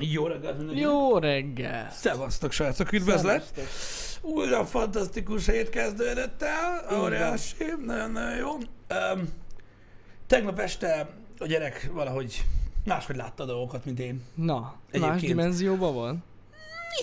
[0.00, 0.90] Jó reggelt mindenkinek.
[0.90, 1.90] Jó reggel!
[1.90, 3.52] Szevasztok, srácok, üdvözlet!
[4.20, 7.54] Újra fantasztikus hét kezdődött el, óriási,
[7.86, 8.52] nagyon-nagyon jó.
[8.52, 9.28] Um,
[10.26, 12.44] tegnap este a gyerek valahogy
[12.84, 14.22] máshogy látta a dolgokat, mint én.
[14.34, 16.24] Na, más Egyébként- dimenzióban van?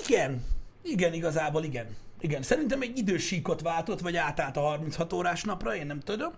[0.07, 0.43] Igen,
[0.81, 1.95] igen, igazából igen.
[2.19, 6.33] Igen, szerintem egy idősíkot váltott, vagy átállt a 36 órás napra, én nem tudom.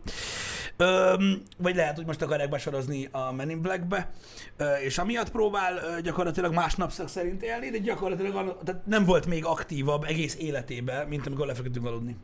[0.77, 4.11] Öm, vagy lehet, hogy most akarják besorozni a Men in Black-be,
[4.57, 9.05] ö, és amiatt próbál ö, gyakorlatilag más napszak szerint élni, de gyakorlatilag an- tehát nem
[9.05, 12.15] volt még aktívabb egész életében, mint amikor lefeküdtünk aludni.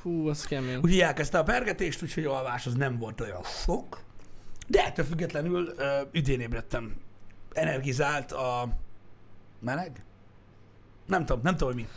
[0.00, 0.76] Fú, az kemény.
[0.76, 4.00] Úgyhogy elkezdte a pergetést, úgyhogy a alvás az nem volt olyan sok.
[4.66, 6.96] De ettől függetlenül ö, üdén ébredtem.
[7.52, 8.68] Energizált a
[9.60, 10.04] meleg?
[11.06, 11.88] Nem tudom, nem tudom, hogy mi.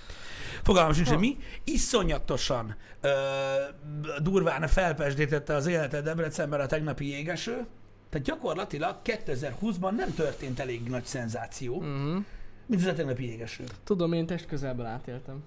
[0.66, 1.38] Fogalmam sincs, hogy mi.
[1.64, 3.10] Iszonyatosan ö,
[4.22, 7.66] durván felpesdítette az életet Debrecenben a tegnapi jégeső.
[8.10, 12.24] Tehát gyakorlatilag 2020-ban nem történt elég nagy szenzáció, Uh-huh.
[12.66, 13.64] mint ez a tegnapi jégeső.
[13.84, 15.43] Tudom, én test közelből átéltem.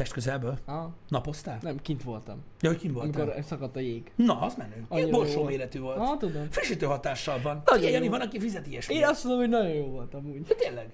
[0.00, 0.58] Test közelből?
[0.66, 1.58] Ah, Napoztál?
[1.62, 2.42] nem, kint voltam.
[2.60, 3.22] Ja, hogy kim voltál?
[3.22, 4.12] Amikor szakadt a jég.
[4.16, 4.84] Na, az menő.
[4.90, 5.98] Ilyen borsó méretű volt.
[5.98, 6.46] Ah, tudom.
[6.50, 7.62] Frissítő hatással van.
[7.64, 8.96] Nagyon Jani, van, aki fizet ilyesmit.
[8.98, 10.42] Én azt mondom, hogy nagyon jó volt amúgy.
[10.42, 10.88] De tényleg.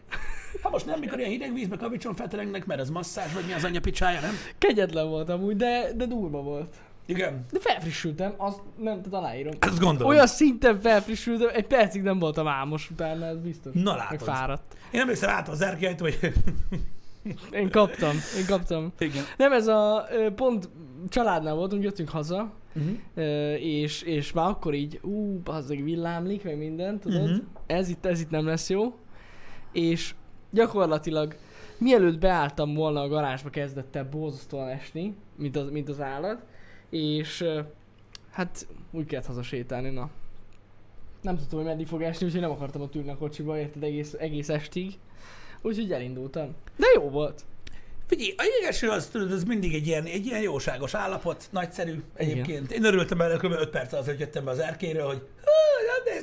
[0.63, 3.65] Hát most nem, mikor ilyen hideg vízbe kavicson felterengnek, mert az masszázs, vagy mi az
[3.65, 4.35] anyja picsája, nem?
[4.59, 6.77] Kegyetlen volt amúgy, de, de durva volt.
[7.07, 7.45] Igen.
[7.53, 9.53] De felfrissültem, azt nem, tehát aláírom.
[9.59, 10.13] Ezt gondolom.
[10.13, 13.73] Olyan szinten felfrissültem, egy percig nem voltam álmos utána, ez biztos.
[13.75, 14.21] Na Meg látod.
[14.21, 14.77] fáradt.
[14.91, 16.19] Én emlékszem át az erkélyt, hogy...
[17.53, 18.93] Én kaptam, én kaptam.
[18.99, 19.25] Igen.
[19.37, 20.69] Nem, ez a, pont
[21.09, 23.63] családnál voltunk, jöttünk haza, Uh-huh.
[23.63, 27.23] És, és már akkor így, ú, bazzeg villámlik, meg minden, tudod?
[27.23, 27.45] Uh-huh.
[27.67, 28.95] Ez, itt, ez itt nem lesz jó.
[29.73, 30.15] És
[30.51, 31.37] gyakorlatilag
[31.79, 36.43] mielőtt beálltam volna a garázsba, kezdett el borzasztóan esni, mint az, mint az állat,
[36.91, 37.45] és
[38.31, 40.11] hát úgy kellett haza sétálni, na.
[41.23, 44.15] Nem tudtam, hogy meddig fog esni, úgyhogy nem akartam ott ülni a kocsiba, érted, egész,
[44.19, 44.99] egész estig.
[45.67, 46.55] Úgyhogy elindultam.
[46.77, 47.45] De jó volt.
[48.07, 52.73] Figyelj, a jégeső az, tudod, az mindig egy ilyen, egy ilyen jóságos állapot, nagyszerű egyébként.
[52.73, 53.53] Én örültem el kb.
[53.53, 55.23] 5 perc az, hogy jöttem be az erkélyről, hogy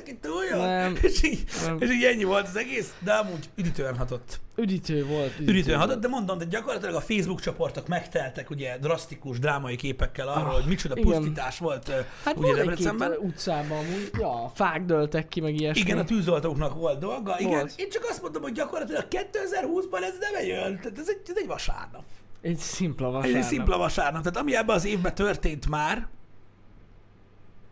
[0.04, 0.66] "Hú, nem néz ki túl jól.
[0.66, 0.96] Nem.
[1.02, 1.76] És, így, Nem.
[1.80, 4.40] és így ennyi volt az egész, de amúgy üdítően hatott.
[4.56, 5.38] Üdítő volt.
[5.40, 10.48] Üdítően hatott, de mondom, de gyakorlatilag a Facebook csoportok megteltek ugye drasztikus drámai képekkel arról,
[10.48, 11.10] Ah, hogy micsoda igen.
[11.12, 11.90] pusztítás volt
[12.24, 13.10] Hát ugye Debrecenben.
[13.10, 15.80] ö, utcában amúgy, ja, fák dőltek ki, meg ilyesmi.
[15.80, 17.50] Igen, a tűzoltóknak volt dolga, igen.
[17.50, 17.72] Volt.
[17.76, 21.46] Én csak azt mondom, hogy gyakorlatilag 2020-ban ez nem jön, tehát ez egy, ez egy
[21.46, 22.02] vasárnap.
[22.40, 23.36] Egy szimpla vasárnap.
[23.42, 24.22] egy szimpla vasárnap.
[24.22, 26.06] Tehát ami ebben az évben történt már,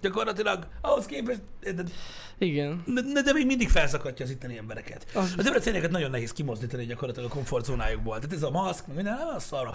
[0.02, 1.82] gyakorlatilag ahhoz képest, de,
[2.38, 2.82] Igen.
[3.12, 5.06] de, de még mindig felszakadja az itteni embereket.
[5.14, 8.14] Az- Az debreceneket nagyon nehéz kimozdítani gyakorlatilag a komfortzónájukból.
[8.18, 9.70] Tehát ez a maszk, meg minden, nem az szarra.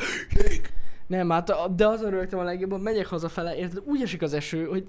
[1.08, 4.86] Nem, hát de azon rögtem a legjobban, megyek hazafele, érted, úgy esik az eső, hogy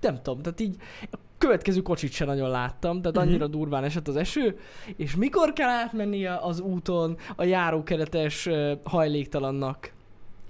[0.00, 0.76] nem tudom, tehát így
[1.10, 3.26] a következő kocsit sem nagyon láttam, tehát Mhm.
[3.26, 4.58] annyira durván esett az eső,
[4.96, 8.48] és mikor kell átmenni a- az úton a járókeretes
[8.84, 9.92] hajléktalannak?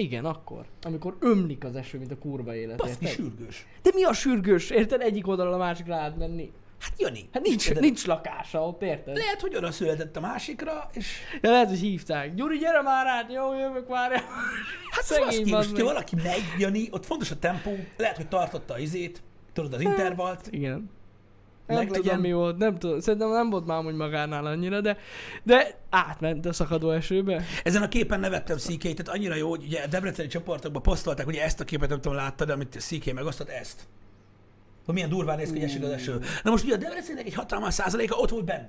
[0.02, 0.64] Igen, akkor.
[0.82, 3.24] Amikor ömlik az eső, mint a kurva élet, Baszki érted?
[3.24, 3.66] sürgős.
[3.82, 5.00] De mi a sürgős, érted?
[5.00, 6.52] Egyik oldalról a másikra átmenni.
[6.78, 7.28] Hát Jani.
[7.32, 7.82] Hát nincs, érted?
[7.82, 9.16] nincs lakása ott, érted?
[9.16, 12.34] Lehet, hogy oda született a másikra, és Ja, lehet, hogy hívták.
[12.34, 14.10] Gyuri, gyere már át, jó, jövök már.
[14.90, 18.28] hát Szegény Szegény, bazd most, ha valaki megy, Jani, ott fontos a tempó, lehet, hogy
[18.28, 20.90] tartotta a izét, tudod, az intervalt, Igen.
[21.75, 22.03] Nem Meglegyen.
[22.03, 24.97] tudom mi volt, nem tudom, szerintem nem volt már hogy magánál annyira, de,
[25.43, 27.44] de átment a szakadó esőbe.
[27.65, 31.43] Ezen a képen nevettem CK, tehát annyira jó, hogy ugye a debreceni csoportokban posztolták, ugye
[31.43, 33.81] ezt a képet nem tudom láttad, amit CK megosztott, ezt.
[34.84, 36.21] Hogy milyen durván néz ki, hogy esik az eső.
[36.43, 38.66] Na most ugye a Debrecennek egy hatalmas százaléka ott volt benne.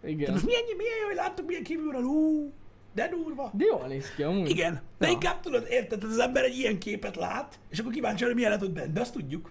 [0.00, 0.32] Tehát Igen.
[0.32, 2.52] most milyen, milyen jó, hogy láttuk, milyen kívülről, hú,
[2.94, 3.50] de durva.
[3.54, 4.50] De jól néz ki amúgy.
[4.50, 5.12] Igen, de Ja.
[5.12, 8.50] inkább tudod, érted, tehát az ember egy ilyen képet lát, és akkor kíváncsi, hogy milyen
[8.50, 9.50] lett ott benne, de azt tudjuk.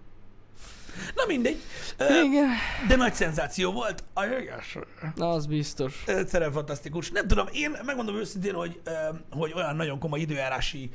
[1.15, 1.57] Na mindegy.
[1.99, 2.47] Igen.
[2.87, 4.03] De nagy szenzáció volt.
[4.13, 4.77] A jögges.
[5.15, 6.03] Na, az biztos.
[6.05, 7.11] Egyszerűen fantasztikus.
[7.11, 8.79] Nem tudom, én megmondom őszintén, hogy,
[9.31, 10.91] hogy olyan nagyon komoly időjárási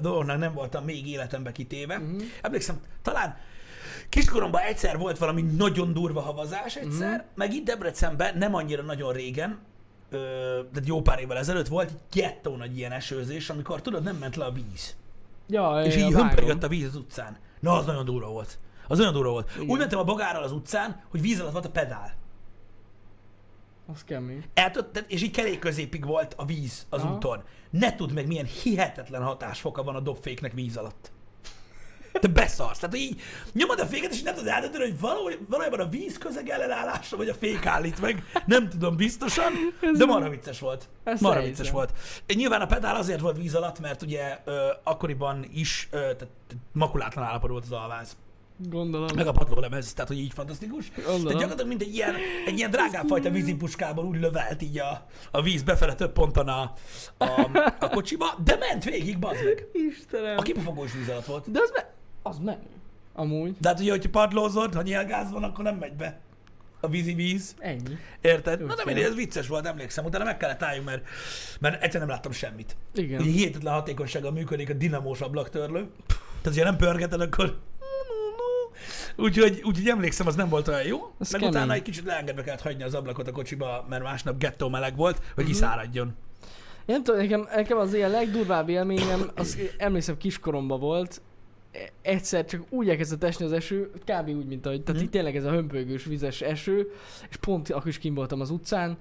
[0.00, 1.98] dolognak nem voltam még életembe kitéve.
[1.98, 2.18] Mm-hmm.
[2.42, 3.36] Emlékszem, talán
[4.08, 7.26] kiskoromban egyszer volt valami nagyon durva havazás egyszer, mm-hmm.
[7.34, 9.58] meg itt Debrecenben nem annyira nagyon régen,
[10.10, 10.18] ö,
[10.72, 14.36] de jó pár évvel ezelőtt volt egy gettó nagy ilyen esőzés, amikor tudod, nem ment
[14.36, 14.96] le a víz.
[15.48, 16.18] Ja, És így vágom.
[16.26, 17.36] hömpörgött a víz az utcán.
[17.60, 18.58] Na, az nagyon durva volt.
[18.88, 19.50] Az nagyon durva volt.
[19.56, 19.68] Igen.
[19.68, 22.16] Úgy mentem a bagárral az utcán, hogy víz alatt volt a pedál.
[23.92, 24.44] Az kemény.
[24.54, 27.14] Tehát- és így kerék középig volt a víz az Aha.
[27.14, 27.42] úton.
[27.70, 31.10] Ne tudd meg, milyen hihetetlen hatásfoka van a dobféknek víz alatt.
[32.12, 32.78] Te beszarsz.
[32.78, 33.20] Tehát így
[33.52, 37.28] nyomod a féket, és nem tudod eldönteni, hogy valahogy, valójában a víz közeg ellenállása, vagy
[37.28, 38.24] a fék állít meg.
[38.46, 39.52] Nem tudom biztosan,
[39.96, 40.88] de marha vicces volt.
[41.20, 41.92] Marha vicces volt.
[42.34, 46.28] Nyilván a pedál azért volt víz alatt, mert ugye ö, akkoriban is ö, tehát
[46.72, 48.16] makulátlan állapotban volt az alváz.
[48.58, 49.08] Gondolom.
[49.14, 50.90] meg a padlólemez, tehát hogy így fantasztikus.
[50.94, 51.22] Gondolom.
[51.22, 52.14] Tehát gyakorlatilag mint egy ilyen,
[52.46, 56.72] egy ilyen drágább fajta vízipuskából úgy lövelt így a, a víz befele több ponton a,
[57.16, 59.66] a, a kocsiba, de ment végig, bazd meg.
[59.72, 60.38] Istenem.
[60.38, 61.50] A kipufogós víz alatt volt.
[61.50, 61.92] De az me...
[62.22, 62.66] Az menő.
[63.14, 63.56] Amúgy.
[63.60, 66.20] De hát ugye, hogyha padlózod, ha nyelgáz van, akkor nem megy be
[66.80, 67.54] a vízi víz.
[67.58, 67.98] Ennyi.
[68.20, 68.60] Érted?
[68.60, 70.04] Jó, Na de mindegy, ez vicces volt, emlékszem.
[70.04, 71.04] Utána meg kellett álljunk, mert,
[71.60, 72.76] mert egyszer nem láttam semmit.
[72.94, 73.20] Igen.
[73.20, 75.88] Ugye hihetetlen hatékonysággal működik a dinamós ablaktörlő.
[76.42, 77.58] Tehát, ha nem pörgeted, akkor...
[79.16, 81.12] Úgyhogy, úgyhogy emlékszem, az nem volt olyan jó.
[81.18, 81.56] Az meg kemény.
[81.56, 85.16] utána egy kicsit leengedve kellett hagyni az ablakot a kocsiba, mert másnap gettó meleg volt,
[85.34, 85.52] hogy Mhm.
[85.52, 86.06] kiszáradjon.
[86.86, 91.20] Én nem tudom, nekem, nekem az ilyen legdurvább élményem, az emlékszem kiskoromban volt,
[91.72, 94.28] E- egyszer csak úgy elkezdett esni az eső, kb.
[94.28, 95.04] úgy, mint ahogy, tehát Mhm.
[95.04, 96.90] itt tényleg ez a hömpölygős vizes eső,
[97.30, 98.96] és pont akkor is kim voltam az utcán,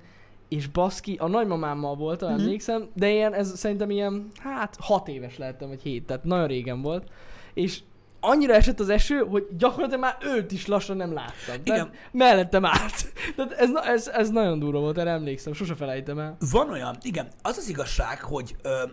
[0.47, 2.39] és baszki, a nagymamámmal voltam, Mhm.
[2.41, 6.81] emlékszem, de ilyen, ez szerintem ilyen, hát hat éves lehettem, vagy hét, tehát nagyon régen
[6.81, 7.07] volt,
[7.53, 7.79] és
[8.19, 11.55] annyira esett az eső, hogy gyakorlatilag már őt is lassan nem láttam.
[11.63, 11.89] Igen.
[12.11, 13.13] mellettem állt.
[13.35, 16.37] Tehát ez, ez, ez nagyon durva volt, erre emlékszem, sose felejtem el.
[16.51, 18.83] Van olyan, igen, az az igazság, hogy ö,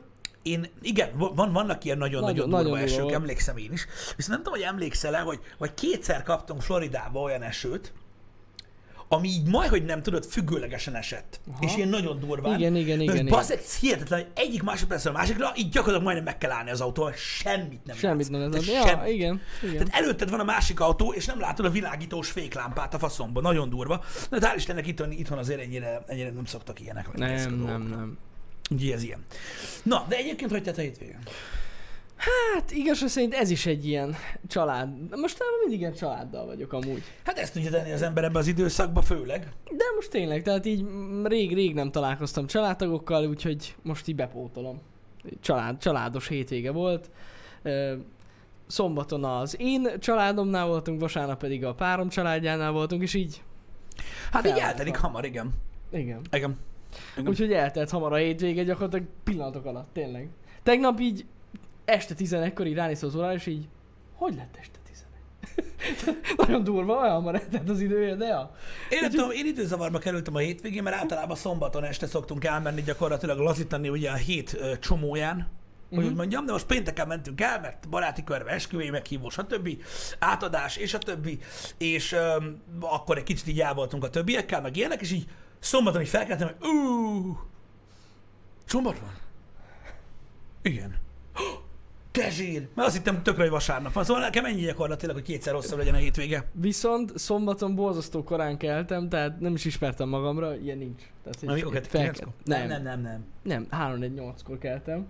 [0.42, 3.14] én, igen, van, vannak ilyen nagyon-nagyon Nagyon- durva nagyon durva esők, volt.
[3.14, 3.86] emlékszem én is.
[4.16, 7.92] Viszont nem tudom, hogy emlékszel-e, hogy, hogy kétszer kaptunk Floridába olyan esőt,
[9.14, 11.40] ami így majd, hogy nem tudod, függőlegesen esett.
[11.52, 11.58] Aha.
[11.64, 12.58] És ilyen nagyon durván.
[12.58, 16.38] Igen, igen, igen, bazzeg, ez hihetetlen, hogy egyik másodpercről a másikra, így gyakorlatilag majdnem meg
[16.38, 18.42] kell állni az autó, semmit nem Semmit látsz.
[18.42, 19.12] nem ez Ja, semmit.
[19.12, 19.76] igen, igen.
[19.86, 23.40] Tehát előtted van a másik autó, és nem látod a világítós féklámpát a faszomba.
[23.40, 24.04] Nagyon durva.
[24.30, 28.18] De hát hál' Istennek itthon, itthon azért ennyire, ennyire nem szoktak ilyenek Nem, nem, nem.
[28.70, 29.24] Úgyhogy ez ilyen.
[29.82, 31.18] Na, de egyébként hogy tett a hétvégén?
[32.24, 34.14] Hát igazság szerint ez is egy ilyen
[34.48, 34.88] család.
[35.20, 37.02] Most már mindig ilyen családdal vagyok amúgy.
[37.24, 39.52] Hát ezt tudja tenni az ember ebbe az időszakba főleg.
[39.64, 40.84] De most tényleg, tehát így
[41.24, 44.80] rég-rég nem találkoztam családtagokkal, úgyhogy most így bepótolom.
[45.40, 47.10] Család, családos hétvége volt.
[48.66, 53.42] Szombaton az én családomnál voltunk, vasárnap pedig a párom családjánál voltunk, és így,
[54.32, 55.50] Hát így eltelik hamar, igen.
[55.92, 56.20] igen.
[56.32, 56.56] Igen.
[57.16, 57.28] igen.
[57.28, 60.28] Úgyhogy eltelt hamar a hétvége gyakorlatilag pillanatok alatt, tényleg.
[60.62, 61.24] Tegnap így
[61.84, 63.68] este 11-kor így ránéztem az órára, és így,
[64.14, 66.36] hogy lett este 11?
[66.36, 68.54] Nagyon durva, olyan eltelt az idője, de ja.
[68.90, 73.38] Én nem tudom, én időzavarba kerültem a hétvégén, mert általában szombaton este szoktunk elmenni gyakorlatilag
[73.38, 75.48] lazítani ugye a hét ö, csomóján,
[75.88, 76.08] hogy Mhm.
[76.08, 79.68] úgy mondjam, de most pénteken mentünk el, mert baráti körbe esküvé, meghívó, stb.
[80.18, 81.38] átadás, és a többi,
[81.78, 85.26] és öm, akkor egy kicsit így el voltunk a többiekkel, meg ilyenek, és így
[85.58, 87.38] szombaton így felkeltem, hogy ú,
[88.66, 89.12] szombat van?
[90.62, 90.96] Igen.
[92.22, 92.68] Te zsír!
[92.74, 94.04] Mert azt hittem tökre, hogy vasárnap van.
[94.04, 96.44] Szóval nekem ennyi gyakorlatilag, hogy kétszer hosszabb legyen a hétvége.
[96.52, 101.02] Viszont szombaton borzasztó korán keltem, tehát nem is ismertem magamra, ilyen nincs.
[101.24, 102.28] Tehát, Amikor fel- kilenckor?
[102.44, 103.24] Nem, nem, nem, nem.
[103.42, 105.06] nem, 3-4-8-kor keltem.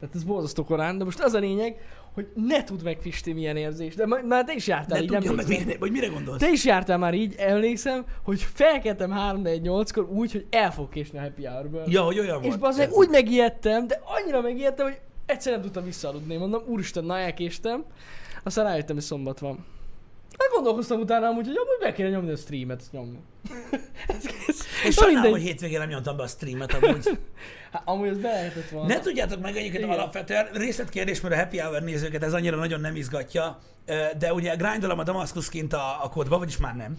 [0.00, 1.76] Tehát ez borzasztó korán, de most az a lényeg,
[2.14, 3.94] hogy ne tudd meg Pisti milyen érzés.
[3.94, 5.66] De ma- már te is jártál De így, tudja meg, emlékszem.
[5.66, 6.38] mire, vagy mire gondolsz?
[6.40, 11.22] Te is jártál már így, emlékszem, hogy felkeltem 3-4-8-kor úgy, hogy el fog késni a
[11.22, 12.76] happy hour Ja, hogy olyan És volt.
[12.76, 16.36] meg úgy megijedtem, de annyira megijedtem, hogy egyszer nem tudtam visszaaludni.
[16.36, 17.84] Mondom, úristen, na elkéstem.
[18.42, 19.64] Aztán rájöttem, hogy szombat van.
[20.38, 23.18] Hát gondolkoztam utána amúgy, hogy amúgy be kéne nyomni a streamet, ezt nyomni.
[24.88, 27.08] És sajnálom, hogy hétvégén nem nyomtam be a streamet amúgy.
[27.72, 28.88] Hát, amúgy ez be lehetett volna.
[28.88, 29.98] Ne tudjátok meg egyébként Igen.
[29.98, 33.58] alapvetően részletkérdés, mert a Happy Hour nézőket ez annyira nagyon nem izgatja,
[34.18, 36.98] de ugye grindolom a Damascus kint a, a kódba, vagyis már nem.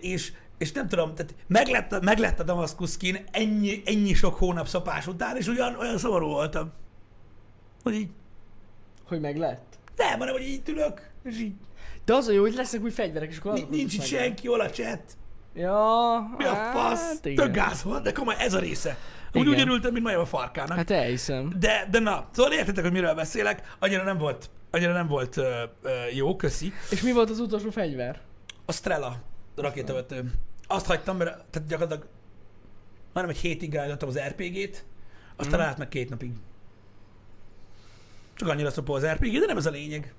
[0.00, 5.06] És, és nem tudom, tehát meglett, meglett a Damascus skin ennyi, ennyi sok hónap szopás
[5.06, 6.72] után, és ugyan olyan szomorú voltam.
[7.86, 8.08] Hogy így,
[9.08, 9.78] Hogy meg lett.
[9.96, 11.52] nem, hanem, hogy így ülök, és így,
[12.04, 14.60] De az a jó, hogy lesznek új fegyverek, és akkor ni- nincs itt senki, hol
[14.60, 15.00] a chat.
[15.54, 17.18] Ja, Mi a hát fasz?
[17.22, 17.44] igen.
[17.44, 18.96] Tök gáz volt, de komoly, ez a része.
[19.32, 19.54] Úgy, Igen.
[19.54, 20.76] úgy örültem, mint majom a farkának.
[20.76, 21.52] Hát elhiszem.
[21.58, 23.76] De, de na, szóval értitek, hogy miről beszélek.
[23.78, 26.72] Annyira nem volt, annyira nem volt ö, ö, jó, köszi.
[26.90, 28.20] És mi volt az utolsó fegyver?
[28.64, 29.16] A Strela
[29.56, 30.32] rakétavető.
[30.66, 32.08] Azt hagytam, mert tehát gyakorlatilag
[33.12, 34.84] majdnem egy hétig grindoltam az RPG-t,
[35.36, 35.68] aztán Mhm.
[35.68, 36.30] állt meg két napig.
[38.36, 40.14] Csak annyira szopó az RPG, de nem ez a lényeg.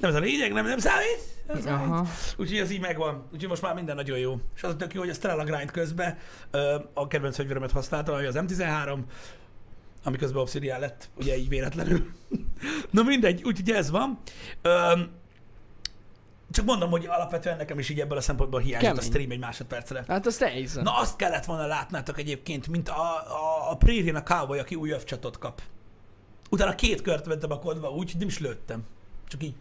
[0.00, 1.66] Nem ez a lényeg, nem, nem számít.
[1.66, 2.06] Aha.
[2.36, 3.24] Úgyhogy ez így megvan.
[3.32, 4.40] Úgyhogy most már minden nagyon jó.
[4.56, 6.18] És az a tök jó, hogy a Strela grind közben
[6.94, 8.98] a kedvenc fegyveremet használtam, ami az M13,
[10.04, 12.10] ami közben Obsidian lett, ugye így véletlenül.
[12.90, 14.18] Na mindegy, úgyhogy ez van.
[14.62, 15.00] Ö,
[16.50, 19.10] csak mondom, hogy alapvetően nekem is így ebből a szempontból hiányzott a Kemény.
[19.10, 20.04] stream egy másodpercre.
[20.08, 20.82] Hát azt elhiszem.
[20.82, 24.90] Na azt kellett volna látnátok egyébként, mint a, a, a Prérin a cowboy, aki új
[24.90, 25.62] övcsatot kap.
[26.50, 28.82] Utána két kört mentem a kodba úgy, nem is lőttem.
[29.28, 29.54] Csak így.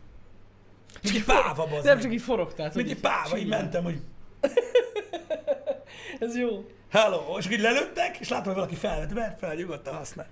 [1.03, 2.03] Csak egy páva, bazd Nem meg.
[2.03, 2.71] csak így forogtál.
[2.75, 3.99] Mint egy páva, így mentem, hogy
[6.19, 6.65] Ez jó.
[6.89, 10.27] hello, és így lelőttek, és látom, hogy valaki felvett, mert fel nyugodtan használ.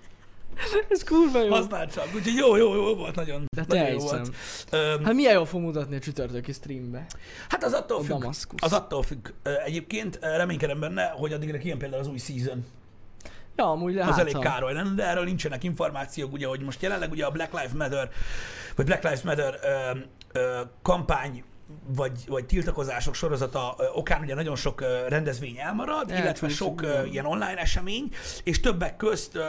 [0.89, 1.49] Ez kurva jó.
[1.49, 2.05] Használd csak.
[2.15, 3.45] Úgyhogy jó, jó, jó volt nagyon.
[3.55, 4.17] De nagyon te jó hiszem.
[4.23, 4.35] volt.
[4.71, 7.05] Öm, Hát milyen jól fog mutatni a csütörtöki streambe.
[7.49, 8.09] Hát az attól A függ.
[8.19, 8.61] Damascus.
[8.61, 9.27] Az attól függ.
[9.65, 12.65] Egyébként reménykedem benne, hogy addigra kijön például az új season.
[13.57, 14.11] Ja, amúgy lehet.
[14.11, 17.31] Az elég ha- károly lenne, de erről nincsenek információk, ugye, hogy most jelenleg ugye a
[17.31, 18.09] Black Lives Matter,
[18.75, 19.97] vagy Black Lives Matter ö,
[20.39, 21.43] ö, kampány
[21.87, 27.05] vagy, vagy tiltakozások sorozata okán ugye nagyon sok rendezvény elmarad, Elcsúszik, illetve sok igen.
[27.05, 28.09] ilyen online esemény,
[28.43, 29.39] és többek közt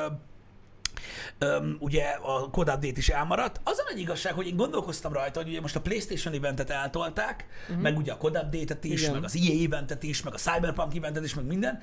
[1.39, 3.61] Öm, ugye a Code Update is elmaradt.
[3.65, 7.47] Az a nagy igazság, hogy én gondolkoztam rajta, hogy ugye most a PlayStation eventet eltolták,
[7.69, 7.83] uh-huh.
[7.83, 9.13] meg ugye a Code Update-et is, Igen.
[9.15, 11.81] meg az EA eventet is, meg a Cyberpunk eventet is, meg minden.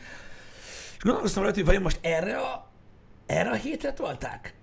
[0.97, 2.71] És gondolkoztam rajta, hogy vajon most erre a,
[3.25, 4.55] erre a hétre tolták?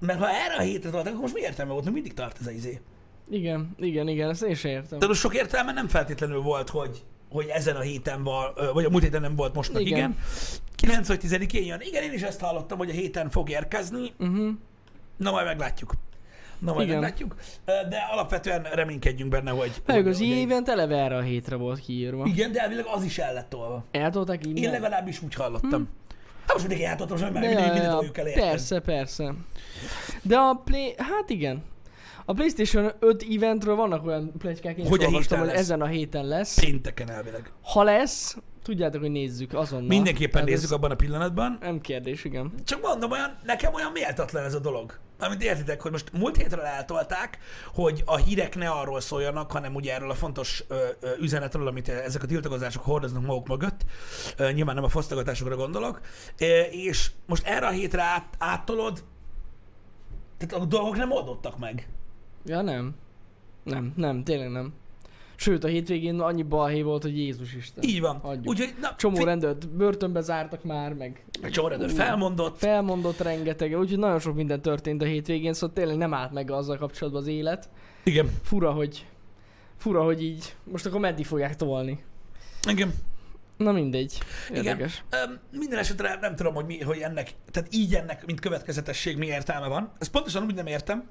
[0.00, 1.84] Mert ha erre a hétre tolták, akkor most mi értelme volt?
[1.84, 2.80] Még mindig tart ez a izé.
[3.30, 4.98] Igen, igen, igen, ezt én sem értem.
[4.98, 8.90] De most sok értelme nem feltétlenül volt, hogy, hogy ezen a héten van, vagy a
[8.90, 9.80] múlt héten nem volt igen.
[9.80, 9.98] Igen.
[9.98, 10.16] igen.
[10.74, 11.80] 9 vagy 10-én jön.
[11.80, 14.12] Igen, én is ezt hallottam, hogy a héten fog érkezni.
[14.18, 14.48] Uh-huh.
[15.16, 15.92] Na majd meglátjuk.
[16.58, 17.00] Na majd Igen.
[17.00, 17.34] meglátjuk.
[17.64, 19.70] De alapvetően reménykedjünk benne, hogy...
[19.86, 22.24] Meg hogy- az hogy- event eleve erre a hétre volt kiírva.
[22.26, 23.84] Igen, de elvileg az is el lett tolva.
[23.90, 24.62] Eltolták innen?
[24.62, 25.70] Én legalábbis úgy hallottam.
[25.70, 25.86] Hm.
[26.46, 28.42] Hát most mindig eltoltam, most már mindig, mindig toljuk el érted?
[28.42, 29.34] persze, persze.
[30.22, 30.94] De a Play...
[30.96, 31.62] Hát igen.
[32.24, 35.58] A PlayStation 5 eventről vannak olyan plegykák, én Hogy olvastam, hogy lesz.
[35.58, 36.60] ezen a héten lesz.
[36.60, 37.50] Pénteken elvileg.
[37.62, 38.36] Ha lesz,
[38.68, 39.86] tudjátok, hogy nézzük azonnal.
[39.86, 41.58] Mindenképpen Tehát nézzük ez abban a pillanatban.
[41.60, 42.52] Nem kérdés, igen.
[42.64, 44.98] Csak mondom, olyan, nekem olyan méltatlan ez a dolog.
[45.18, 47.38] Amit értitek, hogy most múlt hétről eltolták,
[47.74, 51.88] hogy a hírek ne arról szóljanak, hanem ugye erről a fontos ö, ö, üzenetről, amit
[51.88, 53.84] ezek a tiltakozások hordoznak maguk mögött.
[54.36, 56.00] Ö, nyilván nem a fosztogatásokra gondolok.
[56.38, 59.04] Ö, és most erre a hétre át, áttolod,
[60.36, 61.88] tehát a dolgok nem oldottak meg.
[62.44, 62.94] Ja, nem.
[63.62, 64.72] Nem, nem, tényleg nem.
[65.40, 67.84] Sőt, a hétvégén annyi balhé volt, hogy Jézus Isten.
[67.84, 68.16] Így van.
[68.18, 68.46] Hagyjuk.
[68.48, 72.58] Úgyhogy, na, Csomó fi- rendőrt börtönbe zártak már, meg Egy csomó rendőr felmondott.
[72.58, 76.76] felmondott rengeteg, úgyhogy nagyon sok minden történt a hétvégén, szóval tényleg nem állt meg azzal
[76.76, 77.68] kapcsolatban az élet.
[78.04, 78.30] Igen.
[78.42, 79.06] Fura, hogy
[79.76, 80.54] fura, hogy így.
[80.64, 82.02] Most akkor meddig fogják tolni?
[82.68, 82.92] Igen.
[83.56, 84.18] Na mindegy.
[84.50, 84.64] Igen.
[84.64, 85.04] Érdekes.
[85.10, 89.26] Öm, minden esetre nem tudom, hogy, mi, hogy ennek, tehát így ennek, mint következetesség mi
[89.26, 89.92] értelme van.
[89.98, 91.04] Ezt pontosan úgy nem értem,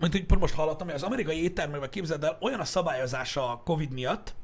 [0.00, 3.60] mint hogy pont most hallottam, hogy az amerikai éttermekben képzeld el, olyan a szabályozása a
[3.64, 4.34] Covid miatt,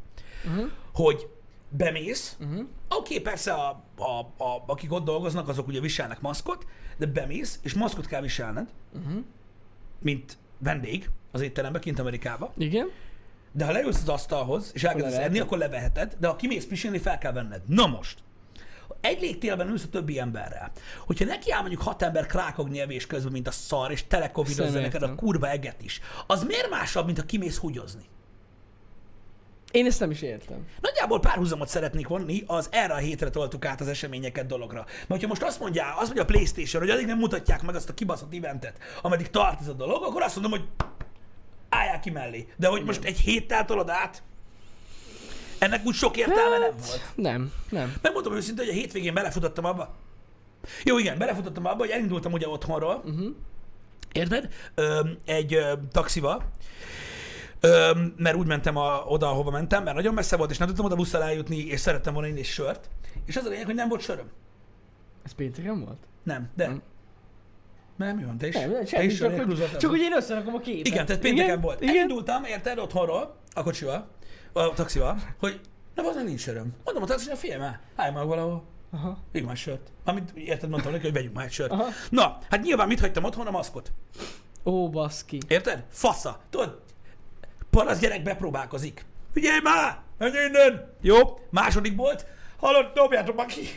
[0.46, 0.70] Uh-huh.
[0.94, 1.28] hogy
[1.68, 2.58] bemész, Uh-huh.
[2.58, 6.66] oké, okay, persze a, a, a, akik ott dolgoznak, azok ugye viselnek maszkot,
[6.96, 9.24] de bemész, és maszkot kell viselned, Uh-huh.
[10.02, 12.88] mint vendég az étterembe kint Amerikába, Igen?
[13.52, 17.18] de ha leülsz az asztalhoz, és elkezdesz enni, akkor leveheted, de ha kimész pisilni, fel
[17.18, 17.62] kell venned.
[17.66, 18.18] Na most,
[19.00, 20.70] egy légtérben ülsz a többi emberrel.
[21.06, 25.02] Hogyha neki áll mondjuk hat ember krákogni evés közben, mint a szar, és telekovidozza neked
[25.02, 28.04] a kurva eget is, az miért másabb, mint ha kimész húgyozni?
[29.70, 30.66] Én ezt nem is értem.
[30.80, 34.84] Nagyjából párhuzamot szeretnék vonni, az erre a hétre toltuk át az eseményeket dologra.
[34.84, 37.88] Mert hogyha most azt mondja, azt mondja a Playstation, hogy addig nem mutatják meg azt
[37.88, 40.68] a kibaszott eventet, ameddig tart ez a dolog, akkor azt mondom, hogy
[41.68, 42.48] állják ki mellé.
[42.56, 44.22] De hogy most egy héttel tolod át,
[45.60, 47.12] ennek úgy sok értelme nem volt.
[47.14, 47.94] Nem, nem.
[48.02, 49.94] Megmondom őszintén, hogy a hétvégén belefutottam abba.
[50.84, 53.02] Jó, igen, belefutottam abba, hogy elindultam ugye otthonról.
[53.04, 53.34] Uh-huh.
[54.12, 54.48] Érted?
[54.74, 56.42] Öm, egy ö, taxival.
[57.60, 60.84] Öm, mert úgy mentem a, oda, ahova mentem, mert nagyon messze volt, és nem tudtam
[60.84, 62.88] oda busszal eljutni, és szerettem volna inni egy sört.
[63.26, 64.30] És az a lényeg, hogy nem volt söröm.
[65.24, 65.98] Ez pénteken volt?
[66.22, 66.66] Nem, de.
[66.66, 66.82] Nem.
[67.96, 68.54] Nem, mi van, te is?
[68.54, 70.86] Nem, nem te is csak, hogy, csak hogy én összerakom a képet.
[70.86, 71.60] Igen, tehát pénteken Igen?
[71.60, 71.80] volt.
[71.80, 71.94] Igen?
[71.94, 74.08] Elindultam, érted, otthonról, a kocsival,
[74.52, 75.60] a taxival, hogy
[75.94, 76.74] nem, az nincs söröm.
[76.84, 78.64] Mondom a taxinak, figyelj már, állj meg valahol.
[78.92, 79.18] Aha.
[79.32, 79.90] Vegyünk már sört.
[80.04, 81.70] Amit érted, mondtam neki, hogy vegyünk már egy sört.
[81.70, 81.88] Aha.
[82.10, 83.46] Na, hát nyilván mit hagytam otthon?
[83.46, 83.92] A maszkot.
[84.64, 85.38] Ó, baszki.
[85.48, 85.84] Érted?
[85.90, 86.40] Fasza.
[86.50, 86.80] Tudod,
[87.70, 89.04] parasz gyerek bepróbálkozik.
[89.32, 90.00] Figyelj már!
[90.18, 90.94] Menj innen!
[91.00, 91.16] Jó?
[91.50, 92.26] Második volt.
[92.56, 93.68] Hallod, dobjátok már ki.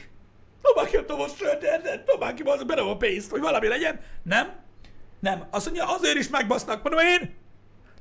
[0.61, 2.03] Dobják ki a tovos sört, érted?
[2.05, 3.99] Dobják ki, az a pénzt, hogy valami legyen.
[4.23, 4.53] Nem?
[5.19, 5.47] Nem.
[5.49, 6.83] Azt mondja, azért is megbasznak.
[6.83, 7.35] Mondom én.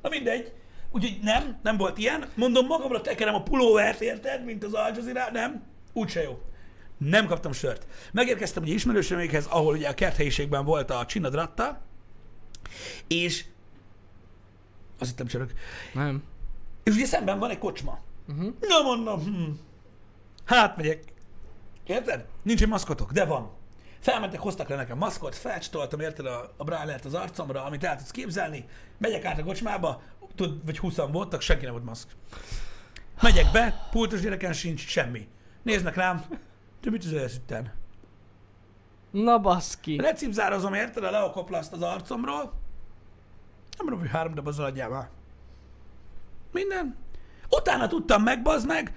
[0.03, 0.53] Na mindegy.
[0.93, 2.29] Úgyhogy nem, nem volt ilyen.
[2.35, 4.45] Mondom, magamra tekerem a pulóvert, érted?
[4.45, 5.31] Mint az Al Jazeera.
[5.33, 5.63] Nem.
[5.93, 6.43] Úgyse jó.
[6.99, 7.87] Nem kaptam sört.
[8.13, 11.81] Megérkeztem ugye ismerősömékhez, ahol ugye a kerthelyiségben volt a csinadratta,
[13.07, 13.45] és
[14.99, 15.53] azt hittem csörök.
[15.95, 16.23] Nem.
[16.83, 17.99] És ugye szemben van egy kocsma.
[18.29, 18.55] Uh-huh.
[18.61, 19.51] Na mondom, hm.
[20.45, 21.05] hát megyek.
[21.87, 22.27] Érted?
[22.43, 23.51] Nincs egy maszkotok, de van.
[24.01, 28.11] Felmentek, hoztak le nekem maszkot, felcsatoltam, érted, a, a brálert az arcomra, amit el tudsz
[28.11, 28.65] képzelni.
[28.99, 30.03] Megyek át a kocsmába,
[30.35, 32.09] tud, vagy 20 voltak, senki nem volt maszk.
[33.21, 35.29] Megyek be, pultos gyereken sincs semmi.
[35.63, 36.25] Néznek rám,
[36.81, 37.73] de mit az elszütten?
[39.11, 40.01] Na baszki.
[40.01, 42.43] Lecipzározom, érted, a leokoplaszt az arcomról.
[43.77, 45.11] Nem mondom, hogy három doboz már.
[46.53, 46.97] Minden.
[47.51, 48.93] Utána tudtam meg, bazd meg,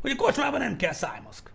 [0.00, 1.49] hogy a kocsmában nem kell szájmaszk.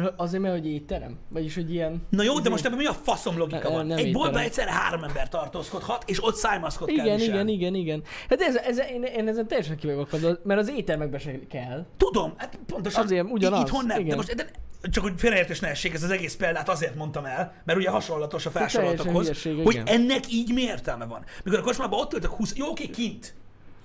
[0.00, 1.18] Mert azért, mert hogy étterem?
[1.28, 2.06] Vagyis, hogy ilyen...
[2.10, 3.86] Na jó, de most ebben mi a faszom logika van?
[3.86, 8.02] nem Egy boltban egyszerre három ember tartózkodhat, és ott szájmaszkot kell Igen, igen, igen, igen.
[8.28, 10.10] Hát ez, ez, én, én ezen teljesen ki vagyok
[10.42, 11.86] mert az éttermekbe se kell.
[11.96, 13.04] Tudom, hát pontosan.
[13.04, 13.96] Azért ugyanaz, Itthon nem.
[13.96, 14.16] De igen.
[14.16, 14.50] most de,
[14.90, 18.46] csak hogy félreértés ne essék, ez az egész példát azért mondtam el, mert ugye hasonlatos
[18.46, 19.86] a teljesen felsoroltakhoz, hogy igen.
[19.86, 21.24] ennek így mi értelme van.
[21.44, 23.34] Mikor a kocsmában ott ültök 20, jó, oké, kint.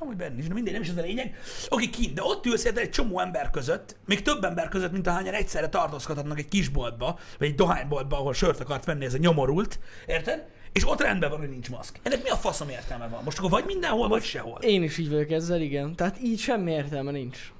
[0.01, 1.36] Amúgy benne is, de mindegy, nem is ez a lényeg.
[1.70, 5.34] Oké, kint, de ott ülsz egy csomó ember között, még több ember között, mint ahányan
[5.34, 10.48] egyszerre tartózkodhatnak egy kisboltba, vagy egy dohányboltba, ahol sört akart venni ez a nyomorult, érted?
[10.72, 12.00] És ott rendben van, hogy nincs maszk.
[12.03, 13.24] Ennek mi a faszom értelme van?
[13.24, 14.60] Most akkor vagy mindenhol, vagy sehol.
[14.62, 15.96] Én is így vagyok ezzel, igen.
[15.96, 17.51] Tehát így semmi értelme nincs.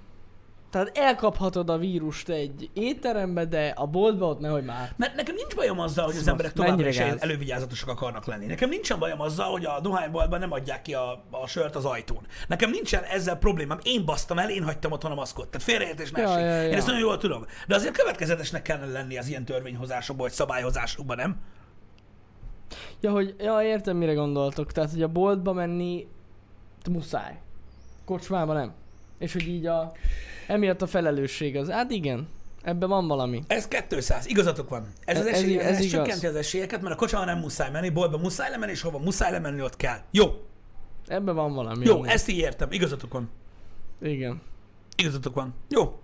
[0.72, 4.94] Tehát elkaphatod a vírust egy étterembe, de a boltba ott nehogy már.
[4.98, 7.22] Mert nekem nincs bajom azzal, hogy az emberek továbbra is gáz.
[7.22, 8.46] elővigyázatosak akarnak lenni.
[8.46, 12.28] Nekem nincsen bajom azzal, hogy a dohányboltban nem adják ki a, a sört az ajtón.
[12.48, 13.80] Nekem nincsen ezzel problémám.
[13.84, 15.48] Én basztam el, én hagytam otthon a maszkot.
[15.48, 16.70] Tehát félreértés ne Ja, ja, ja.
[16.70, 17.46] Én ezt nagyon jól tudom.
[17.68, 21.40] De azért következetesnek kellene lenni az ilyen törvényhozásokban, vagy szabályozásokban, nem?
[23.00, 24.72] Ja, hogy, ja, értem mire gondoltok.
[24.72, 26.08] Tehát, hogy a boltba menni
[26.90, 27.40] muszáj.
[28.06, 28.74] Kocsmába nem.
[29.18, 29.92] És hogy így a...
[30.52, 31.70] Emiatt a felelősség az.
[31.70, 32.28] Hát igen.
[32.64, 33.44] Ebben van valami.
[33.48, 34.88] Ez 200, igazatok van.
[35.06, 37.72] Ez, az Ez- esély, ez ez, ez csökkenti az esélyeket, mert a kocsmában nem muszáj
[37.72, 39.98] menni, boltba muszáj lemenni, és hova muszáj lemenni, ott kell.
[40.12, 40.26] Jó,
[41.08, 41.86] Ebben van valami.
[41.86, 43.30] jó, ezt így értem, igazatok van.
[44.02, 44.42] Igen.
[44.96, 45.54] Igazatok van.
[45.70, 46.00] Jó,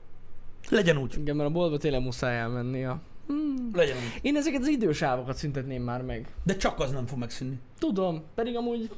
[0.70, 2.80] legyen úgy, Igen, mert a boltba tényleg muszáj elmenni.
[2.80, 3.01] Ja.
[3.74, 4.20] legyen úgy.
[4.22, 6.27] Én ezeket az idősávokat szüntetném már meg.
[6.44, 7.60] De csak az nem fog megszűnni.
[7.80, 8.89] Tudom, pedig amúgy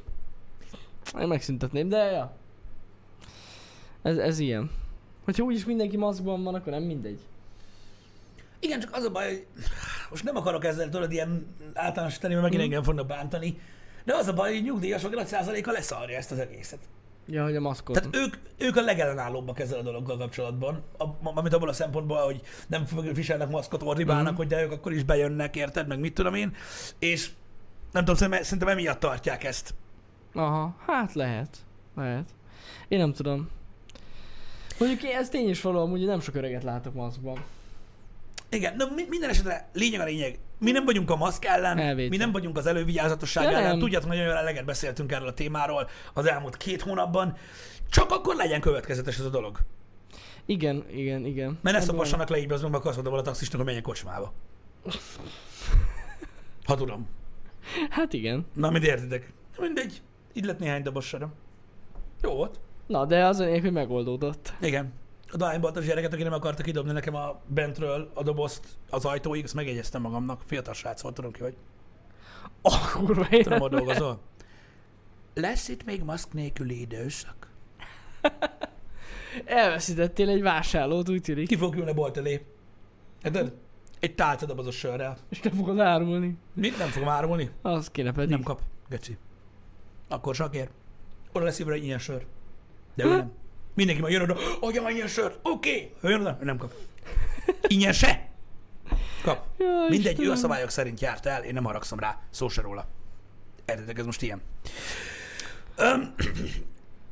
[1.20, 2.32] én megszüntetném, de ja.
[4.02, 4.70] Ez, ez ilyen.
[5.24, 7.18] Hogyha úgyis mindenki maszkban van, akkor nem mindegy.
[8.58, 9.46] Igen, csak az a baj, hogy
[10.10, 12.70] most nem akarok ezzel tudod ilyen általánosítani, mert megint Mhm.
[12.70, 13.60] engem fognak bántani,
[14.04, 16.78] de az a baj, hogy nyugdíjasok nagy százaléka leszarja ezt az egészet.
[17.26, 17.94] Ja, hogy a maszkot.
[17.94, 20.82] Tehát ők, ők a legellenállóbbak ezzel a dologgal kapcsolatban,
[21.34, 22.84] amit abból a szempontból, hogy nem
[23.14, 24.36] viselnek maszkot, ordibálnak, Mhm.
[24.36, 26.54] hogy de ők akkor is bejönnek, érted, meg mit tudom én,
[26.98, 27.30] és
[27.92, 29.74] nem tudom, szerintem, szerintem emiatt tartják ezt.
[30.34, 31.56] Aha, hát lehet.
[31.96, 32.28] Lehet.
[32.88, 33.48] Én nem tudom.
[34.80, 37.44] Mondjuk ez tény is való, amúgy nem sok öreget látok maszkban.
[38.50, 40.38] Igen, de mi- minden esetre lényeg a lényeg.
[40.58, 42.08] Mi nem vagyunk a maszk ellen, Elvétel.
[42.10, 43.62] mi nem vagyunk az elővigyázatosság Ja, ellen.
[43.70, 43.78] nem.
[43.78, 47.36] Tudjátok, nagyon eleget beszéltünk erről a témáról az elmúlt két hónapban.
[47.90, 49.58] Csak akkor legyen következetes ez a dolog.
[50.46, 51.58] Igen, igen, igen.
[51.62, 54.32] Mert ne szopassanak le így, az meg azt mondom a taxisnak, hogy menjen kocsmába.
[56.64, 57.08] Ha tudom.
[57.90, 58.46] Hát igen.
[58.54, 59.32] Na, mit értitek?
[59.58, 60.02] Mindegy.
[60.32, 61.32] Így lett néhány dobos söröm.
[62.22, 62.60] Jó volt.
[62.90, 64.52] Na, de az a hogy megoldódott.
[64.60, 64.92] Igen.
[65.32, 69.54] A dohányboltos gyereket, aki nem akarta kidobni nekem a bentről a dobozt az ajtóig, azt
[69.54, 70.42] megjegyeztem magamnak.
[70.46, 71.56] Fiatal srác volt, tudom ki vagy.
[72.62, 73.58] Oh, kurva Tudom, élet.
[73.58, 74.18] hol dolgozol.
[75.34, 77.50] Lesz itt még maszk nélküli időszak?
[79.44, 81.48] Elveszítettél egy vásárlót, úgy tűnik.
[81.48, 82.44] Ki fog ülni a bolt elé?
[83.22, 83.52] Érted?
[84.00, 85.16] Egy tálcadobozos sörrel.
[85.28, 86.36] És te fogod árulni.
[86.54, 87.50] Mit nem fog árulni?
[87.62, 88.30] Az kéne pedig.
[88.30, 89.16] Nem kap, geci.
[90.08, 90.68] Akkor sakér.
[91.32, 92.26] Oda lesz egy ilyen sör.
[93.02, 93.32] De ő nem.
[93.74, 95.38] Mindenki majd jön oda, adja már ilyen sört.
[95.42, 95.70] Oké.
[95.70, 96.10] Okay.
[96.10, 96.72] Jön oda, ő nem kap.
[97.66, 98.28] Ingyen se.
[99.22, 99.46] Kap.
[99.58, 100.36] Ja, Mindegy, ő a Istenem.
[100.36, 102.86] szabályok szerint járt el, én nem haragszom rá, szó se róla.
[103.66, 104.42] Értitek, ez most ilyen.
[105.76, 106.14] Öm,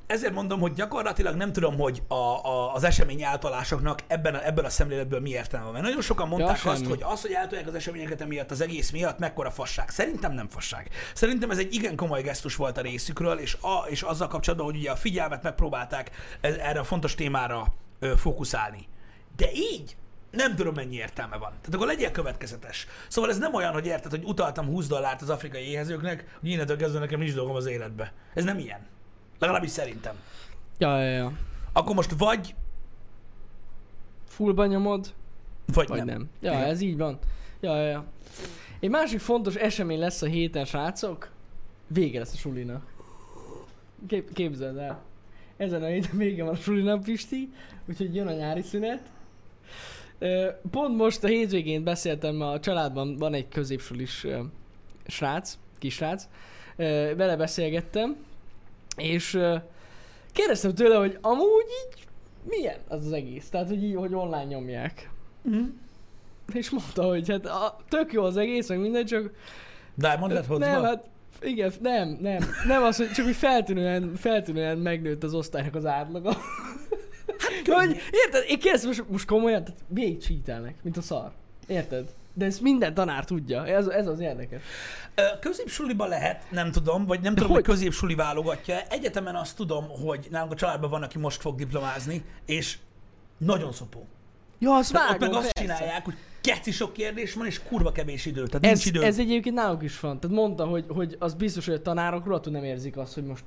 [0.08, 4.64] ezért mondom, hogy gyakorlatilag nem tudom, hogy a, a, az esemény eltolásoknak ebben a, ebben
[4.64, 5.72] a szemléletből mi értelme van.
[5.72, 8.90] Mert nagyon sokan mondták Ja, azt, hogy az, hogy eltolják az eseményeket emiatt, az egész
[8.90, 9.88] miatt, mekkora fasság.
[9.90, 10.90] Szerintem nem fasság.
[11.14, 14.76] Szerintem ez egy igen komoly gesztus volt a részükről, és, a, és azzal kapcsolatban, hogy
[14.78, 18.88] ugye a figyelmet megpróbálták ez- erre a fontos témára ö, fókuszálni.
[19.36, 19.96] De így
[20.30, 21.50] nem tudom, mennyi értelme van.
[21.50, 22.86] Tehát akkor legyél következetes.
[23.08, 26.76] Szóval ez nem olyan, hogy érted, hogy utaltam 20 dollárt az afrikai éhezőknek, hogy innentől
[26.76, 28.12] kezdve nekem nincs dolgom az életbe.
[28.34, 28.86] Ez nem ilyen.
[29.38, 30.14] Legalábbis szerintem.
[30.78, 31.32] Ja, ja, ja.
[31.72, 32.54] Akkor most vagy,
[34.28, 35.14] Fullba nyomod,
[35.66, 36.06] vagy, vagy nem.
[36.06, 36.28] nem.
[36.40, 36.64] Ja, Igen.
[36.64, 37.18] ez így van.
[37.60, 38.04] Ja, ja, ja.
[38.80, 41.30] Egy másik fontos esemény lesz a héten, srácok.
[41.86, 42.92] Vége lesz a sulinak.
[44.06, 45.02] Kép, képzeld el.
[45.56, 47.52] Ezen a héten vége van a sulinak, Pisti,
[47.88, 49.10] úgyhogy jön a nyári szünet.
[50.70, 54.26] Pont most a hétvégén beszéltem, a családban van egy középsulis
[55.06, 56.28] srác, kisrác,
[57.16, 58.16] vele beszélgettem,
[58.98, 59.38] és
[60.32, 62.06] kérdeztem tőle, hogy amúgy így
[62.48, 65.10] milyen az az egész, tehát hogy így, hogy online nyomják.
[65.48, 65.64] Mm.
[66.52, 69.32] És mondta, hogy hát a, tök jó az egész, meg minden, csak
[69.94, 70.64] Diamond lett hozva?
[70.64, 71.04] nem, hát
[71.42, 76.36] igen, nem, nem, nem az, hogy csak hogy feltűnően, feltűnően megnőtt az osztálynak az átlaga.
[77.38, 78.44] Hát, hogy, érted?
[78.48, 81.32] Én kérdeztem, most, most komolyan, tehát végig cheatelnek, mint a szar.
[81.66, 82.08] Érted?
[82.38, 83.66] De ezt minden tanár tudja.
[83.66, 84.62] Ez, ez az érdekes.
[85.40, 87.74] Középsuliba lehet, nem tudom, vagy nem De tudom, hogy hogy?
[87.74, 88.80] középsuli válogatja.
[88.88, 92.78] Egyetemen azt tudom, hogy nálunk a családban van, aki most fog diplomázni, és
[93.38, 94.06] nagyon szopó.
[94.58, 95.60] Ja, azt vágom, ott meg azt persze.
[95.76, 98.46] csinálják, hogy keci sok kérdés van, és kurva kevés idő.
[98.46, 99.02] Tehát Ez, nincs idő.
[99.02, 100.20] ez egyébként náluk is van.
[100.20, 103.44] Tehát mondta, hogy, hogy az biztos, hogy a tanárok rohadtul nem érzik azt, hogy most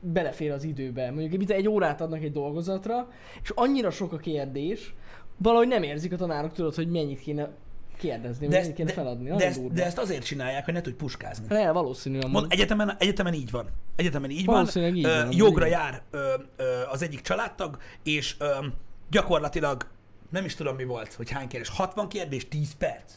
[0.00, 1.10] belefér az időbe.
[1.10, 3.08] Mondjuk mint egy órát adnak egy dolgozatra,
[3.42, 4.94] és annyira sok a kérdés,
[5.36, 7.50] valahogy nem érzik a tanárok, tudod, hogy mennyit kéne
[7.96, 9.28] kérdezni, de, mennyit kéne feladni.
[9.36, 11.46] de, ezt, de ezt azért csinálják, hogy ne tudj puskázni.
[11.48, 12.30] Le, valószínűleg.
[12.30, 13.66] Mond, egyetemen, egyetemen így van.
[13.96, 14.54] Egyetemen így van.
[14.54, 15.78] Valószínűleg így Ö, van, jogra igen.
[15.78, 18.66] jár ö, ö, az egyik családtag, és ö,
[19.10, 19.86] gyakorlatilag
[20.30, 21.68] nem is tudom mi volt, hogy hány kérdés.
[21.68, 23.12] 60 kérdés, 10 perc.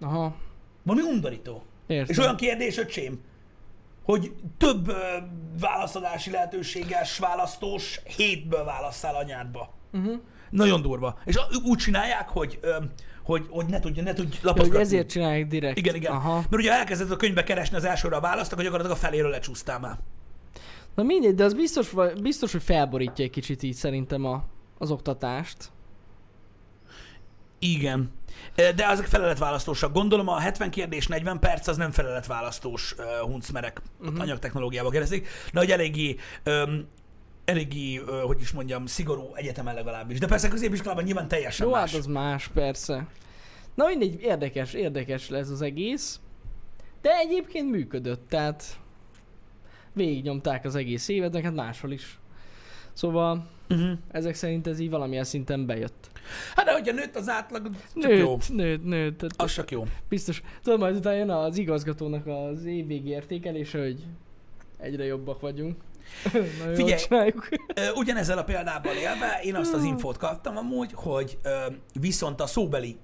[0.00, 0.34] Aha,
[0.82, 1.62] Valami undorító.
[1.86, 2.06] értem.
[2.10, 3.20] És olyan kérdés, öcsém,
[4.02, 4.94] hogy több ö,
[5.60, 9.74] válaszadási lehetőséges választós hétből válasszál anyádba.
[9.92, 10.20] Uh-huh.
[10.50, 11.18] Nagyon durva.
[11.24, 12.76] És úgy csinálják, hogy, ö,
[13.24, 14.80] hogy, hogy ne tudja, ne tudj Ja, hogy lapozgatni.
[14.80, 15.78] ezért csinálják direkt.
[15.78, 16.12] Igen, igen.
[16.12, 16.34] Aha.
[16.34, 19.78] Mert ugye elkezded a könyvbe keresni az elsőre a választ, akkor gyakorlatilag a feléről lecsúsztál
[19.78, 19.98] már.
[20.94, 24.44] Na mindegy, de az biztos, biztos hogy felborítja egy kicsit így szerintem a,
[24.78, 25.70] az oktatást.
[27.58, 28.10] Igen.
[28.54, 29.92] De azok feleletválasztósak.
[29.92, 33.82] Gondolom a 70 kérdés 40 perc az nem feleletválasztós uh, huncmerek.
[33.98, 34.12] Uh-huh.
[34.12, 34.20] Mhm.
[34.20, 35.28] anyagtechnológiába kérdezik.
[35.52, 36.86] De hogy eléggé, um,
[37.44, 37.94] eléggé,
[38.26, 40.18] hogy is mondjam, szigorú egyetemen legalábbis.
[40.18, 41.90] De persze középiskolában nyilván teljesen Jó, más.
[41.90, 43.06] hát az más, persze.
[43.74, 46.20] Na mindegy, érdekes, érdekes lesz az egész.
[47.00, 48.64] De egyébként működött, tehát
[49.92, 52.18] végignyomták az egész évet, hát máshol is.
[52.92, 53.98] Szóval Uh-huh.
[54.10, 56.10] ezek szerint ez így valamilyen szinten bejött.
[56.54, 58.30] Hát de hogyha nőtt az átlag, csak jó.
[58.30, 59.18] Nőtt, nőtt, nőtt.
[59.18, 59.84] Tehát Az csak jó.
[60.08, 60.42] biztos.
[60.62, 64.04] Tudod, majd utána jön az igazgatónak az évvégi értékelése, hogy
[64.78, 65.76] egyre jobbak vagyunk.
[66.74, 67.48] Figyelj, csináljuk.
[67.94, 71.38] Ugyanezzel a példával élve én azt az infót kaptam amúgy, hogy
[72.00, 72.98] viszont a szóbeli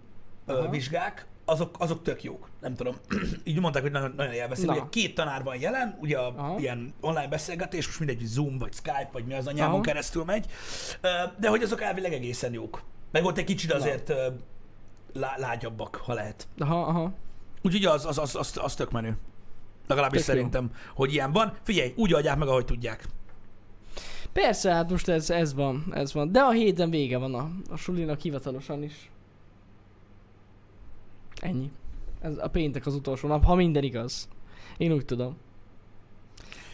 [0.46, 0.68] Aha.
[0.68, 2.48] vizsgák, azok, azok tök jók.
[2.60, 2.94] Nem tudom,
[3.44, 4.66] így mondták, hogy nagyon, nagyon élvezték.
[4.66, 4.72] Na.
[4.72, 6.58] Ugye két tanár van jelen, ugye a Aha.
[6.58, 9.82] ilyen online beszélgetés, most mindegy, Zoom, vagy Skype, vagy mi az anyámon Aha.
[9.82, 10.46] keresztül megy,
[11.38, 12.82] de hogy azok elvileg egészen jók.
[13.12, 14.12] Meg ott egy kicsit azért
[15.12, 16.48] lá, lágyabbak, ha lehet.
[16.58, 17.12] Aha, aha.
[17.62, 19.16] Úgyhogy az, az, az, az, az tök menő.
[19.88, 20.34] Legalábbis Tök jó.
[20.34, 21.52] szerintem, hogy ilyen van.
[21.62, 23.04] Figyelj, úgy adják meg, ahogy tudják.
[24.32, 26.32] Persze, hát most ez, ez van, ez van.
[26.32, 29.10] De a héten vége van a, a sulinak hivatalosan is.
[31.40, 31.70] Ennyi.
[32.20, 34.28] Ez a péntek az utolsó nap, ha minden igaz.
[34.76, 35.36] Én úgy tudom.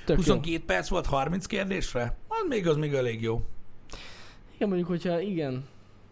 [0.05, 0.51] Tök 22...
[0.51, 2.17] 22 perc volt 30 kérdésre?
[2.29, 3.33] Az még az még elég jó.
[3.33, 3.43] jó.
[4.55, 5.65] Igen, mondjuk, hogyha igen,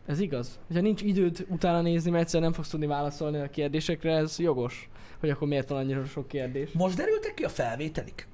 [0.06, 0.58] ez igaz.
[0.66, 4.88] Hogyha nincs időd utána nézni, mert egyszerűen nem fogsz tudni válaszolni a kérdésekre, ez jogos.
[5.22, 6.70] Hogy akkor miért van annyira sok kérdés.
[6.72, 8.28] Most derültek ki a felvételik?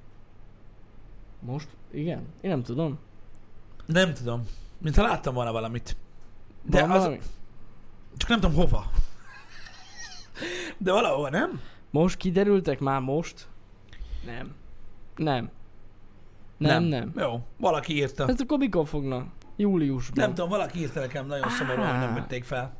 [1.39, 1.67] Most?
[1.91, 2.17] Igen?
[2.41, 2.99] Én nem tudom.
[3.85, 4.47] Nem tudom.
[4.77, 5.95] Mintha láttam volna valamit.
[6.63, 7.19] De Van az- valami?
[8.17, 8.91] Csak nem tudom hova.
[10.77, 11.61] De valahol, nem?
[11.91, 12.79] Most kiderültek?
[12.79, 13.47] Már most?
[14.25, 14.55] Nem.
[15.15, 15.49] Nem.
[16.57, 17.11] Nem, nem.
[17.15, 17.27] nem.
[17.27, 18.25] Jó, valaki írta.
[18.27, 19.27] Hát akkor mikor fognak?
[19.55, 20.25] Júliusban.
[20.25, 22.75] Nem tudom, valaki írta nekem, nagyon szomorúan nem vették fel.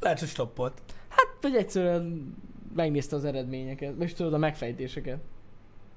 [0.00, 0.82] Lehet, hogy stoppolt.
[1.08, 2.34] Hát, vagy egyszerűen
[2.74, 5.18] megnézte az eredményeket, vagy tudod a megfejtéseket.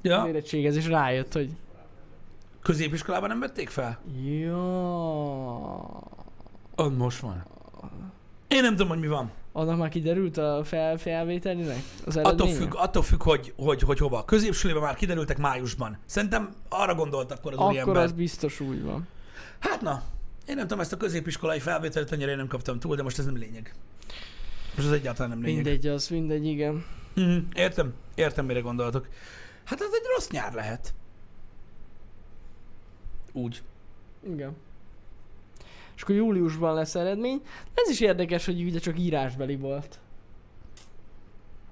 [0.02, 0.22] Ja.
[0.22, 1.50] Az érettségez, és rájött, hogy
[2.62, 4.00] középiskolában nem vették fel?
[4.26, 5.84] ja,
[6.76, 7.46] Az most van.
[8.48, 9.32] Én nem tudom, hogy mi van.
[9.52, 12.56] annak már kiderült a fel, felvételinek az Attól eredménye?
[12.58, 14.26] függ, attól függ hogy, hogy, hogy hova.
[14.26, 15.98] Középsülében már kiderültek májusban.
[16.06, 18.04] Szerintem arra gondolt akkor az Akkor úriember.
[18.04, 19.08] az biztos úgy van.
[19.60, 20.02] Hát na,
[20.48, 23.26] én nem tudom, ezt a középiskolai felvételt annyira én nem kaptam túl, de most ez
[23.26, 23.74] nem lényeg.
[24.78, 25.64] Most ez egyáltalán nem lényeg.
[25.64, 26.86] Mindegy, az mindegy, igen.
[27.20, 29.08] Mm, értem, értem, mire gondoltok.
[29.64, 30.94] Hát ez egy rossz nyár lehet.
[33.34, 33.64] Úgy.
[34.28, 34.56] Igen.
[35.96, 37.42] És akkor júliusban lesz eredmény.
[37.74, 40.00] Ez is érdekes, hogy ugye csak írásbeli volt.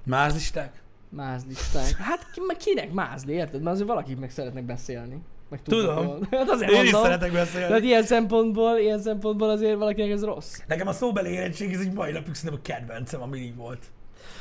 [0.04, 0.82] Mázlisták?
[1.10, 1.92] Mázlisták.
[1.92, 3.62] Hát ki, meg kinek mázli, érted?
[3.62, 5.22] Mert azért valakik meg szeretnek beszélni.
[5.50, 6.20] Meg Tudom.
[6.32, 7.04] Hát azért Én is mondom.
[7.12, 7.86] szeretek De hát beszélni.
[7.86, 10.60] ilyen szempontból, ilyen szempontból azért valakinek ez rossz.
[10.68, 13.80] Nekem a szóbeli érettség ez egy mai napig szerintem a kedvencem, ami így volt.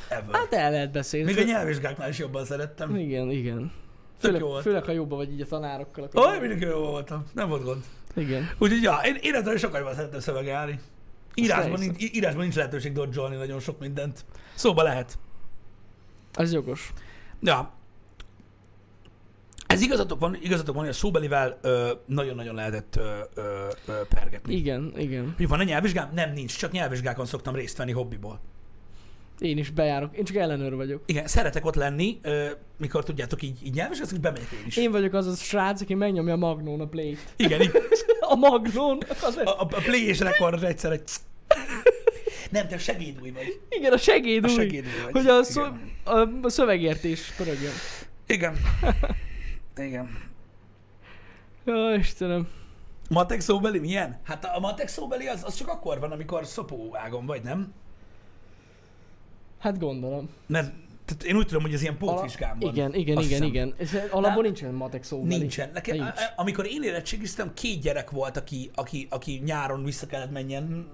[0.09, 0.25] Ever.
[0.35, 1.33] Hát el lehet beszélni.
[1.33, 2.97] Még a nyelvvizsgáknál is jobban szerettem.
[2.97, 3.59] Igen, igen.
[4.21, 4.63] Tök Főleg, jó volt.
[4.63, 6.05] főleg, ha jobban vagy így a tanárokkal.
[6.05, 7.25] akkor- Ó, mindig jó voltam.
[7.35, 7.85] Nem volt gond.
[8.17, 8.51] Igen.
[8.59, 10.81] Úgyhogy ja, én, ettől sokkal jobban szeretem szövegelni.
[11.35, 14.25] Írásban nincs, írásban nincs lehetőség dodzsolni nagyon sok mindent.
[14.55, 15.19] Szóba lehet.
[16.35, 16.93] Az jogos.
[17.41, 17.73] Ja.
[19.75, 23.03] Ez igazatok van, igazatok van, hogy a szóbelivel ö, nagyon-nagyon lehetett ö,
[23.35, 23.43] ö,
[23.87, 24.55] ö, pergetni.
[24.55, 25.35] Igen, igen.
[25.39, 26.11] Mi van a nyelvvizsgám?
[26.15, 26.57] Nem, nincs.
[26.59, 28.41] Csak nyelvvizsgákon szoktam részt venni hobbiból.
[29.39, 30.17] Én is bejárok.
[30.17, 31.03] Én csak ellenőr vagyok.
[31.07, 32.47] Igen, szeretek ott lenni, ö,
[32.79, 34.77] mikor tudjátok így, így nyelvvizsgálsz, és bemegyek én is.
[34.77, 37.19] Én vagyok az a srác, aki megnyomja a Magnón a play-t.
[37.37, 37.71] Igen, így,
[38.21, 38.99] A Magnón.
[39.23, 41.03] Az a, a, play és record egyszer egy...
[42.51, 43.61] Nem, te segédúj vagy.
[43.69, 44.55] Igen, a segéd A új.
[44.55, 45.13] segédúj vagy.
[45.13, 45.63] Hogy a, szó,
[46.05, 47.73] a, a szövegértés pörögjön.
[48.27, 48.57] Igen.
[49.77, 50.09] Igen.
[51.65, 52.49] Ja, Istenem.
[53.11, 54.21] Matek szóbeli milyen?
[54.23, 57.73] Hát a matek szóbeli az, az csak akkor van, amikor szopó ágon vagy, nem?
[59.59, 60.29] Hát gondolom.
[60.47, 60.73] Mert
[61.05, 62.73] tehát én úgy tudom, hogy ez ilyen pótvizsgám van.
[62.73, 63.55] Igen, igen, Azt igen, hiszem.
[63.55, 63.75] igen.
[63.79, 65.25] Ez alapból nincsen matek szó.
[65.25, 65.71] Nincsen.
[65.73, 66.11] Nekem, Nincs.
[66.37, 70.87] amikor én érettségiztem, két gyerek volt, aki, aki, aki nyáron vissza kellett menjen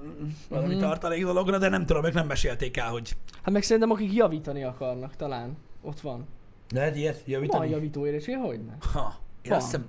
[0.48, 0.82] valami Mhm.
[0.82, 4.62] tartalék dologra, de nem tudom, ők nem mesélték el, hogy Hát meg szerintem akik javítani
[4.64, 5.56] akarnak talán.
[5.82, 6.26] Ott van.
[6.70, 7.70] Lehet ilyet Van javítani.
[7.70, 8.72] javító érettség, hogy ne?
[8.92, 9.58] Ha, én Van.
[9.58, 9.88] azt hiszem,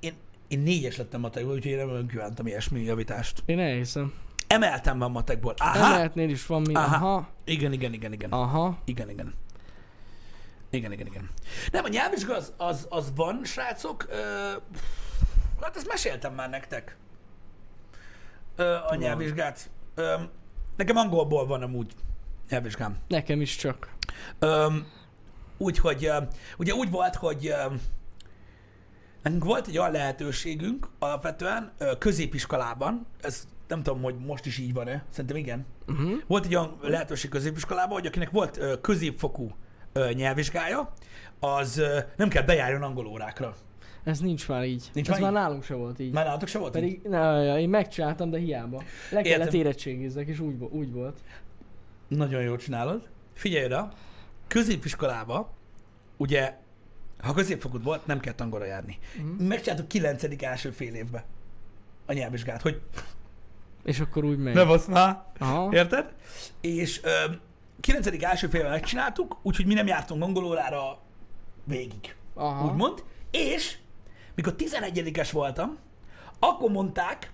[0.00, 0.14] én,
[0.48, 3.42] én négyes lettem matekból, úgyhogy én nem kívántam ilyesmi javítást.
[3.46, 4.14] Én elhiszem.
[4.46, 5.54] Emeltem van matekból.
[5.56, 5.94] Aha!
[5.94, 6.74] Emeltnél is van mi.
[6.74, 6.94] Aha.
[7.06, 7.28] Aha.
[7.44, 8.30] Igen, igen, igen, igen.
[8.30, 8.78] Aha.
[8.84, 9.34] Igen, igen.
[10.70, 11.30] Igen, igen, igen.
[11.72, 14.06] Nem, a nyelvvizsga az, az, az van, srácok.
[14.10, 14.52] Ö,
[15.60, 16.96] hát ezt meséltem már nektek.
[18.56, 18.98] Ö, a Van.
[18.98, 19.70] nyelvvizsgát.
[19.94, 20.14] Ö,
[20.76, 21.92] nekem angolból van amúgy
[22.50, 22.96] nyelvvizsgám.
[23.08, 23.94] Nekem is csak.
[25.58, 26.10] Úgyhogy,
[26.58, 27.54] ugye úgy volt, hogy
[29.22, 35.04] nekünk volt egy olyan lehetőségünk alapvetően középiskolában, ez nem tudom, hogy most is így van-e,
[35.10, 36.10] szerintem igen, Uh-huh.
[36.26, 39.50] volt egy olyan lehetőség középiskolában, hogy akinek volt középfokú
[40.12, 40.92] nyelvvizsgája,
[41.40, 41.82] az
[42.16, 43.54] nem kell bejárjon angol órákra.
[44.04, 44.90] Ez nincs már így.
[44.92, 45.46] Nincs Ez már már így?
[45.46, 46.12] nálunk se volt így.
[46.12, 46.82] Már nálatok se volt így?
[46.82, 48.82] Pedig ne, ja, én megcsináltam, de hiába.
[49.10, 49.60] Le kellett Értem.
[49.60, 51.18] érettségizzek, és úgy, úgy volt.
[52.08, 53.08] Nagyon jól csinálod.
[53.34, 53.92] Figyelj oda,
[54.46, 55.52] középiskolába,
[56.16, 56.56] ugye,
[57.18, 58.98] ha középfokút volt, nem kellett angolra járni.
[59.16, 59.44] Mhm.
[59.44, 60.24] Megcsináltuk 9.
[60.42, 61.24] első fél évbe
[62.06, 62.80] a nyelvvizsgát, hogy
[63.84, 64.54] És akkor úgy megy.
[64.54, 65.22] ne basz már,
[65.70, 66.12] érted?
[66.60, 67.10] És ö,
[67.80, 68.06] 9.
[68.22, 70.98] első fél évben megcsináltuk, úgyhogy mi nem jártunk angolórára
[71.64, 72.14] végig.
[72.34, 72.70] Aha.
[72.70, 73.76] úgymond, és
[74.34, 75.78] mikor 11-es voltam,
[76.38, 77.32] akkor mondták,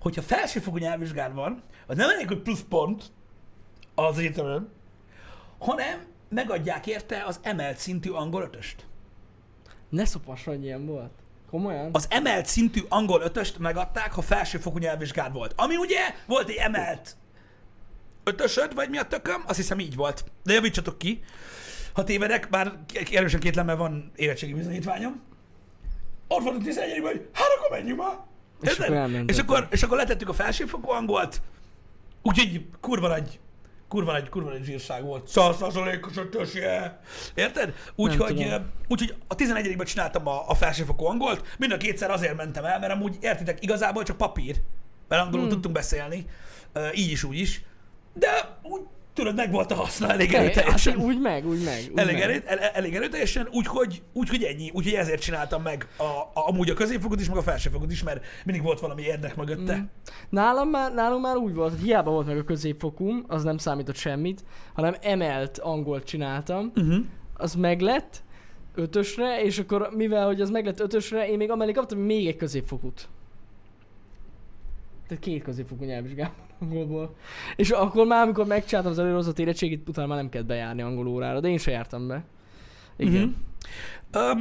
[0.00, 3.12] hogyha felsőfokú nyelvvizsgád van, az nem elég, hogy plusz pont
[4.06, 4.72] az egyetemen,
[5.58, 8.86] hanem megadják érte az emelt szintű angol ötöst.
[9.88, 11.12] Ne szopass, hogy ilyen volt.
[11.50, 11.88] Komolyan?
[11.92, 15.52] Az emelt szintű angol ötöst megadták, ha felsőfokú nyelvvizsgád volt.
[15.56, 17.16] Ami ugye volt egy emelt
[18.24, 19.44] ötösöd, vagy mi a tököm?
[19.46, 20.24] Azt hiszem így volt.
[20.44, 21.22] De javítsatok ki.
[21.92, 22.72] Ha tévedek, bár
[23.12, 25.20] erősen kétlem, mert van érettségi bizonyítványom.
[26.28, 28.16] Ott volt a 11 hogy hát akkor menjünk már.
[28.60, 28.90] És Érted?
[28.90, 31.40] akkor és, akkor, és akkor letettük a felsőfokú angolt,
[32.22, 33.40] úgyhogy kurva nagy,
[33.88, 35.30] kurva nagy, kurva nagy zsírság volt.
[35.34, 37.00] 100%-os ötösje.
[37.34, 37.74] Érted?
[37.94, 42.64] Úgyhogy, eh, úgyhogy a 11-ben csináltam a, a felsőfokú angolt, mind a kétszer azért mentem
[42.64, 44.56] el, mert amúgy értitek, igazából csak papír,
[45.08, 45.54] mert angolul Hmm.
[45.54, 46.26] tudtunk beszélni,
[46.72, 47.62] eh, így is, úgy is,
[48.12, 48.80] de úgy
[49.18, 50.92] tudod, meg volt a haszna elég Te- erőteljesen.
[50.96, 51.78] hát úgy meg, úgy meg.
[51.92, 52.22] Úgy Elég, meg.
[52.22, 54.70] erő, el, elég erőteljesen, úgyhogy, úgyhogy ennyi.
[54.74, 58.24] Úgyhogy ezért csináltam meg a, a, amúgy a középfokot is, meg a felsőfokot is, mert
[58.44, 59.76] mindig volt valami érdek mögötte.
[59.76, 59.82] Mm.
[60.30, 63.96] Nálam már, nálunk már úgy volt, hogy hiába volt meg a középfokum, az nem számított
[63.96, 66.96] semmit, hanem emelt angolt csináltam, Uh-huh.
[67.34, 68.22] az meglett
[68.74, 73.08] ötösre, és akkor mivel, hogy az meglett ötösre, én még amellé kaptam még egy középfokút.
[75.08, 77.16] Tehát két középfokú nyelvvizsgám angolból.
[77.56, 81.40] És akkor már, amikor megcsináltam az előrehozott érettségit, utána már nem kellett bejárni angol órára,
[81.40, 82.24] de én se jártam be.
[82.96, 83.12] Igen.
[83.12, 84.22] Mhm.
[84.22, 84.38] Um,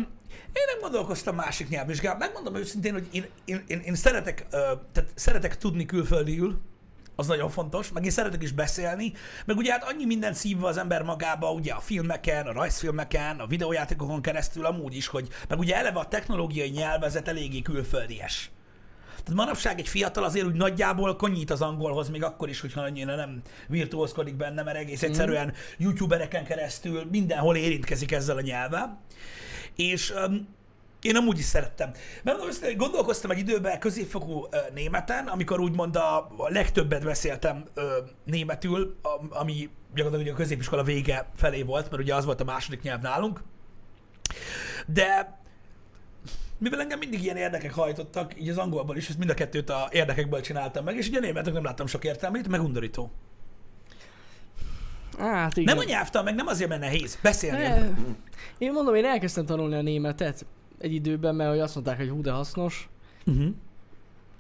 [0.54, 2.18] én nem gondolkoztam másik nyelvvizsgán.
[2.18, 4.60] Megmondom őszintén, hogy én, én, én, én szeretek, uh,
[4.92, 6.60] tehát szeretek tudni külföldiül,
[7.16, 9.14] az nagyon fontos, meg én szeretek is beszélni,
[9.46, 13.48] meg ugye hát annyi mindent szívva az ember magába, ugye a filmeken, a rajzfilmeken, a
[13.48, 18.52] videójátékokon keresztül amúgy is, hogy meg ugye eleve a technológiai nyelvezet eléggé külföldies.
[19.28, 23.16] Tehát manapság egy fiatal azért úgy nagyjából konyít az angolhoz, még akkor is, hogyha annyira
[23.16, 29.02] nem virtuózkodik benne, mert egész egyszerűen youtubereken keresztül mindenhol érintkezik ezzel a nyelvvel.
[29.76, 30.48] És um,
[31.02, 31.92] én amúgy is szerettem.
[32.16, 37.64] Megmondom őszintén, hogy gondolkoztam egy időben középfokú ö, németen, amikor úgymond a, a legtöbbet beszéltem
[37.74, 42.42] ö, németül, a, ami gyakorlatilag ugye a középiskola vége felé volt, mert ugye az volt
[42.42, 43.42] a második nyelv nálunk.
[44.86, 45.37] De
[46.58, 49.88] mivel engem mindig ilyen érdekek hajtottak, így az angolból is, ezt mind a kettőt a
[49.92, 53.12] érdekekből csináltam meg, és ugye a németnek nem láttam sok értelmét, meg undorító.
[55.18, 55.76] Hát igen.
[55.76, 57.64] Nem a nyelvtan, meg nem azért, mert nehéz beszélni.
[57.64, 57.88] Eh,
[58.58, 60.46] Én mondom, én elkezdtem tanulni a németet
[60.80, 62.90] egy időben, mert hogy azt mondták, hogy hú, de hasznos.
[63.26, 63.54] Uh-huh.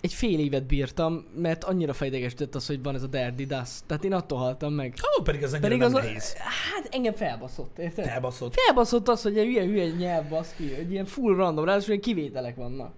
[0.01, 3.69] Egy fél évet bírtam, mert annyira fejdegesített az, hogy van ez a Derdi Das.
[3.85, 4.93] Tehát én attól haltam meg.
[5.19, 6.33] Ó, pedig az Pedig nem az, a, nehéz.
[6.33, 8.05] hát engem felbaszott, érted?
[8.05, 8.53] Elbaszott.
[8.65, 12.55] Felbaszott az, hogy egy hülye, hülye nyelv baszki, hogy ilyen full random, ráadásul ilyen kivételek
[12.55, 12.91] vannak.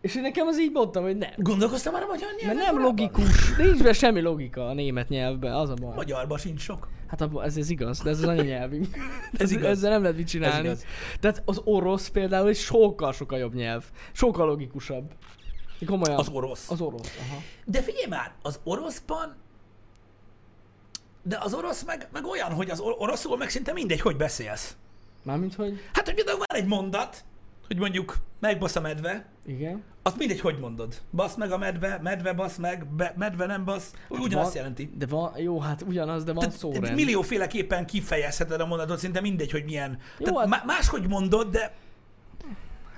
[0.00, 1.30] És én nekem az így mondtam, hogy nem.
[1.36, 2.74] Gondolkoztam már a magyar Mert nyelven?
[2.74, 5.94] nem logikus, nincs be semmi logika a német nyelvben, az a baj.
[5.94, 6.88] Magyarban sincs sok.
[7.06, 8.86] Hát abba, ez, ez igaz, de ez az anyanyelvünk.
[9.38, 9.64] Ez igaz.
[9.70, 10.64] Ezzel nem lehet mit Ez csinálni.
[10.68, 10.84] igaz.
[11.20, 13.84] Tehát az orosz például egy sokkal-sokkal jobb nyelv.
[14.12, 15.12] Sokkal logikusabb.
[15.86, 16.18] Komolyan.
[16.18, 16.70] Az orosz.
[16.70, 17.40] Az orosz, aha.
[17.64, 19.34] De figyelj már, az oroszban...
[21.22, 24.76] De az orosz meg, meg olyan, hogy az or- oroszul meg szinte mindegy, hogy beszélsz.
[25.22, 25.78] Mármint, hogy...
[25.92, 27.24] Hát, hogy például van egy mondat,
[27.66, 29.82] hogy mondjuk megbasz a medve, Igen.
[30.02, 31.00] azt mindegy, hogy mondod.
[31.12, 34.92] Basz meg a medve, medve basz meg, be, medve nem basz, ugyanazt van- jelenti.
[34.96, 36.94] De van, jó, hát ugyanaz, de van Tehát szórend.
[36.94, 39.98] millióféleképpen kifejezheted a mondatot, szinte mindegy, hogy milyen.
[40.18, 41.74] Jó, Tehát hát- má- máshogy mondod, de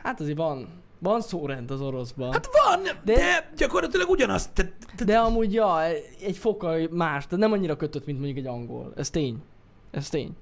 [0.02, 2.32] Hát azért van, van szórend az oroszban.
[2.32, 4.48] hát van, de, De- gyakorlatilag ugyanaz.
[4.52, 5.84] Tehát, tehát De amúgy, ja,
[6.20, 8.92] egy fokkal más, de nem annyira kötött, mint mondjuk egy angol.
[8.96, 9.42] Ez tény.
[9.90, 10.36] Ez tény.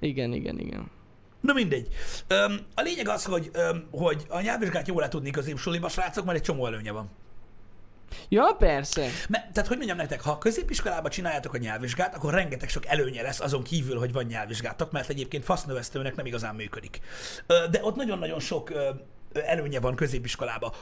[0.00, 0.90] Igen, igen, igen.
[1.40, 1.88] Na mindegy.
[2.26, 6.36] Öm, a lényeg az, hogy, öm, hogy a nyelvvizsgát jól le tudni középsuliba, srácok, mert
[6.38, 7.10] egy csomó előnye van.
[8.28, 9.08] Ja, persze.
[9.28, 13.22] Mert, tehát, hogy mondjam nektek, ha a középiskolában csináljátok a nyelvvizsgát, akkor rengeteg sok előnye
[13.22, 17.00] lesz azon kívül, hogy van nyelvvizsgátok, mert egyébként fasznövesztőnek nem igazán működik.
[17.46, 18.72] De ott nagyon-nagyon sok
[19.36, 20.72] előnye van középiskolában.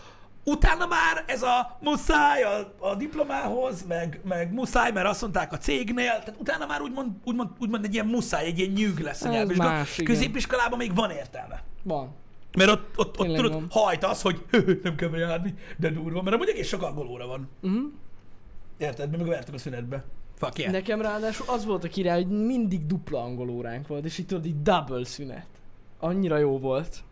[0.44, 5.58] Utána már ez a muszáj a, a diplomához, meg, meg muszáj, mert azt mondták a
[5.58, 9.28] cégnél, tehát utána már úgymond, úgymond, úgymond egy ilyen muszáj, egy ilyen nyűg lesz a
[9.28, 9.84] nyelvvizsga.
[10.04, 11.62] Középiskolában még van értelme.
[11.82, 12.14] Van.
[12.56, 13.66] Mert ott, ott, ott tudod, van.
[13.70, 14.44] hajt az, hogy
[14.82, 17.48] nem kell bejárni, de durva, mert amúgy egész sok angol óra van.
[17.62, 17.82] Uh-huh.
[18.78, 19.10] Érted?
[19.10, 20.04] Mi meg vertük a szünetbe.
[20.36, 20.72] Fuck yeah.
[20.72, 24.46] Nekem ráadásul az volt a király, hogy mindig dupla angol óránk volt, és itt tudod,
[24.46, 25.46] így double szünet.
[25.98, 27.02] Annyira jó volt.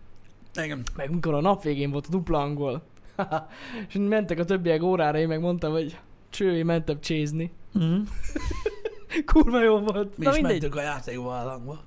[0.54, 0.82] Igen.
[0.96, 2.82] Meg mikor a nap végén volt a dupla angol.
[3.88, 5.98] és mentek a többiek órára, én meg mondtam, hogy
[6.30, 7.52] cső, én mentem csézni.
[7.78, 8.02] Mm.
[9.32, 10.18] Kurva jó volt.
[10.18, 10.52] Mi Na is mindegy.
[10.52, 11.80] mentünk a játékbarlangba.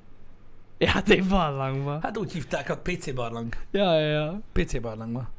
[0.78, 1.99] Játék barlangba.
[2.02, 3.56] Hát úgy hívták a PC barlang.
[3.71, 4.41] Ja, ja, ja.
[4.54, 5.30] PC barlangba.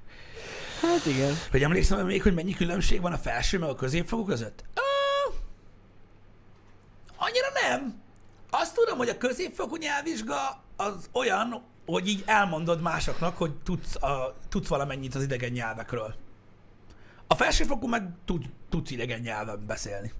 [0.81, 1.33] Hát igen.
[1.51, 4.65] Hogy emlékszem még, hogy mennyi különbség van a felső meg a középfokú között?
[4.75, 4.81] Ö,
[7.17, 8.03] annyira nem.
[8.51, 14.35] Azt tudom, hogy a középfokú nyelvvizsga az olyan, hogy így elmondod másoknak, hogy tudsz, a,
[14.49, 16.14] tudsz valamennyit az idegen nyelvekről.
[17.27, 20.12] A felsőfokú meg tud, tudsz idegen nyelven beszélni.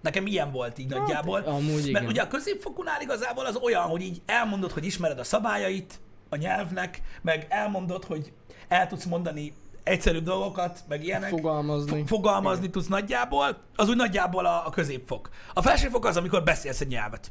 [0.00, 1.40] Nekem ilyen volt így nagyjából.
[1.40, 1.92] amúgy igen.
[1.92, 6.36] Mert ugye a középfokúnál igazából az olyan, hogy így elmondod, hogy ismered a szabályait a
[6.36, 8.32] nyelvnek, meg elmondod, hogy
[8.68, 9.52] el tudsz mondani
[9.82, 11.28] egyszerűbb dolgokat, meg ilyenek.
[11.28, 11.90] Fogalmazni.
[11.90, 15.30] Fo- fogalmazni tudsz nagyjából, az úgy nagyjából a, a középfok.
[15.54, 17.30] A felsőfok az, amikor beszélsz egy nyelvet.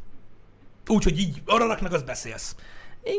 [0.88, 2.56] Úgy, hogy így arra raknak, az beszélsz.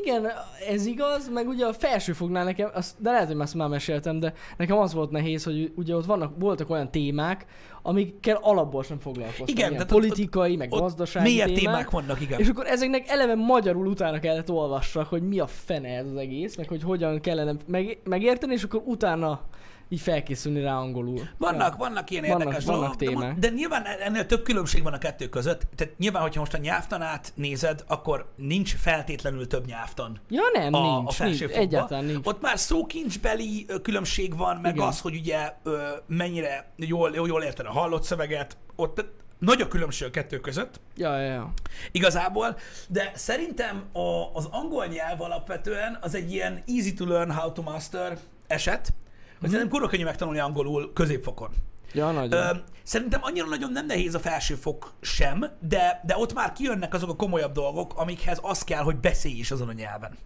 [0.03, 0.27] Igen,
[0.69, 4.33] ez igaz, meg ugye a felsőfognál nekem, azt, de lehet, hogy ezt már meséltem, de
[4.57, 7.47] nekem az volt nehéz, hogy ugye ott vannak, voltak olyan témák,
[7.83, 9.47] amikkel alapból sem foglalkoztam.
[9.49, 11.63] Igen, tehát ott- politikai, meg Ott gazdasági mélyebb témák.
[11.63, 12.39] témák vannak, igen.
[12.41, 16.57] És akkor ezeknek eleve magyarul utána kellett olvassak, hogy mi a fene ez az egész,
[16.57, 19.41] meg hogy hogyan kellene meg, megérteni, és akkor utána
[19.89, 21.29] így felkészülni rá angolul.
[21.39, 23.31] Vannak, vannak ilyen Vannak- érdekes vannak dolgok, de, témák.
[23.31, 25.63] mo- de nyilván ennél több különbség van a kettő között.
[25.77, 30.97] Tehát nyilván, hogyha most a nyelvtanát nézed, akkor nincs feltétlenül több nyelvtan Ja nem, a,
[31.01, 32.27] nincs, a nincs, egyáltalán nincs.
[32.27, 34.87] Ott már szókincsbeli különbség van, meg Igen.
[34.87, 38.57] az, hogy ugye ö, mennyire jól, jól, jól érted a hallott szöveget.
[38.77, 39.05] Ott
[39.39, 40.81] nagy a különbség a kettő között.
[40.97, 41.53] Ja, ja, ja.
[41.93, 42.57] Igazából,
[42.89, 47.63] de szerintem a, az angol nyelv alapvetően az egy ilyen easy to learn, how to
[47.63, 48.93] master eset,
[49.41, 51.51] hogy szerintem kurva könnyű megtanulni angolul középfokon.
[51.93, 52.43] Ja, nagyon.
[52.43, 57.11] Ö, szerintem annyira nagyon nem nehéz a felsőfok sem, de, de ott már kijönnek azok
[57.11, 60.19] a komolyabb dolgok, amikhez az kell, hogy beszélj is azon a nyelven.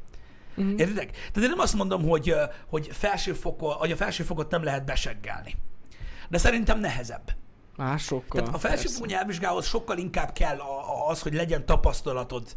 [0.55, 0.68] Mhm.
[0.68, 1.11] Értitek?
[1.11, 2.35] Tehát én nem azt mondom, hogy,
[2.66, 5.57] hogy, felsőfokon, hogy a felsőfokot nem lehet beseggelni.
[6.29, 7.35] De szerintem nehezebb.
[7.77, 8.40] Más sokkal.
[8.40, 10.59] Tehát a felsőfokú nyelvvizsgához sokkal inkább kell
[11.09, 12.55] az, hogy legyen tapasztalatod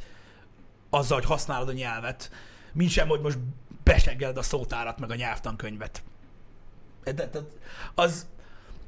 [0.89, 2.29] azzal, hogy használod a nyelvet,
[2.73, 3.37] mint sem, hogy most
[3.83, 6.03] beseggeled a szótárat, meg a nyelvtankönyvet.
[7.05, 7.39] De, de,
[7.95, 8.27] az,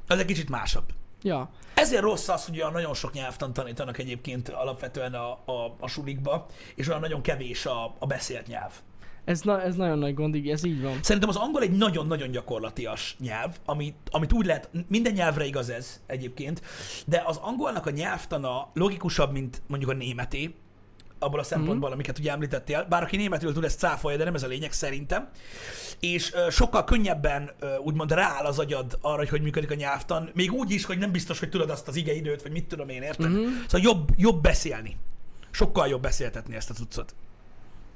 [0.07, 0.85] az egy kicsit másabb.
[1.21, 1.49] Ja.
[1.73, 6.45] Ezért rossz az, hogy olyan nagyon sok nyelvtan tanítanak egyébként alapvetően a, a, a sulikba,
[6.75, 8.71] és olyan nagyon kevés a, a beszélt nyelv.
[9.25, 10.99] Ez, na, ez nagyon nagy gond, ez így van.
[11.01, 16.01] Szerintem az angol egy nagyon-nagyon gyakorlatias nyelv, amit, amit úgy lehet, minden nyelvre igaz ez
[16.05, 16.61] egyébként,
[17.05, 20.55] de az angolnak a nyelvtana logikusabb, mint mondjuk a németé,
[21.19, 24.43] abból a szempontból, amiket ugye említettél, bár aki németül tud, ezt cáfolja, de nem ez
[24.43, 25.29] a lényeg szerintem,
[25.99, 30.29] és ö, sokkal könnyebben ö, úgymond rááll az agyad arra, hogy hogy működik a nyelvtan,
[30.33, 33.01] még úgy is, hogy nem biztos, hogy tudod azt az igeidőt, vagy mit tudom én,
[33.01, 33.31] érted?
[33.31, 33.41] Mhm.
[33.67, 34.97] Szóval jobb, jobb beszélni.
[35.51, 37.15] Sokkal jobb beszéltetni ezt a cuccot.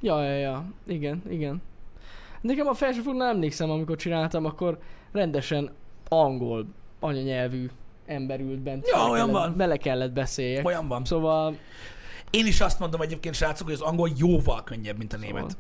[0.02, 0.66] Ja, ja, ja.
[0.88, 1.62] Igen, igen.
[2.42, 4.78] Nekem a felsőfognál emlékszem, amikor csináltam, akkor
[5.12, 5.72] rendesen
[6.08, 6.66] angol
[7.00, 7.70] anyanyelvű
[8.06, 8.88] ember ült bent.
[8.88, 9.58] Ja, olyan kellett, van.
[9.58, 10.66] Bele kellett beszéljek.
[10.66, 11.06] Olyan van.
[11.06, 11.56] Szóval,
[12.32, 15.42] Én is azt mondom egyébként, srácok, hogy az angol jóval könnyebb, mint a német.
[15.42, 15.56] Szóval.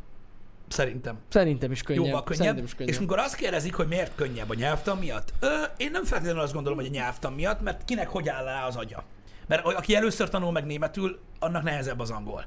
[0.68, 1.18] Szerintem.
[1.30, 2.06] szerintem is könnyebb.
[2.06, 2.42] Jóval könnyebb.
[2.42, 2.94] Szerintem is könnyebb.
[2.94, 6.54] És mikor azt kérdezik, hogy miért könnyebb a nyelvtan miatt, ö, én nem feltétlenül azt
[6.54, 9.04] gondolom, hogy a nyelvtan miatt, mert kinek hogy áll rá az agya.
[9.48, 12.46] Mert aki először tanul meg németül, annak nehezebb az angol.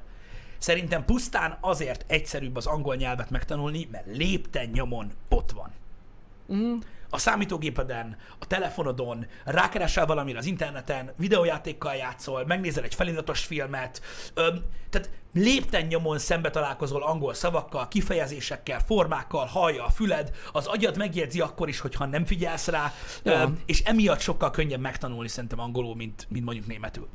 [0.57, 5.71] Szerintem pusztán azért egyszerűbb az angol nyelvet megtanulni, mert lépten nyomon ott van.
[6.45, 6.73] Mhm.
[7.15, 14.01] A számítógépeden, a telefonodon, rákeresel valamire az interneten, videójátékkal játszol, megnézel egy feliratos filmet,
[14.33, 14.55] ö,
[14.89, 21.39] tehát lépten nyomon szembe találkozol angol szavakkal, kifejezésekkel, formákkal, hallja a füled, az agyad megjegyzi
[21.41, 22.93] akkor is, hogyha nem figyelsz rá,
[23.23, 23.53] Ja.
[23.65, 27.07] és emiatt sokkal könnyebb megtanulni szerintem angolul, mint, mint mondjuk németül.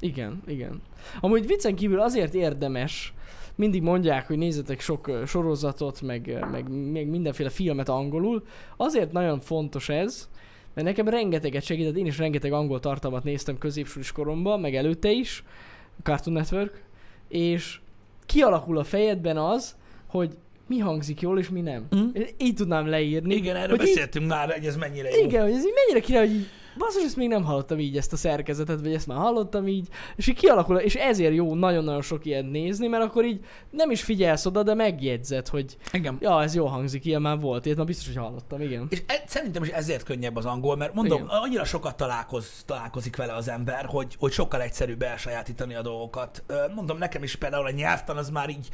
[0.00, 0.82] Igen, igen.
[1.20, 3.12] Amúgy viccen kívül azért érdemes,
[3.54, 8.44] mindig mondják, hogy nézzetek sok sorozatot, meg, meg, meg mindenféle filmet angolul.
[8.76, 10.28] Azért nagyon fontos ez,
[10.74, 15.44] mert nekem rengeteget segített, én is rengeteg angol tartalmat néztem középsulis koromban, meg előtte is,
[16.02, 16.82] Cartoon Network,
[17.28, 17.80] és
[18.26, 19.76] kialakul a fejedben az,
[20.06, 20.36] hogy
[20.66, 21.86] mi hangzik jól, és mi nem.
[21.90, 22.04] Mhm.
[22.12, 23.34] Én Így tudnám leírni.
[23.34, 25.24] Igen, erről hogy így- beszéltünk már, hogy ez mennyire jó.
[25.24, 26.46] igen, hogy ez így mennyire király, hogy így,
[26.78, 30.26] basszus, ezt még nem hallottam így, ezt a szerkezetet, vagy ezt már hallottam így, és
[30.26, 34.46] így kialakul, és ezért jó nagyon-nagyon sok ilyet nézni, mert akkor így nem is figyelsz
[34.46, 36.16] oda, de megjegyzed, hogy Igen.
[36.20, 38.86] ja, ez jó hangzik, ilyen már volt, ilyet már biztos, hogy hallottam, igen.
[38.90, 41.36] És e, szerintem is ezért könnyebb az angol, mert mondom, Igen.
[41.36, 46.42] annyira sokat találkoz, találkozik vele az ember, hogy, hogy sokkal egyszerűbb elsajátítani a dolgokat.
[46.74, 48.68] Mondom, nekem is például a nyelvtan az már így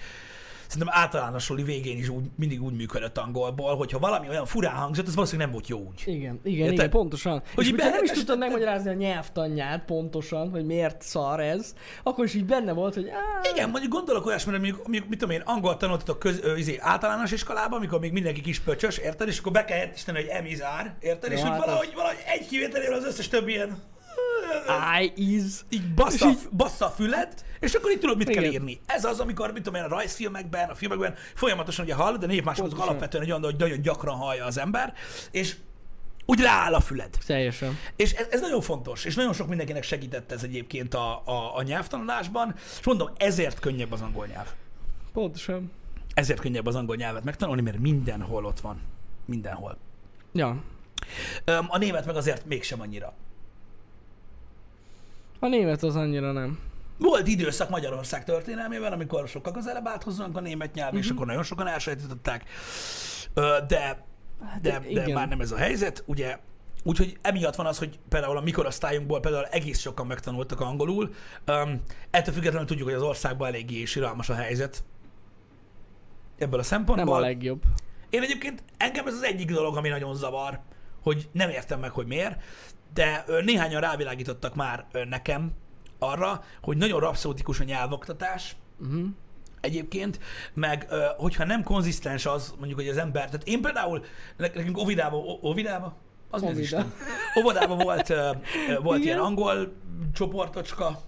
[0.69, 5.14] szerintem általánosuli végén is úgy, mindig úgy működött angolból, hogyha valami olyan furán hangzott, az
[5.14, 6.03] valószínűleg nem volt jó úgy.
[6.05, 6.73] Igen, igen, Érted?
[6.73, 7.33] igen, pontosan.
[7.33, 11.75] Hogy Hogy és hogyha nem is tudtad megmagyarázni a nyelvtanját pontosan, hogy miért szar ez,
[12.03, 15.35] akkor is így benne volt, hogy á, Igen, mondjuk gondolok olyasmire, mondjuk, mondjuk mit tudom
[15.35, 19.29] én, angol tanultatok köz, ö, izé, általános iskolában, amikor még mindenki kis pöcsös, érted?
[19.29, 21.33] És akkor be kell isteni, hogy emizár, érted?
[21.33, 23.79] És Ja, hogy hát valahogy, valahogy egy kivételével az összes több ilyen
[25.03, 25.43] I is.
[25.69, 28.53] így bassza, És így- bassza a füled, és akkor így tudod, mit kell Igen.
[28.55, 28.81] írni.
[28.87, 32.69] Ez az, amikor, mit tudom én, a rajzfilmekben, a filmekben folyamatosan ugye hallod, de névmásolatok
[32.79, 32.89] Pontosan.
[32.89, 34.95] alapvetően egy olyan, hogy nagyon gyakran hallja az ember,
[35.31, 35.57] és
[36.27, 37.19] úgy rááll a füled.
[37.27, 37.79] Teljesen.
[37.97, 41.62] És ez, ez nagyon fontos, és nagyon sok mindenkinek segített ez egyébként a, a, a
[41.62, 44.49] nyelvtanulásban, és mondom, ezért könnyebb az angol nyelv.
[45.12, 45.71] Pontosan.
[46.14, 48.81] Ezért könnyebb az angol nyelvet megtanulni, mert mindenhol ott van.
[49.25, 49.77] Mindenhol.
[50.33, 50.62] Ja.
[51.69, 53.12] A német meg azért mégsem annyira.
[55.47, 56.59] A német az annyira nem.
[56.99, 61.01] Volt időszak Magyarország történelmében, amikor sokkal közelebb állt hozzánk a német nyelv, Mhm.
[61.03, 62.44] és akkor nagyon sokan elsajátították,
[63.34, 64.05] Ö, de,
[64.62, 65.11] de, de igen.
[65.11, 66.38] már nem ez a helyzet, ugye.
[66.82, 71.14] Úgyhogy emiatt van az, hogy például a mikorosztályunkból például egész sokan megtanultak angolul.
[71.49, 74.84] Um, ettől függetlenül tudjuk, hogy az országban eléggé siralmas a helyzet.
[76.38, 77.14] Ebből a szempontból.
[77.14, 77.62] Nem a legjobb.
[78.11, 80.61] Én egyébként, engem ez az egyik dolog, ami nagyon zavar,
[81.03, 82.40] hogy nem értem meg, hogy miért,
[82.95, 85.53] de néhányan rávilágítottak már nekem
[85.99, 89.07] arra, hogy nagyon rapszódikus a nyelvoktatás, Uh-huh.
[89.61, 90.18] egyébként,
[90.55, 94.05] meg hogyha nem konzisztens az, mondjuk, hogy az ember, tehát én például,
[94.37, 95.97] ne- nekünk Ovidába, Ovidába?
[96.30, 96.59] Az Ovida.
[96.61, 96.93] Isten?
[97.39, 98.09] Óvodában volt,
[98.82, 99.01] volt Igen.
[99.03, 99.72] ilyen angol
[100.14, 101.01] csoportocska,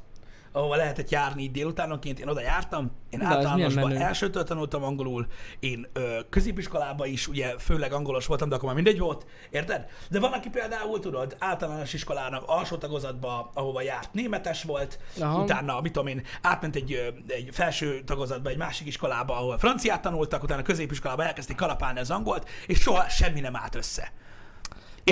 [0.59, 5.27] ahova lehetett járni így délutánonként, én oda jártam, én általánosban elsőtől tanultam angolul,
[5.61, 9.87] én ö, középiskolában is ugye főleg angolos voltam, de akkor már mindegy volt, érted?
[10.11, 15.43] De van, aki például, tudod, általános iskolának alsó tagozatba, ahova járt, németes volt, Aha.
[15.43, 20.43] utána, mit tudom én, átment egy, egy felső tagozatba, egy másik iskolába, ahol franciát tanultak,
[20.43, 24.13] utána középiskolába elkezdték kalapálni az angolt, és soha semmi nem állt össze.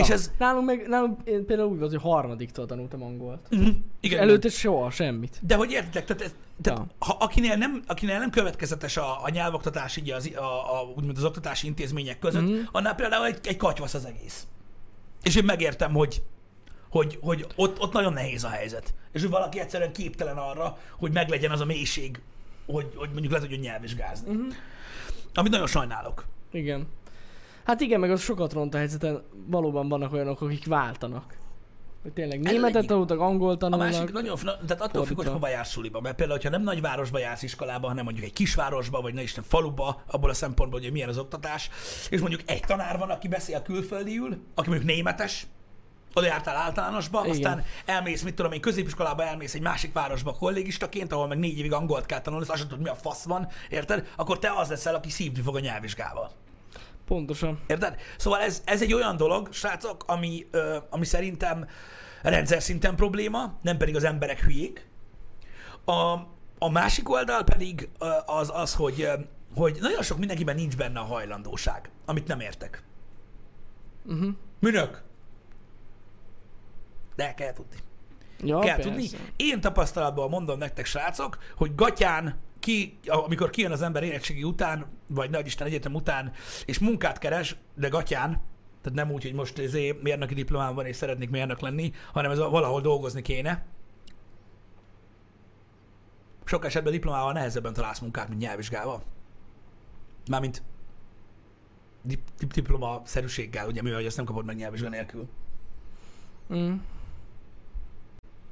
[0.02, 0.32] És ez...
[0.38, 3.46] Nálunk meg, nálunk én például úgy volt, hogy harmadiktól tanultam angolt.
[3.50, 5.38] Uh-huh, És igen, előtte soha semmit.
[5.42, 6.86] De hogy értitek, tehát, ez, tehát Ja.
[6.98, 10.40] ha akinél nem, akinél nem következetes a, a nyelvoktatás így az, a,
[10.80, 12.50] a, úgymond az oktatási intézmények között, Mhm.
[12.52, 12.60] mm.
[12.72, 14.46] annál például egy, egy katyvasz az egész.
[15.22, 16.22] És én megértem, hogy,
[16.90, 18.94] hogy, hogy ott, ott nagyon nehéz a helyzet.
[19.12, 22.20] És hogy valaki egyszerűen képtelen arra, hogy meglegyen az a mélység,
[22.66, 24.32] hogy, hogy mondjuk le tudjon nyelvvizsgázni.
[24.32, 24.42] Mhm.
[24.42, 24.48] Mm.
[25.34, 26.24] Amit nagyon sajnálok.
[26.52, 26.86] Igen.
[27.66, 29.22] Hát igen, meg az sokat ront a helyzeten.
[29.46, 31.36] Valóban vannak olyanok, akik váltanak.
[32.02, 33.90] Hogy tényleg németet tanultak, angol A tanulnak.
[33.90, 36.00] másik nagyon, tehát attól függ, hogy hova jársz suliba.
[36.00, 40.02] Mert például, ha nem nagyvárosba jársz iskolába, hanem mondjuk egy kisvárosba, vagy ne Isten faluba,
[40.06, 41.70] abból a szempontból, hogy milyen az oktatás,
[42.10, 45.46] és mondjuk egy tanár van, aki beszél külföldiül, aki mondjuk németes,
[46.14, 47.30] oda jártál általánosba, Igen.
[47.30, 51.72] aztán elmész, mit tudom én, középiskolába elmész egy másik városba kollégistaként, ahol meg négy évig
[51.72, 54.06] angolt kell tanulni, azt sem tudod, mi a fasz van, érted?
[54.16, 56.30] Akkor te az leszel, aki szívni fog a nyelvvizsgával.
[57.06, 57.60] Pontosan.
[57.66, 58.00] Érted?
[58.16, 61.68] Szóval ez, ez egy olyan dolog, srácok, ami, ö, ami szerintem
[62.22, 64.88] rendszer szinten probléma, nem pedig az emberek hülyék.
[65.84, 65.92] A,
[66.58, 69.12] a másik oldal pedig ö, az az, hogy, ö,
[69.54, 72.82] hogy nagyon sok mindenkiben nincs benne a hajlandóság, amit nem értek.
[74.04, 74.34] Uh-huh.
[74.58, 75.02] Műnök!
[77.16, 77.76] De kell tudni.
[78.40, 78.90] Ja, kell persze.
[78.90, 79.08] tudni.
[79.36, 85.30] Én tapasztalatból mondom nektek, srácok, hogy gatyán, ki, amikor kijön az ember érettségi után, vagy
[85.30, 86.32] nagy Isten egyetem után,
[86.64, 88.30] és munkát keres, de gatyán,
[88.80, 92.38] tehát nem úgy, hogy most ezé mérnöki diplomám van, és szeretnék mérnök lenni, hanem ez
[92.38, 93.66] valahol dolgozni kéne.
[96.44, 99.02] Sok esetben diplomával nehezebben találsz munkát, mint nyelvvizsgával.
[100.30, 100.62] Mármint
[102.02, 105.28] dip- dip- diploma-szerűséggel, ugye, mivel azt nem kapod meg nyelvvizsga nélkül.
[106.54, 106.74] Mm.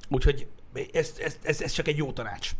[0.09, 0.47] Úgyhogy
[0.93, 2.51] ez, ez, ez, ez csak egy jó tanács,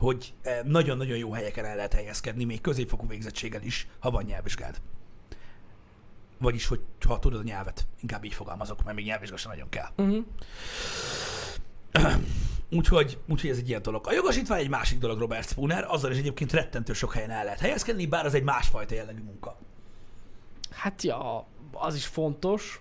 [0.00, 4.80] hogy eh, nagyon-nagyon jó helyeken el lehet helyezkedni, még középfokú végzettséggel is, ha van nyelvvizsgád.
[6.38, 9.88] Vagyis, hogy ha tudod a nyelvet, inkább így fogalmazok, mert még nyelvvizsga sem nagyon kell.
[9.96, 10.24] Uh-huh.
[12.78, 14.06] Úgyhogy, úgyhogy ez egy ilyen dolog.
[14.06, 17.60] A jogosítvány egy másik dolog, Robert Spooner, azzal is egyébként rettentő sok helyen el lehet
[17.60, 19.58] helyezkedni, bár az egy másfajta jellegű munka.
[20.70, 22.80] Hát ja, az is fontos,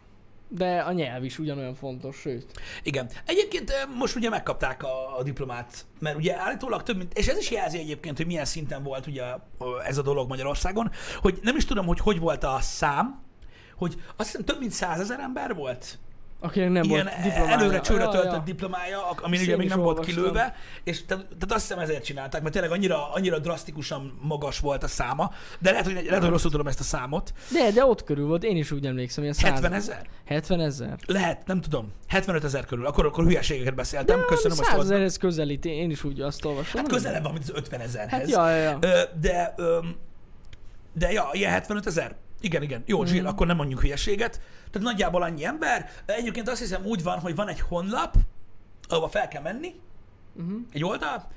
[0.50, 2.46] de a nyelv is ugyanolyan fontos, sőt.
[2.84, 3.10] Igen.
[3.26, 7.52] Egyébként most ugye megkapták a, a diplomát, mert ugye állítólag több mint, és ez is
[7.52, 9.24] jelzi egyébként, hogy milyen szinten volt ugye
[9.86, 10.92] ez a dolog Magyarországon,
[11.22, 13.22] hogy nem is tudom, hogy hogy volt a szám,
[13.76, 16.00] hogy azt hiszem több mint százezer ember volt
[16.42, 17.58] Akinek nem ilyen volt diplomája.
[17.60, 18.42] előre csőre Ja, töltött ja.
[18.46, 22.54] diplomája, ami ugye még nem volt kilőve, és te, tehát azt hiszem ezért csinálták, mert
[22.54, 26.68] tényleg annyira, annyira drasztikusan magas volt a száma, de lehet, hogy, lehet, hogy rosszul tudom
[26.68, 27.34] ezt a számot.
[27.52, 30.02] De, de ott körül volt, én is úgy emlékszem, ilyen 70 ezer?
[30.26, 30.98] 70 ezer?
[31.06, 31.92] Lehet, nem tudom.
[32.08, 32.86] 75 ezer körül.
[32.86, 34.20] Akkor, akkor hülyeségeket beszéltem.
[34.28, 34.92] Köszönöm, hogy 100 tudod.
[34.92, 36.82] ezerhez közelít, én is úgy azt olvasom.
[36.82, 38.20] Hát közelebb van, mint az 50 ezerhez.
[38.20, 38.78] Hát ja, ja, ja.
[39.20, 39.80] De, ö,
[40.94, 42.16] de ja, ilyen 75 ezer.
[42.42, 42.84] Igen, igen.
[42.86, 43.28] Jó, Jill, Mhm.
[43.28, 44.42] akkor nem mondjuk hülyeséget.
[44.72, 45.90] Tehát nagyjából annyi ember.
[46.06, 48.16] Egyébként azt hiszem úgy van, hogy van egy honlap,
[48.88, 49.76] ahova fel kell menni,
[50.36, 50.60] Uh-huh.
[50.72, 51.28] egy oldal,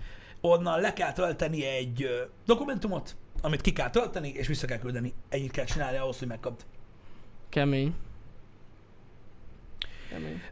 [0.40, 2.08] onnan le kell tölteni egy
[2.46, 5.14] dokumentumot, amit ki kell tölteni, és vissza kell küldeni.
[5.28, 6.64] Ennyit kell csinálni ahhoz, hogy megkapd.
[7.48, 7.94] Kemény.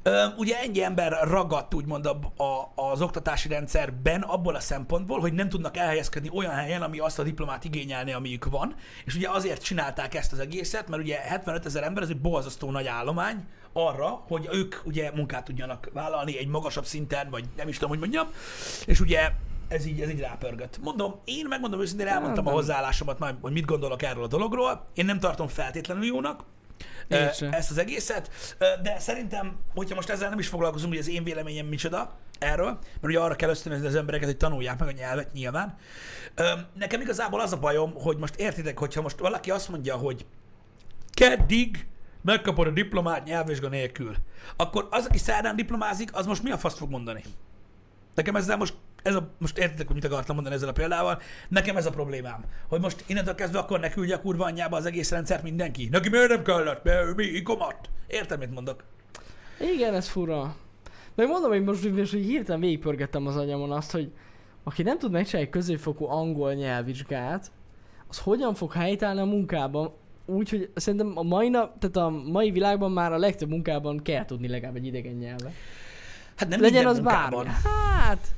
[0.03, 5.33] Ö, ugye ennyi ember ragadt úgymond a, a, az oktatási rendszerben abból a szempontból, hogy
[5.33, 8.75] nem tudnak elhelyezkedni olyan helyen, ami azt a diplomát igényelni, amiük van.
[9.05, 12.71] És ugye azért csinálták ezt az egészet, mert ugye 75 ezer ember, ez egy borzasztó
[12.71, 17.75] nagy állomány arra, hogy ők ugye munkát tudjanak vállalni egy magasabb szinten, vagy nem is
[17.75, 18.29] tudom, hogy mondjam.
[18.87, 19.31] És ugye
[19.69, 20.79] ez így, ez így rápörgött.
[20.83, 22.59] Mondom, én megmondom őszintén, elmondtam a nem.
[22.59, 24.87] hozzáállásomat, majd, hogy mit gondolok erről a dologról.
[24.95, 26.45] Én nem tartom feltétlenül jónak,
[27.35, 27.53] Sem.
[27.53, 31.66] ezt az egészet, de szerintem, hogyha most ezzel nem is foglalkozunk, hogy az én véleményem
[31.66, 35.76] micsoda erről, mert ugye arra kell ösztönözni az embereket, hogy tanulják meg a nyelvet nyilván.
[36.74, 40.26] Nekem igazából az a bajom, hogy most értitek, hogyha most valaki azt mondja, hogy
[41.12, 41.87] keddig
[42.22, 44.14] megkapod a diplomát nyelvvizsga nélkül,
[44.57, 47.22] akkor az, aki szerdán diplomázik, az most mi a faszt fog mondani?
[48.14, 51.76] Nekem ezzel most, ez a, most értitek, hogy mit akartam mondani ezzel a példával, nekem
[51.76, 55.11] ez a problémám, hogy most innentől kezdve akkor ne küldje a kurva anyjába az egész
[55.11, 55.88] rendszert mindenki.
[55.90, 56.84] Neki miért nem kellett?
[56.84, 57.24] Mert mi?
[57.24, 57.88] Ikomat?
[58.07, 58.84] Érted, mit mondok?
[59.74, 60.57] Igen, ez fura.
[61.14, 64.12] Meg mondom, hogy most, hogy hirtelen végigpörgettem az agyamon azt, hogy
[64.64, 67.51] aki nem tud megcsinálni egy középfokú angol nyelvvizsgát,
[68.09, 69.92] az hogyan fog helytállni a munkában,
[70.26, 74.48] Úgyhogy szerintem a mai nap, tehát a mai világban már a legtöbb munkában kell tudni
[74.48, 75.53] legalább egy idegen nyelvet.
[76.36, 77.44] Hát nem Legyen az munkában.
[77.44, 77.61] bármi.
[77.64, 78.34] Hát...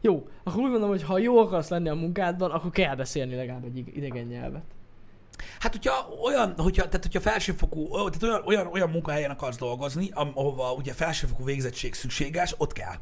[0.00, 3.64] Jó, akkor úgy mondom, hogy ha jó akarsz lenni a munkádban, akkor kell beszélni legalább
[3.64, 4.62] egy idegen nyelvet.
[5.58, 10.72] Hát, hogyha olyan, hogyha, tehát, hogyha felsőfokú, tehát olyan, olyan, olyan munkahelyen akarsz dolgozni, ahova
[10.72, 12.94] ugye felsőfokú végzettség szükséges, ott kell.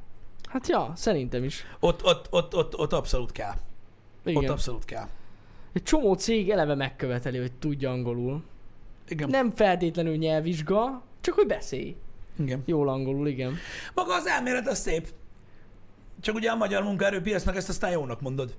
[0.49, 1.64] Hát ja, szerintem is.
[1.80, 3.55] Ott, ott, ott, ott, ott abszolút kell.
[4.24, 4.42] Igen.
[4.42, 5.07] Ott abszolút kell.
[5.72, 8.42] Egy csomó cég eleve megköveteli, hogy tudja angolul.
[9.09, 9.28] Igen.
[9.28, 11.97] Nem feltétlenül nyelvvizsga, csak hogy beszélj.
[12.38, 12.62] Igen.
[12.66, 13.55] Jól angolul, igen.
[13.94, 15.09] Maga az elmélet az szép.
[16.20, 18.56] Csak ugye a magyar munkaerőpiacnak ezt aztán jónak mondod.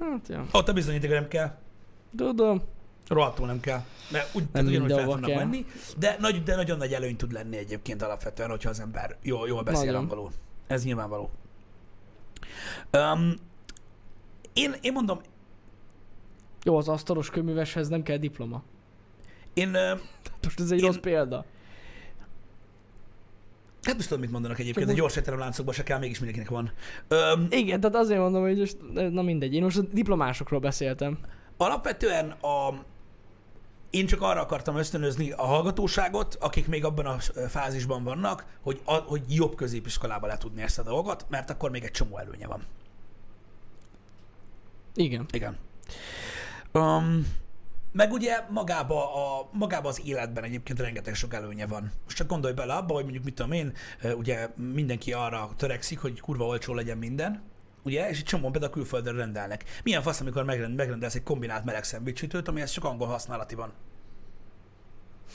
[0.00, 0.46] Hát ja.
[0.52, 1.56] Ott a bizonyíték nem kell.
[2.16, 2.62] Tudom.
[3.08, 3.80] Rohadtul nem kell.
[4.10, 5.38] Mert úgy, Nem ugyanúgy fel fognak kell.
[5.44, 5.66] menni,
[5.98, 9.62] de, nagy, de nagyon nagy előny tud lenni egyébként alapvetően, hogyha az ember jól, jól
[9.62, 10.00] beszél Nagyon.
[10.00, 10.30] angolul.
[10.66, 11.30] Ez nyilvánvaló.
[12.92, 13.34] Um,
[14.52, 15.20] én, én mondom,
[16.64, 18.62] Jó, az asztalos köműveshez nem kell diploma.
[19.54, 19.94] én, ö,
[20.42, 21.44] Most ez egy Én- rossz példa.
[23.86, 26.72] Hát tudom, mit mondanak egyébként, Csak a gyors étteremláncokban se kell, mégis mindenkinek van.
[27.10, 28.76] Um, Igen, tehát azért mondom, hogy most,
[29.10, 29.54] na mindegy.
[29.54, 31.18] Én most a diplomásokról beszéltem.
[31.56, 32.84] Alapvetően a,
[33.90, 37.18] én csak arra akartam ösztönözni a hallgatóságot, akik még abban a
[37.48, 41.84] fázisban vannak, hogy, a, hogy jobb középiskolába le tudni ezt a dolgot, mert akkor még
[41.84, 42.62] egy csomó előnye van.
[44.94, 45.26] Igen.
[45.32, 45.56] Igen.
[46.72, 47.26] Um,
[47.94, 51.92] meg ugye magába, a, magába az életben egyébként rengeteg sok előnye van.
[52.04, 53.72] Most csak gondolj bele abba, hogy mondjuk mit tudom én,
[54.16, 57.42] ugye mindenki arra törekszik, hogy kurva olcsó legyen minden,
[57.82, 59.64] ugye, és egy csomó például külföldön rendelnek.
[59.82, 63.72] Milyen fasz, amikor megrend, megrendelsz egy kombinált meleg szendvicsütőt, amihez csak angol használati van.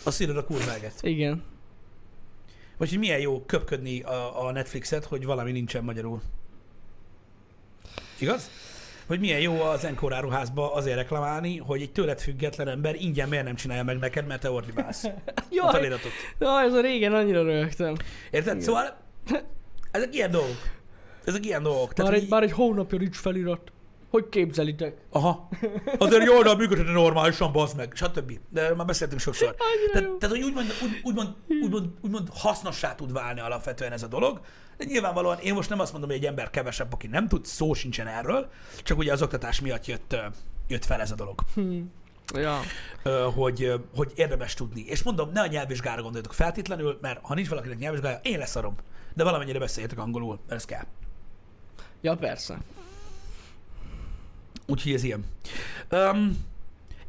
[0.03, 0.99] Azt írod a kurva eget.
[1.01, 1.43] Igen.
[2.77, 6.21] Vagy hogy milyen jó köpködni a, a Netflixet, hogy valami nincsen magyarul.
[8.19, 8.49] Igaz?
[9.09, 13.43] Hogy milyen jó az Encore áruházba azért reklamálni, hogy egy tőled független ember ingyen miért
[13.43, 15.03] nem csinálja meg neked, mert te ordibálsz.
[15.35, 16.11] A Jaj, feliratot.
[16.39, 17.95] jaj, ez a régen annyira rögtem.
[18.31, 18.53] Érted?
[18.53, 18.61] Igen.
[18.61, 18.97] Szóval
[19.91, 20.57] ezek ilyen dolgok.
[21.23, 21.85] Ezek ilyen dolgok.
[21.85, 23.71] Már Tehát, egy, hogy, már egy hónapja nincs felirat.
[24.09, 24.97] Hogy képzelitek?
[25.09, 25.49] Aha.
[25.97, 28.39] Azért jó, de működhetne normálisan, bazd meg, stb.
[28.49, 29.55] De már beszéltünk sokszor.
[29.93, 31.29] Tehát, tehát hogy úgymond, úgy, úgymond,
[31.63, 34.39] úgymond, úgymond hasznossá tud válni alapvetően ez a dolog.
[34.79, 37.73] De nyilvánvalóan én most nem azt mondom, hogy egy ember kevesebb, aki nem tud, szó
[37.73, 38.49] sincsen erről,
[38.83, 40.15] csak ugye az oktatás miatt jött,
[40.67, 41.43] jött fel ez a dolog,
[42.33, 42.59] Ja.
[43.03, 44.85] Ö, hogy, hogy érdemes tudni.
[44.87, 48.75] És mondom, ne a nyelvvizsgára gondoljatok feltétlenül, mert ha nincs valakinek nyelvvizsgája, én leszarom.
[49.13, 50.85] De valamennyire beszéljetek angolul, mert ez kell.
[52.01, 52.57] Ja, persze.
[54.67, 55.25] Úgyhogy ez ilyen.
[55.91, 56.45] Um,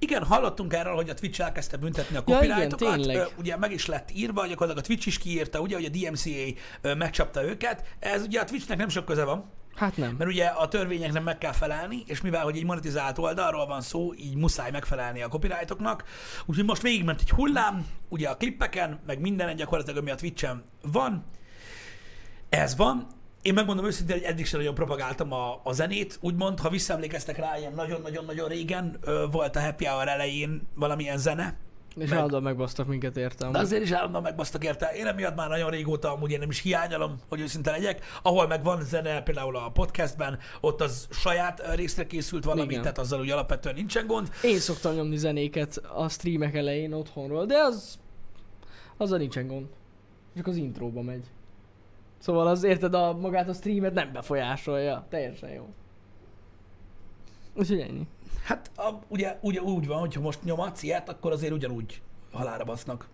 [0.02, 2.94] igen, hallottunk erről, hogy a Twitch elkezdte büntetni a Ja, igen, copyrightokat.
[2.96, 3.16] tényleg.
[3.16, 6.94] Ö, ugye meg is lett írva, gyakorlatilag a Twitch is kiírta, ugye, hogy a DMCA
[6.94, 7.84] megcsapta őket.
[7.98, 10.14] Ez ugye a Twitchnek nem sok köze van, Hát nem.
[10.18, 14.14] mert ugye a törvényeknek meg kell felelni, és mivel hogy egy monetizált oldalról van szó,
[14.14, 16.04] így muszáj megfelelni a copyrightoknak.
[16.46, 21.24] Úgyhogy most végigment egy hullám, ugye a klippeken, meg minden gyakorlatilag, ami a Twitchen van.
[22.48, 23.06] Ez van.
[23.42, 27.58] Én megmondom őszintén, hogy eddig sem nagyon propagáltam a, a zenét, úgymond, ha visszaemlékeztek rá,
[27.58, 31.56] ilyen nagyon-nagyon-nagyon régen ö, volt a Happy Hour elején valamilyen zene,
[31.96, 33.52] És meg- állandóan megbasztak minket értem.
[33.52, 34.90] de azért is állandóan megbasztak érte.
[34.96, 38.04] Én emiatt már nagyon régóta amúgy én nem is hiányolom, hogy őszinte legyek.
[38.22, 42.82] Ahol meg van zene, például a podcastben, ott az saját részre készült valami, Igen.
[42.82, 44.30] tehát azzal úgy alapvetően nincsen gond.
[44.42, 47.98] Én szoktam nyomni zenéket a streamek elején otthonról, de az...
[48.96, 49.66] Azzal nincsen gond.
[50.36, 51.24] Csak az intróba megy.
[52.20, 55.06] Szóval az érted, a, magát a streamet nem befolyásolja.
[55.10, 55.68] Teljesen jó.
[57.54, 58.06] Úgyhogy ennyi.
[58.44, 62.00] Hát a, ugye, ugye úgy van, hogyha most nyomadsz ilyet, akkor azért ugyanúgy
[62.32, 63.06] halára basznak.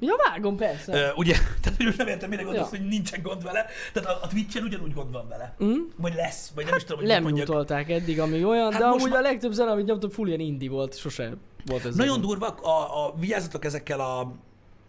[0.00, 0.92] Ja, vágom, persze.
[0.96, 1.34] Ö, ugye?
[1.62, 2.78] Tehát most nem értem, mire gondolsz, Ja.
[2.78, 3.66] hogy nincsen gond vele.
[3.92, 5.54] Tehát a, a Twitch-en ugyanúgy gond van vele.
[5.64, 5.72] Mm?
[5.96, 7.32] Vagy lesz, vagy nem is tudom, hogy mondjak.
[7.48, 10.40] Lemutolták eddig, ami olyan, Hát de amúgy már- a legtöbb zene, amit nyomtam, full ilyen
[10.40, 11.32] indie volt, sose
[11.66, 11.94] volt ez.
[11.96, 14.32] Nagyon durva, a, a, vigyázzatok ezekkel a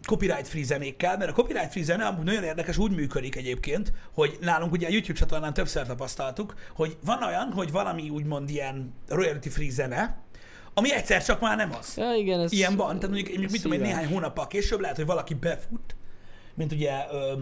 [0.06, 4.38] copyright free zenékkel, mert a copyright free zene amúgy nagyon érdekes, úgy működik egyébként, hogy
[4.40, 9.48] nálunk ugye a YouTube csatornán többször tapasztaltuk, hogy van olyan, hogy valami úgymond ilyen royalty
[9.48, 10.18] free zene,
[10.74, 11.94] ami egyszer csak már nem az.
[11.96, 12.52] Ja, igen, ez...
[12.52, 13.92] Ilyen van, tehát mondjuk, mondjuk mit tudom szívás.
[13.92, 15.96] néhány hónappal később lehet, hogy valaki befut,
[16.54, 17.40] mint ugye, ö,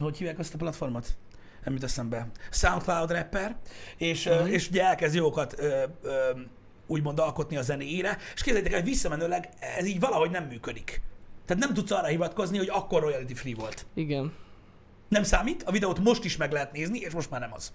[0.00, 1.16] hogy hívják azt a platformot?
[1.64, 2.26] Nem jut eszembe.
[2.50, 3.56] SoundCloud rapper,
[3.96, 4.46] és, Mhm.
[4.46, 6.30] és ugye elkezd jókat ö, ö,
[6.86, 11.00] úgymond alkotni a zenéjére, és képzeljétek el, hogy visszamenőleg ez így valahogy nem működik.
[11.50, 13.86] Tehát nem tudsz arra hivatkozni, hogy akkor royalty free volt.
[13.94, 14.32] Igen.
[15.08, 17.72] Nem számít, a videót most is meg lehet nézni, és most már nem az.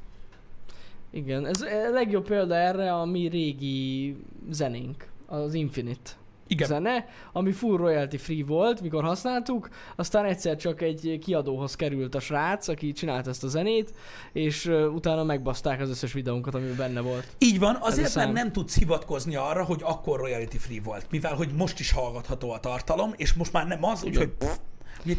[1.12, 4.16] Igen, ez a legjobb példa erre a mi régi
[4.50, 6.12] zenénk, az Infinite
[6.48, 6.68] Igen.
[6.68, 12.20] zene, ami full royalty free volt, mikor használtuk, aztán egyszer csak egy kiadóhoz került a
[12.20, 13.94] srác, aki csinált ezt a zenét,
[14.34, 17.28] és utána megbaszták az összes videónkat, ami benne volt.
[17.38, 18.34] Így van, azért, mert szám.
[18.34, 21.06] nem tudsz hivatkozni arra, hogy akkor royalty free volt.
[21.10, 24.32] Mivel, hogy most is hallgatható a tartalom, és most már nem az, úgyhogy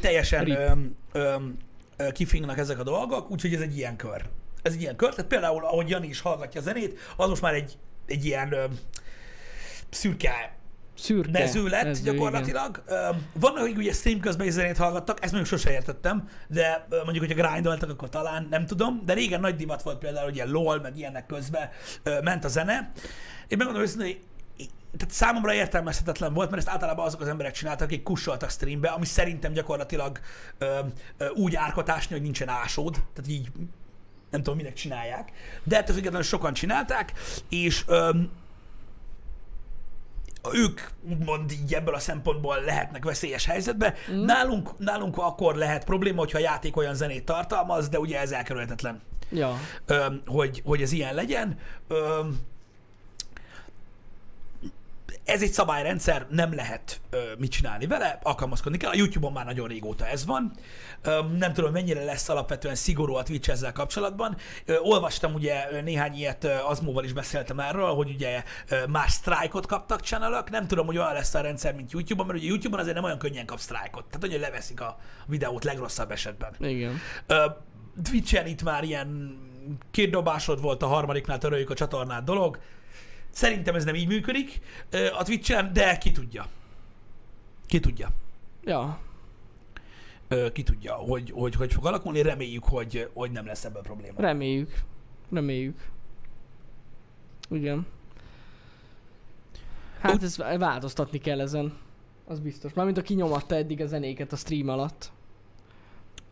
[0.00, 0.58] teljesen Rip.
[0.58, 1.56] öm, öm,
[2.12, 4.24] kifingnak ezek a dolgok, úgyhogy ez egy ilyen kör.
[4.62, 7.54] Ez egy ilyen kör, tehát például, ahogy Jani is hallgatja a zenét, az most már
[7.54, 8.78] egy, egy ilyen öm,
[9.90, 10.55] szürke
[10.96, 11.38] Szürke.
[11.38, 12.82] mező lett mező, gyakorlatilag.
[12.86, 16.96] Öm, Vannak, akik ugye stream közben is zenét hallgattak, ezt mondjuk sose értettem, de ö,
[17.04, 19.02] mondjuk, hogyha grindoltak, akkor talán, nem tudom.
[19.04, 21.68] De régen nagy divat volt például, hogy ilyen LOL, meg ilyenek közben
[22.02, 22.92] ö, ment a zene.
[23.48, 24.20] Én megmondom őszintén, hogy
[24.96, 29.04] tehát számomra értelmezhetetlen volt, mert ezt általában azok az emberek csináltak, akik kussoltak streambe, ami
[29.04, 30.20] szerintem gyakorlatilag
[30.58, 30.78] ö,
[31.16, 33.48] ö, úgy árkotásni, hogy nincsen ásód, tehát így
[34.30, 35.32] nem tudom, minek csinálják.
[35.62, 37.12] De ettől függetlenül sokan csinálták,
[37.48, 38.30] és öm,
[40.52, 43.94] ők úgymond így ebből a szempontból lehetnek veszélyes helyzetbe.
[44.12, 44.24] Mm.
[44.24, 49.00] Nálunk, nálunk akkor lehet probléma, hogyha a játék olyan zenét tartalmaz, de ugye ez elkerülhetetlen,
[49.30, 49.56] Ja.
[49.86, 51.58] öm, hogy, hogy ez ilyen legyen.
[51.88, 52.38] Öm,
[55.24, 58.90] ez egy szabályrendszer, nem lehet ö, mit csinálni vele, alkalmazkodni kell.
[58.90, 60.52] A YouTube-on már nagyon régóta ez van.
[61.02, 64.36] Ö, nem tudom, mennyire lesz alapvetően szigorú a Twitch ezzel kapcsolatban.
[64.64, 70.00] Ö, olvastam ugye néhány ilyet, Azmóval is beszéltem erről, hogy ugye ö, már sztrájkot kaptak
[70.00, 70.50] channelök.
[70.50, 73.18] Nem tudom, hogy olyan lesz a rendszer, mint YouTube-on, mert ugye YouTube-on azért nem olyan
[73.18, 74.04] könnyen kap sztrájkot.
[74.04, 76.54] Tehát, hogy leveszik a videót legrosszabb esetben.
[76.60, 77.00] Igen.
[77.26, 77.44] Ö,
[78.02, 79.38] Twitch-en itt már ilyen
[79.90, 82.58] két dobásod volt, a harmadiknál töröljük a csatornát dolog.
[83.36, 84.60] Szerintem ez nem így működik
[85.18, 86.46] a Twitch-en, de ki tudja.
[87.66, 88.08] Ki tudja.
[88.64, 88.98] Ja.
[90.52, 92.22] Ki tudja, hogy, hogy hogy fog alakulni.
[92.22, 94.20] Reméljük, hogy, hogy nem lesz ebből probléma.
[94.20, 94.74] Reméljük.
[95.30, 95.88] Reméljük.
[97.50, 97.86] Igen.
[100.00, 101.78] Hát ez változtatni kell ezen.
[102.24, 102.72] Az biztos.
[102.72, 105.12] Mármint aki nyomatta eddig a zenéket a stream alatt.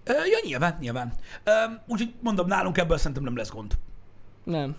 [0.07, 1.13] Ja, nyilván, nyilván.
[1.87, 3.79] Úgyhogy mondom, nálunk ebből szerintem nem lesz gond.
[4.45, 4.77] Nem.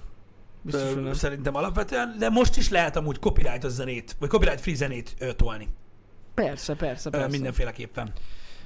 [0.66, 1.14] Biztos, Ö.
[1.14, 5.70] Szerintem alapvetően, de most is lehet amúgy copyright zenét, vagy copyright free zenét ö, tolni.
[6.34, 7.28] Persze, persze, Ö, persze.
[7.28, 8.14] Mindenféleképpen.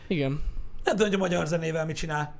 [0.08, 0.44] Igen.
[0.84, 2.36] Nem tudom, hogy a magyar zenével mit csinál.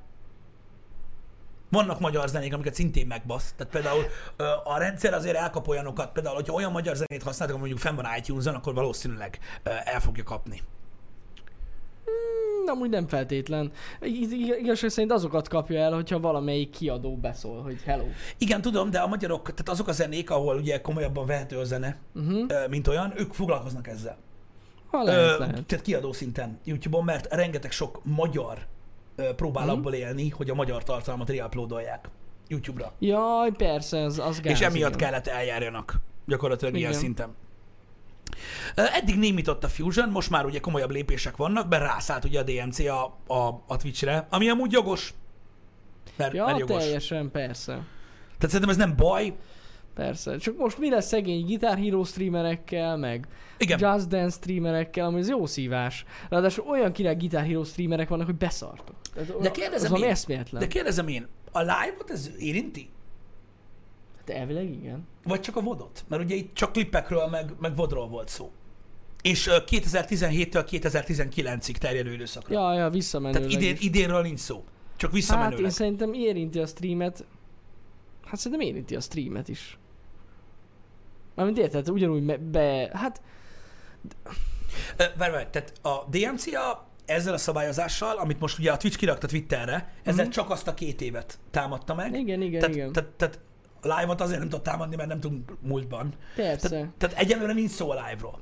[1.70, 3.54] Vannak magyar zenék, amiket szintén megbasz.
[3.56, 4.04] Tehát például
[4.36, 8.06] ö, a rendszer azért elkap olyanokat, például, hogyha olyan magyar zenét használtak, mondjuk fenn van
[8.16, 10.62] iTunes-on, akkor valószínűleg ö, el fogja kapni.
[12.64, 13.72] Nem, úgy nem feltétlen.
[14.00, 18.04] Ig- ig- Igazság szerint azokat kapja el, hogyha valamelyik kiadó beszól, hogy hello.
[18.38, 21.96] Igen, tudom, de a magyarok, tehát azok a zenék, ahol ugye komolyabban vehető a zene,
[22.14, 22.68] Uh-huh.
[22.68, 24.16] mint olyan, ők foglalkoznak ezzel.
[24.90, 25.66] Ha lehet, Ö, lehet.
[25.66, 28.58] Tehát kiadó szinten YouTube-on, mert rengeteg sok magyar
[29.36, 29.74] próbál Mhm.
[29.74, 32.08] abból élni, hogy a magyar tartalmat reuploadolják
[32.48, 32.92] YouTube-ra.
[32.98, 34.98] Jaj, persze, az, az gáz, és emiatt igen.
[35.10, 35.94] kellett eljárjanak
[36.26, 37.00] gyakorlatilag ilyen Igen.
[37.02, 37.34] szinten.
[38.74, 42.78] Eddig némított a Fusion, most már ugye komolyabb lépések vannak, mert rászállt ugye a DMC
[42.78, 45.14] a, a, a Twitch-re, ami amúgy jogos.
[46.16, 46.82] Mert, Ja, mert jogos.
[46.82, 47.72] teljesen, persze.
[47.72, 49.34] Tehát szerintem ez nem baj.
[49.94, 50.36] Persze.
[50.36, 53.28] Csak most mi lesz szegény Guitar Hero streamerekkel, meg
[53.58, 53.78] Igen.
[53.80, 56.04] Just Dance streamerekkel, ami ez jó szívás.
[56.28, 58.96] Ráadásul olyan király Guitar Hero streamerek vannak, hogy beszartok.
[59.14, 62.90] Tehát De az kérdezem valami én, de kérdezem én, a live-ot ez érinti?
[64.30, 65.06] De elvileg igen.
[65.24, 66.04] Vagy csak a vodot?
[66.08, 68.50] Mert ugye itt csak klippekről, meg, meg vodról volt szó.
[69.22, 72.54] És ö, 2017-től 2019-ig terjedő időszakra.
[72.54, 73.80] Ja, ja, visszamenőleg Tehát idén, is.
[73.80, 74.64] idénről nincs szó.
[74.96, 75.60] Csak Hát visszamenőleg.
[75.64, 77.24] én szerintem érinti a streamet.
[78.24, 79.78] Hát szerintem érinti a streamet is.
[81.34, 82.90] Mármint érted, ugyanúgy me- be...
[82.92, 83.20] Hát
[84.96, 89.92] Várj, várj, tehát a DMCA ezzel a szabályozással, amit most ugye a Twitch kirakta Twitterre,
[90.02, 90.32] ezzel Mhm.
[90.32, 92.14] csak azt a két évet támadta meg.
[92.14, 92.92] igen, igen, tehát, igen.
[92.92, 93.38] Tehát, tehát
[93.82, 96.14] a live-ot azért nem tudott támadni, mert nem tudunk múltban.
[96.36, 96.68] Persze.
[96.68, 98.40] Tehát, tehát egyelőre nincs szó a live-ról.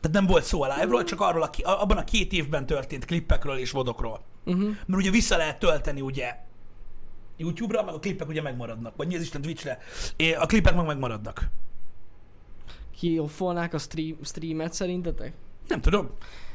[0.00, 3.04] Tehát nem volt szó a live-ról, csak arról a, ki- abban a két évben történt
[3.04, 4.20] klippekről és vodokról.
[4.44, 4.62] Uh-huh.
[4.86, 6.36] Mert ugye vissza lehet tölteni ugye
[7.36, 8.96] YouTube-ra, meg a klippek ugye megmaradnak.
[8.96, 9.78] Vagy mi az Isten Twitch-re.
[10.38, 11.48] A klippek meg megmaradnak.
[12.98, 15.32] Kioffolnák a stream, streamet szerintetek?
[15.68, 16.10] Nem tudom.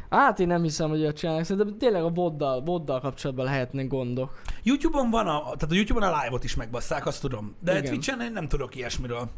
[0.10, 1.46] Hát én nem hiszem, hogy olyat csinálnak.
[1.46, 4.42] Szerintem tényleg a boddal, boddal kapcsolatban lehetnek gondok.
[4.64, 7.56] YouTube-on van a, tehát a YouTube-on a live-ot is megbasszák, azt tudom.
[7.60, 7.84] De Igen.
[7.84, 9.30] Twitch-en én nem tudok ilyesmiről.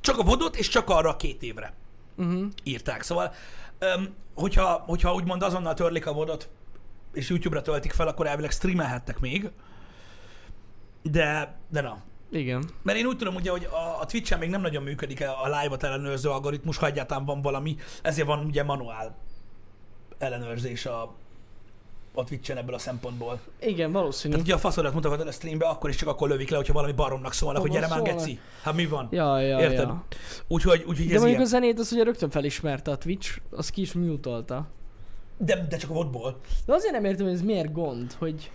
[0.00, 1.72] Csak a vodot, és csak arra két évre
[2.16, 2.46] Uh-huh.
[2.62, 3.02] írták.
[3.02, 3.32] Szóval,
[3.78, 6.48] öm, hogyha, hogyha úgymond azonnal törlik a vodot,
[7.12, 9.50] és YouTube-ra töltik fel, akkor elvileg streamelhetnek még.
[11.02, 11.98] De, de na.
[12.30, 12.64] Igen.
[12.82, 15.82] Mert én úgy tudom ugye, hogy a, a Twitch-en még nem nagyon működik a live-ot
[15.82, 19.16] ellenőrző algoritmus, ha egyáltalán van valami, ezért van ugye manuál
[20.20, 21.14] ellenőrzés a,
[22.14, 23.40] a Twitch-en ebből a szempontból.
[23.60, 24.32] Igen, valószínű.
[24.32, 26.92] Tehát ugye a faszodat mutogatod a streambe, akkor is csak akkor lövik le, hogyha valami
[26.92, 28.38] baromnak szólnak, hogy gyere már geci.
[28.62, 29.08] Hát mi van?
[29.10, 29.78] Ja, ja, Érted?
[29.88, 30.04] ja.
[30.48, 31.40] Úgyhogy, úgyhogy De ez mondjuk ilyen.
[31.40, 34.66] a zenét az ugye rögtön felismerte a Twitch, az ki is mutolta.
[35.36, 36.40] De, de csak a vodból.
[36.66, 38.50] De azért nem értem, hogy ez miért gond, hogy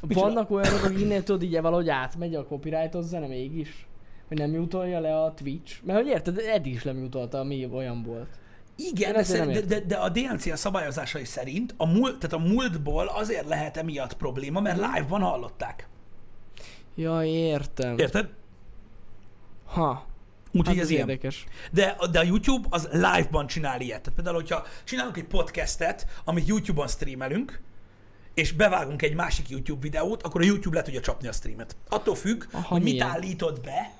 [0.00, 0.26] Micsoda?
[0.26, 3.86] vannak olyanok, akik innen tudod így valahogy átmegy a copyrightos zene mégis.
[4.28, 5.74] Hogy nem jutolja le a Twitch.
[5.84, 8.28] Mert hogy érted, eddig is lemutolta, ami olyan volt.
[8.80, 13.06] Igen, de, szerint, de, de, a DNC a szabályozásai szerint a múlt, tehát a múltból
[13.06, 15.88] azért lehet emiatt probléma, mert live-ban hallották.
[16.94, 17.98] Ja, értem.
[17.98, 18.28] Érted?
[19.66, 20.06] Ha.
[20.52, 21.08] Úgyhogy Hát ez ez ilyen.
[21.08, 21.44] érdekes.
[21.72, 24.00] De, de a YouTube az live-ban csinál ilyet.
[24.00, 27.60] Tehát például, hogyha csinálunk egy podcastet, amit YouTube-on streamelünk,
[28.34, 31.76] és bevágunk egy másik YouTube videót, akkor a YouTube le tudja csapni a streamet.
[31.88, 33.08] Attól függ, Aha, hogy mit milyen?
[33.08, 33.90] állítod be,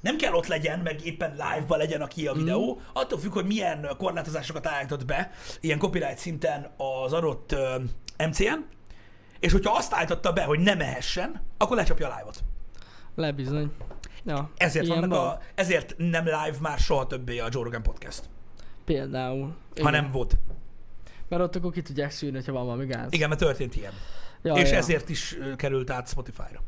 [0.00, 2.84] nem kell ott legyen, meg éppen live-ban legyen aki a videó, mm.
[2.92, 5.30] attól függ, hogy milyen korlátozásokat állítod be,
[5.60, 8.58] ilyen copyright szinten az adott uh, MCN,
[9.40, 12.42] és hogyha azt állította be, hogy ne mehessen, akkor lecsapja a live-ot.
[13.14, 13.72] Le bizony.
[14.24, 15.28] Ja, Ezért, vannak van.
[15.28, 18.22] a, ezért nem live már soha többé a Joe Rogan podcast,
[18.84, 19.56] Például.
[19.80, 20.36] hanem volt.
[21.28, 23.12] Mert ott akkor ki tudják szűrni, ha van valami gáz.
[23.12, 23.92] Igen, mert történt ilyen.
[24.42, 24.76] Ja, és ja.
[24.76, 26.60] ezért is került át Spotify-ra.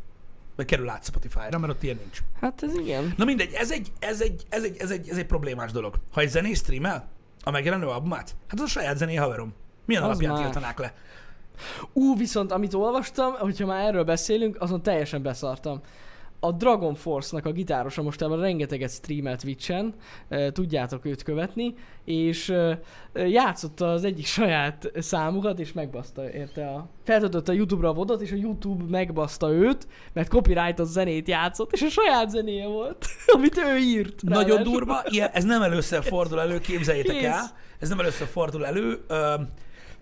[0.57, 2.19] Vagy kerül át Spotify-ra, mert ott ilyen nincs.
[2.41, 3.15] Hát ez igen.
[3.17, 5.95] Na mindegy, ez egy, ez egy, ez egy, ez egy, ez egy problémás dolog.
[6.13, 7.09] Ha egy zenész streamel
[7.45, 9.55] a megjelenő albumát, hát az a saját zené haverom.
[9.85, 10.43] Milyen Az alapján más.
[10.43, 10.95] tiltanák le?
[11.93, 15.81] Ú, viszont amit olvastam, hogyha már erről beszélünk, azon teljesen beszartam.
[16.45, 19.95] A Dragon Force-nak a gitárosa mostában rengeteget streamelt Twitch-en,
[20.53, 21.75] tudjátok őt követni,
[22.05, 22.55] és
[23.15, 26.89] játszotta az egyik saját számukat, és megbaszta érte a...
[27.05, 31.83] Feltöltötte a YouTube-ra a vodot, és a YouTube megbaszta őt, mert copyrightos zenét játszott, és
[31.83, 34.23] a saját zenéje volt, amit ő írt.
[34.23, 34.73] Nagyon ráadásul.
[34.73, 37.25] durva, ilyen, ez nem először fordul elő, képzeljétek Kész.
[37.25, 37.51] el.
[37.79, 39.05] Ez nem először fordul elő.
[39.09, 39.35] Ö,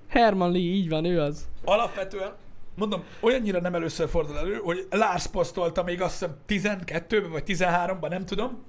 [0.08, 1.48] Herman Lee, így van, ő az.
[1.64, 2.32] alapvetően,
[2.74, 8.08] mondom, olyannyira nem először fordul elő, hogy Lars posztolta még azt hiszem 12-ben vagy 13-ban,
[8.08, 8.64] nem tudom,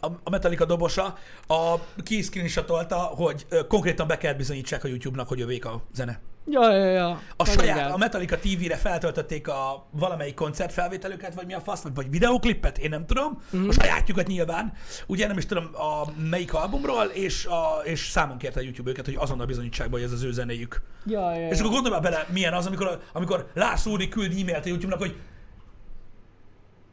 [0.00, 5.64] a Metallica dobosa, a kiszkrinsatolta, hogy ö, konkrétan be kell bizonyítsák a YouTube-nak, hogy övék
[5.64, 6.20] a zene.
[6.50, 7.08] Ja, ja, ja.
[7.08, 7.92] A Nagyon saját, gáz.
[7.92, 13.06] a Metallica TV-re feltöltötték a valamelyik koncertfelvételüket, vagy mi a fasz, vagy, videóklippet, én nem
[13.06, 13.42] tudom.
[13.50, 13.68] Mhm.
[13.68, 14.72] A sajátjukat nyilván.
[15.06, 19.04] Ugye nem is tudom a melyik albumról, és, a, és számon kérte a YouTube őket,
[19.04, 20.82] hogy azonnal bizonyítsák be, hogy ez az ő zenéjük.
[21.06, 21.64] Ja, ja, És ja.
[21.64, 25.16] akkor gondolj bele, milyen az, amikor, amikor Lász Úri küld e-mailt a YouTube-nak, hogy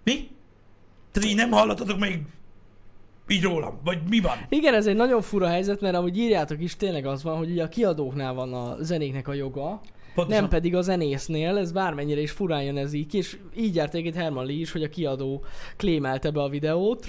[0.03, 0.31] Mi?
[1.11, 2.21] Tehát így nem hallottatok még
[3.27, 3.79] így rólam?
[3.83, 4.37] Vagy mi van?
[4.49, 7.63] Igen, ez egy nagyon fura helyzet, mert ahogy írjátok is, tényleg az van, hogy ugye
[7.63, 9.81] a kiadóknál van a zenéknek a joga,
[10.15, 10.41] Pontosan.
[10.41, 14.15] nem pedig a zenésznél, ez bármennyire is furán jön ez így és így járt egyébként
[14.15, 15.43] Herman Lee is, hogy a kiadó
[15.77, 17.05] klémelte be a videót.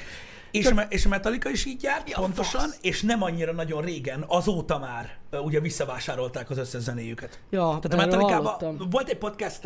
[0.51, 4.25] És, a, és a Metallica is így járt, ja, pontosan, és nem annyira nagyon régen,
[4.29, 7.41] azóta már ugye visszavásárolták az összes zenéjüket.
[7.51, 8.89] Ja, Tehát a Metallicában hallottam.
[8.91, 9.61] volt egy podcast,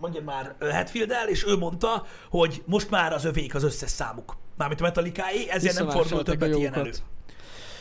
[0.00, 4.36] mondjam már, hetfield és ő mondta, hogy most már az övék az összes számuk.
[4.56, 6.92] Mármint a Metallicaé, ezért nem fordul többet ilyen elő.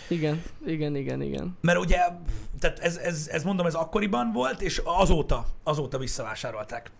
[0.07, 1.57] Igen, igen, igen, igen.
[1.61, 1.97] Mert ugye,
[2.59, 6.91] tehát ez, ez, ez mondom, ez akkoriban volt, és azóta, azóta visszavásárolták.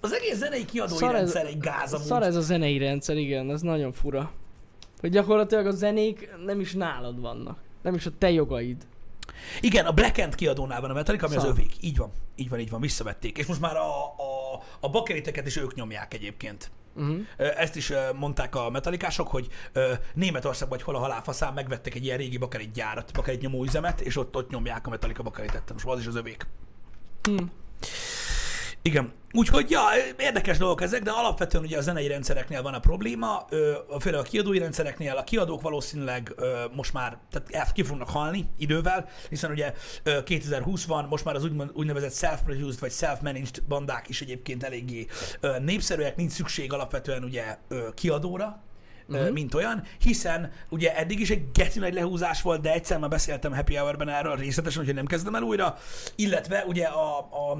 [0.00, 2.06] Az egész zenei kiadói Szar ez- rendszer egy gáz amúgy.
[2.06, 4.30] Szar ez a zenei rendszer, igen, ez nagyon fura.
[5.00, 7.58] Hogy gyakorlatilag a zenék nem is nálad vannak.
[7.82, 8.86] Nem is a te jogaid.
[9.60, 11.50] Igen, a Black End kiadónál van a Metallica, ami az Szar.
[11.50, 11.72] övék.
[11.80, 13.38] Így van, így van, így van, visszavették.
[13.38, 16.70] És most már a, a, a bakeriteket is ők nyomják egyébként.
[16.98, 17.26] Uh-huh.
[17.36, 22.18] Ezt is mondták a metalikások, hogy ö, Németországban vagy hol a halálfaszán megvettek egy ilyen
[22.18, 25.72] régi bakerit gyárat, bakerit nyomó üzemet, és ott, ott nyomják a Metallica bakeritet.
[25.72, 26.46] Most az is az övék.
[27.22, 27.44] Hm.
[28.82, 29.12] Igen.
[29.32, 29.82] Úgyhogy, ja,
[30.18, 33.46] érdekes dolgok ezek, de alapvetően ugye a zenei rendszereknél van a probléma,
[34.00, 36.34] főleg a kiadói rendszereknél, a kiadók valószínűleg
[36.74, 37.18] most már
[37.48, 39.72] tehát ki fognak halni idővel, hiszen ugye
[40.02, 45.06] ö, 2020 van, most már az úgynevezett self-produced vagy self-managed bandák is egyébként eléggé
[45.58, 47.56] népszerűek, nincs szükség alapvetően ugye
[47.94, 48.62] kiadóra,
[49.08, 49.30] uh-huh.
[49.30, 53.54] Mint olyan, hiszen ugye eddig is egy geci nagy lehúzás volt, de egyszer már beszéltem
[53.54, 55.76] Happy Hour-ben erről részletesen, hogy nem kezdem el újra,
[56.16, 57.58] illetve ugye a, a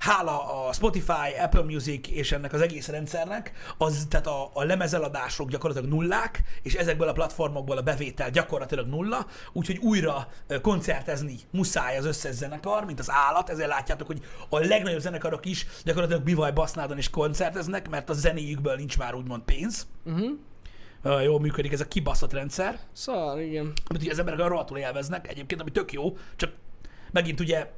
[0.00, 5.50] hála a Spotify, Apple Music és ennek az egész rendszernek, az, tehát a, a lemezeladások
[5.50, 10.28] gyakorlatilag nullák, és ezekből a platformokból a bevétel gyakorlatilag nulla, úgyhogy újra
[10.62, 15.66] koncertezni muszáj az összes zenekar, mint az állat, ezért látjátok, hogy a legnagyobb zenekarok is
[15.84, 19.86] gyakorlatilag bivaj basznádon is koncerteznek, mert a zenéjükből nincs már úgymond pénz.
[20.04, 20.30] Uh-huh.
[21.02, 23.72] Ö, jól működik ez a kibaszott rendszer, Szar, igen.
[23.86, 26.52] amit ugye az emberek rohadtul élveznek egyébként, ami tök jó, csak
[27.12, 27.70] megint ugye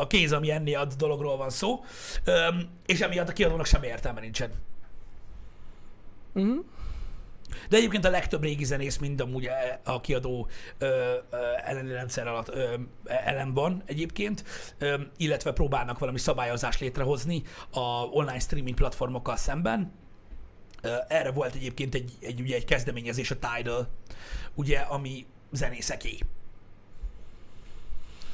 [0.00, 1.84] a kéz, ami enni ad dologról van szó,
[2.24, 4.50] Öm, és emiatt a kiadónak semmi értelme nincsen.
[6.34, 6.64] Uh-huh.
[7.68, 10.48] De egyébként a legtöbb régi zenész mind amúgy e- a kiadó
[10.78, 10.86] ö,
[11.30, 12.74] ö, elleni rendszer alatt ö,
[13.04, 14.44] ellen van egyébként,
[14.78, 17.80] ö, illetve próbálnak valami szabályozást létrehozni a
[18.10, 19.92] online streaming platformokkal szemben.
[20.82, 23.88] Ö, erre volt egyébként egy, egy, ugye egy kezdeményezés a Tidal,
[24.54, 26.18] ugye, ami zenészeké.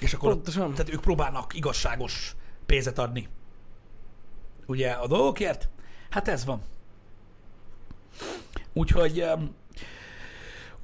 [0.07, 0.75] És akkor Pontosan.
[0.75, 2.37] tehát ők próbálnak igazságos
[2.67, 3.29] pénzet adni.
[4.67, 5.69] Ugye a dolgokért?
[6.11, 6.61] Hát ez van.
[8.73, 9.55] Úgyhogy, um,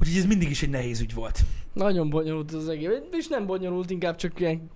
[0.01, 1.41] úgyhogy ez mindig is egy nehéz ügy volt.
[1.73, 2.91] Nagyon bonyolult az egész.
[3.11, 4.71] És nem bonyolult, inkább csak ilyen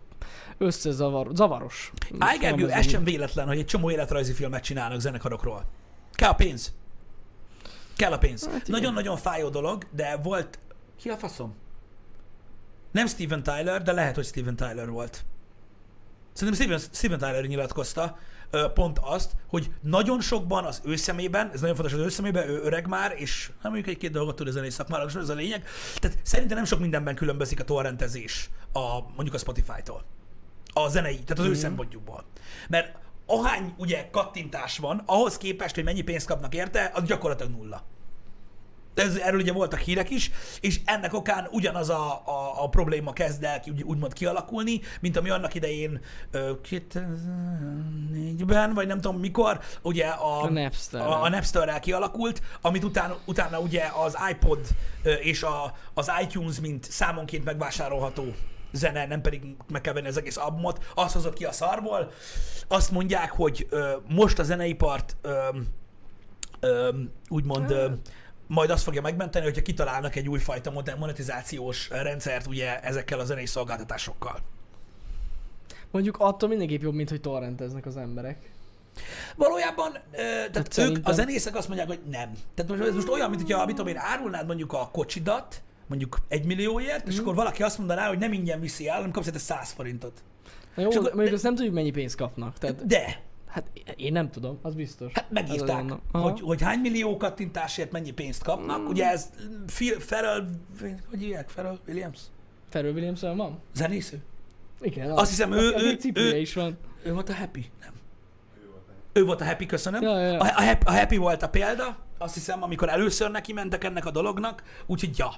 [0.58, 1.92] összezavar, zavaros.
[2.18, 5.64] Áj, Gergő, ez sem véletlen, hogy egy csomó életrajzi filmet csinálnak zenekarokról.
[6.12, 6.74] Kell a pénz.
[7.96, 8.48] Kell a pénz.
[8.48, 8.66] Hát.
[8.66, 10.58] Nagyon-nagyon fájó dolog, de volt...
[11.00, 11.54] Ki a faszom?
[12.96, 15.24] Nem Steven Tyler, de lehet, hogy Steven Tyler volt.
[16.32, 18.18] Szerintem Steven, Steven Tyler nyilatkozta
[18.50, 22.48] ö, pont azt, hogy nagyon sokban az ő szemében, ez nagyon fontos az ő szemében,
[22.48, 25.34] ő öreg már, és nem mondjuk egy-két dolgot tud a zenei szakmáról, és ez a
[25.34, 25.64] lényeg.
[25.98, 30.04] Tehát szerintem nem sok mindenben különbözik a torrentezés a, mondjuk a Spotify-tól.
[30.72, 31.58] A zenei, tehát az ő Mhm.
[31.58, 32.24] szempontjukból.
[32.68, 37.84] Mert ahány ugye kattintás van, ahhoz képest, hogy mennyi pénzt kapnak érte, az gyakorlatilag nulla.
[38.96, 40.30] Ez, erről ugye voltak hírek is,
[40.60, 45.30] és ennek okán ugyanaz a, a, a probléma kezd el úgy, úgymond kialakulni, mint ami
[45.30, 51.00] annak idején ö, 2004-ben, vagy nem tudom mikor, ugye a, A Napster.
[51.00, 54.58] a, a Napsterrel kialakult, amit utána, utána ugye az iPod
[55.20, 58.24] és a, az iTunes, mint számonként megvásárolható
[58.72, 62.10] zene, nem pedig meg kell venni az egész albumot, az hozott ki a szarból.
[62.68, 65.38] Azt mondják, hogy ö, most a zeneipart ö,
[66.60, 66.88] ö,
[67.28, 67.86] úgymond ö,
[68.46, 74.38] majd azt fogja megmenteni, hogyha kitalálnak egy újfajta monetizációs rendszert ugye ezekkel a zenei szolgáltatásokkal.
[75.90, 78.50] Mondjuk attól mindenképp jobb, mint hogy torrenteznek az emberek.
[79.36, 82.32] Valójában, tehát Hát ők, szerintem- a zenészek azt mondják, hogy nem.
[82.54, 86.18] Tehát most, ez most olyan, mint hogyha, mit tudom én, árulnád mondjuk a kocsidat, mondjuk
[86.28, 87.10] egy millióért, Mhm.
[87.10, 90.22] és akkor valaki azt mondaná, hogy nem ingyen viszi el, hanem kapsz érte 100 forintot.
[90.74, 92.58] Na jó, És akkor- mondjuk de- azt nem tudjuk, mennyi pénzt kapnak.
[92.58, 93.20] Tehát, De,
[93.56, 95.12] hát én nem tudom, az biztos.
[95.14, 95.96] hát megírták, az.
[96.12, 96.30] Aha.
[96.30, 98.80] hogy, hogy hány millió kattintásért mennyi pénzt kapnak.
[98.80, 98.86] Mm.
[98.86, 99.30] Ugye ez
[99.66, 100.48] Phil, Ferrell,
[101.10, 102.20] hogy hívják, Ferrell Williams?
[102.68, 103.58] Pharrell williams van?
[103.74, 104.22] Zenésző?
[104.80, 105.10] Igen.
[105.10, 106.76] Azt hiszem, ő- az ő- cipője ő- is van.
[107.02, 107.70] Ő volt a Happy?
[107.80, 107.92] Nem.
[109.12, 110.02] Ő volt a Happy, köszönöm.
[110.02, 110.38] Ja, ja, ja.
[110.40, 114.06] A, a, happy, a Happy volt a példa, azt hiszem, amikor először neki mentek ennek
[114.06, 115.34] a dolognak, úgyhogy ja.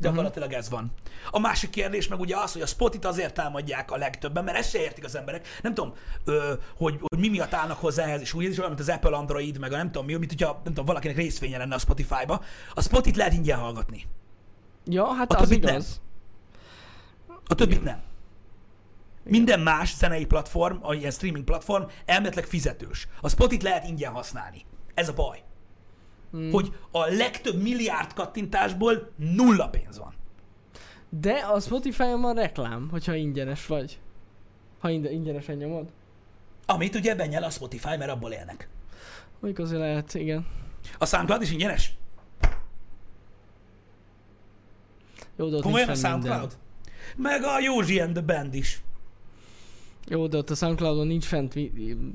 [0.00, 0.92] Gyakorlatilag ez van.
[1.30, 4.70] A másik kérdés meg ugye az, hogy a Spotit azért támadják a legtöbben, mert ezt
[4.70, 5.46] se értik az emberek.
[5.62, 5.94] Nem tudom,
[6.24, 8.88] ö, hogy, hogy mi miatt állnak hozzá ehhez, és úgy ez is olyan, mint az
[8.88, 11.78] Apple Android, meg a nem tudom mi, mint hogyha nem tudom, valakinek részvénye lenne a
[11.78, 12.42] Spotify-ba.
[12.74, 14.06] A Spotit lehet ingyen hallgatni.
[14.84, 15.74] Ja, hát A az többit nem.
[15.74, 16.00] igaz.
[17.46, 18.00] A többit nem.
[19.24, 23.08] Minden más zenei platform, a ilyen streaming platform elméletileg fizetős.
[23.20, 24.64] A Spotit lehet ingyen használni.
[24.94, 25.42] Ez a baj.
[26.30, 26.50] Hmm.
[26.50, 30.14] Hogy a legtöbb milliárd kattintásból nulla pénz van.
[31.08, 33.98] De a Spotify-on van reklám, hogyha ingyenes vagy.
[34.78, 35.86] Ha inde- ingyenesen nyomod.
[36.66, 38.68] Amit ugye benyel a Spotify, mert abból élnek.
[39.40, 40.46] Mondjuk azért lehet, igen.
[40.98, 41.96] A SoundCloud is ingyenes?
[45.36, 46.30] Jó, de ott Komolyan a fenn minden.
[46.30, 46.58] SoundCloud?
[47.16, 48.80] Meg a Józsi and the Band is.
[50.08, 51.52] Jó, de ott a Soundcloudon nincs fent,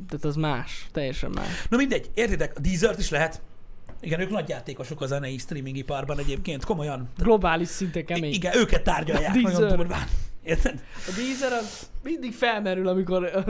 [0.07, 1.68] tehát az más, teljesen más.
[1.70, 3.41] Na mindegy, értitek, a Deezert is lehet.
[4.02, 7.10] Igen, ők nagy játékosok a zenei streaming iparban egyébként, komolyan.
[7.18, 8.34] Globális szinte kemény.
[8.34, 10.08] Igen, őket tárgyalják nagyon durván.
[10.43, 10.84] Érted?
[11.08, 13.43] A Deezer az mindig felmerül, amikor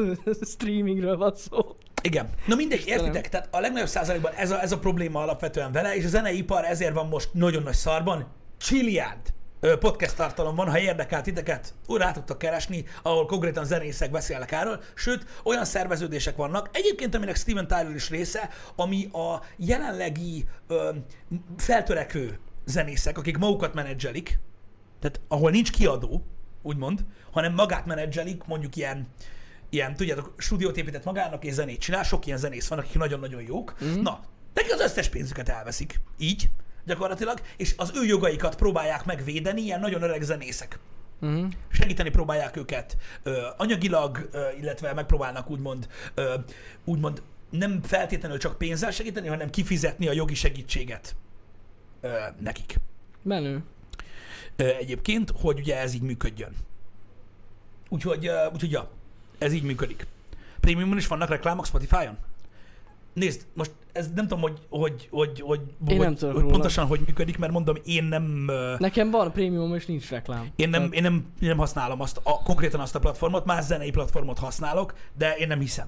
[0.51, 1.75] streamingről van szó.
[2.01, 2.29] Igen.
[2.45, 3.05] Na mindegy, Istenem.
[3.05, 3.29] értitek?
[3.29, 6.93] Tehát a legnagyobb százalékban ez a, ez a probléma alapvetően vele, és a zeneipar ezért
[6.93, 8.27] van most nagyon nagy szarban.
[8.57, 9.33] Csilliárd
[9.79, 15.25] podcast tartalom van, ha érdekel titeket, rá tudtok keresni, ahol konkrétan zenészek beszélnek erről, sőt,
[15.43, 20.89] olyan szerveződések vannak, egyébként aminek Steven Tyler is része, ami a jelenlegi ö,
[21.57, 24.39] feltörekvő zenészek, akik magukat menedzselik,
[24.99, 26.25] tehát ahol nincs kiadó,
[26.61, 29.07] úgymond, hanem magát menedzselik, mondjuk ilyen,
[29.69, 33.75] ilyen, tudjátok, stúdiót épített magának és zenét csinál, sok ilyen zenész van, akik nagyon-nagyon jók.
[33.83, 34.01] Mm.
[34.01, 34.19] Na,
[34.53, 36.49] neki az összes pénzüket elveszik, így
[36.85, 40.79] gyakorlatilag, és az ő jogaikat próbálják megvédeni ilyen nagyon öreg zenészek.
[41.21, 41.47] Uh-huh.
[41.71, 46.35] Segíteni próbálják őket ö, anyagilag, ö, illetve megpróbálnak úgymond, ö,
[46.85, 51.15] úgymond nem feltétlenül csak pénzzel segíteni, hanem kifizetni a jogi segítséget
[52.01, 52.75] ö, nekik
[53.21, 53.63] Menő.
[54.55, 56.55] ö, egyébként, hogy ugye ez így működjön.
[57.89, 58.89] Úgyhogy, ö, úgyhogy ja,
[59.37, 60.07] ez így működik.
[60.59, 62.17] Premiumon is vannak reklámok Spotify-on?
[63.13, 66.53] Nézd, most ez nem tudom, hogy, hogy, hogy, hogy, hogy, nem tudok hogy róla.
[66.53, 68.49] pontosan hogy működik, mert mondom, én nem,
[68.79, 70.47] Nekem van prémium és nincs reklám.
[70.55, 73.63] én nem, Tehát én nem, én nem használom azt, a, konkrétan azt a platformot, más
[73.65, 75.87] zenei platformot használok, de én nem hiszem.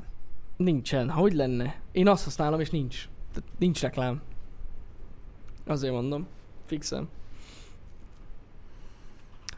[0.57, 1.09] Nincsen.
[1.09, 1.75] Hogy lenne?
[1.91, 3.07] Én azt használom és nincs.
[3.33, 4.21] Tehát nincs reklám.
[5.67, 6.27] Azért mondom.
[6.65, 7.09] Fixem.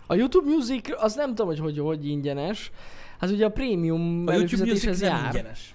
[0.08, 2.72] A YouTube Music, az nem tudom, hogy hogy, hogy ingyenes.
[3.20, 5.26] Hát ugye a prémium A YouTube Music nem jár.
[5.26, 5.75] ingyenes.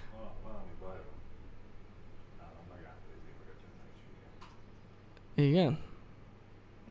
[5.35, 5.77] Igen?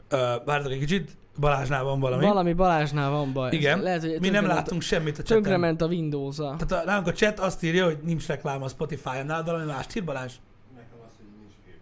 [0.09, 2.24] Ö, várjatok egy kicsit, Balázsnál van valami.
[2.24, 3.53] Valami Balázsnál van baj.
[3.53, 5.43] Igen, Lehet, hogy mi nem látunk semmit a chatten.
[5.43, 6.57] Tönkrement a Windows-a.
[6.59, 9.97] Tehát a, nálunk a chat azt írja, hogy nincs reklám a Spotify-on, nálad valami mást
[9.97, 10.32] ír Balázs?
[10.74, 11.76] Nekem az, hogy nincs kép.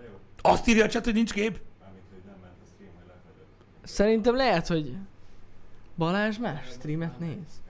[0.00, 1.60] De jó, Azt írja a chat, hogy nincs kép?
[1.80, 3.46] mármint, hogy nem ment a stream, hogy lefedett.
[3.88, 4.94] Szerintem lehet, hogy
[5.96, 7.62] Balázs más streamet néz.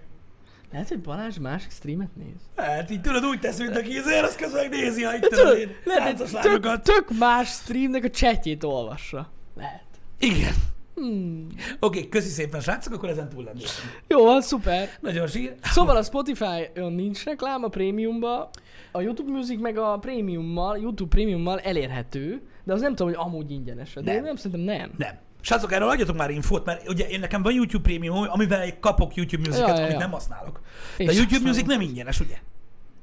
[0.73, 2.49] Lehet, hogy Balázs másik streamet néz.
[2.57, 5.71] Hát így tudod, úgy tesz, mint aki ezért, az közben megnézi, ha itt tudod én
[5.85, 9.31] lehet, hogy tök, tök más streamnek a chatjét olvassa.
[9.57, 9.85] Lehet.
[10.19, 10.55] Igen.
[10.95, 11.47] Hmm.
[11.81, 13.69] Oké, okay, köszi szépen, srácok, akkor ezen túl lennék.
[14.09, 14.89] Jó, van, szuper.
[15.01, 15.55] Nagyon zsír.
[15.63, 18.51] Szóval a Spotify-on nincs reklám, a prémiumba,
[18.93, 23.51] a YouTube Music meg a prémiummal, YouTube prémiummal elérhető, de az nem tudom, hogy amúgy
[23.51, 23.93] ingyenes.
[23.95, 24.23] De Nem.
[24.23, 24.91] nem szerintem nem.
[24.97, 25.19] Nem.
[25.41, 29.49] Srácok, erről adjatok már infót, mert ugye én nekem van YouTube Premium, amivel kapok YouTube
[29.49, 29.99] Musicet, Ja, amit ja.
[29.99, 30.61] nem használok.
[30.97, 32.37] De sem YouTube Music nem ingyenes, ugye?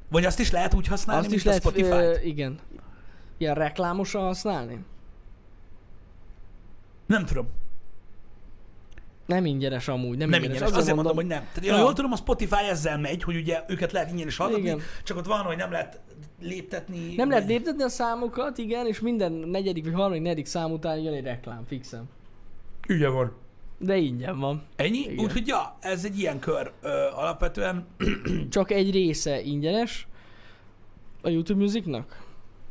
[0.10, 2.24] Vagy azt is lehet úgy használni, Azt mint is a lehet, Spotify-t?
[2.24, 2.60] ö, igen.
[3.38, 4.80] Ilyen reklámosan használni?
[7.06, 7.48] Nem tudom.
[9.26, 10.58] Nem ingyenes amúgy, nem, Nem ingyenes.
[10.62, 10.78] ingyenes.
[10.82, 11.40] Azért mondom, hogy nem.
[11.54, 11.78] Tehát Ja.
[11.78, 14.80] jól tudom, a Spotify ezzel megy, hogy ugye őket lehet ingyen is hallgatni, Igen.
[15.04, 16.00] csak ott van, hogy nem lehet
[16.42, 17.16] léptetni.
[17.16, 21.14] Nem lehet léptetni a számokat, igen, és minden negyedik vagy harmadik, negyedik szám után jön
[21.14, 22.04] egy reklám, fixem.
[22.88, 23.32] Ügye van.
[23.78, 24.64] De ingyen van.
[24.76, 25.16] Ennyi?
[25.18, 27.88] Úgyhogy ja, ez egy ilyen kör ö, alapvetően.
[28.50, 30.08] Csak egy része ingyenes
[31.22, 32.24] a YouTube Musicnak.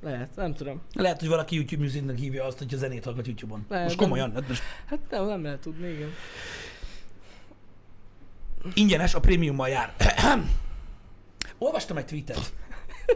[0.02, 0.80] Lehet, nem tudom.
[0.92, 3.64] Lehet, hogy valaki YouTube Musicnek hívja azt, hogy a zenét hallgat YouTube-on.
[3.68, 4.08] Lehet, most nem.
[4.08, 6.10] komolyan, hát most Hát nem, nem lehet tudni, igen.
[8.74, 9.94] ingyenes, a prémiummal jár.
[11.58, 12.52] Olvastam egy tweetet.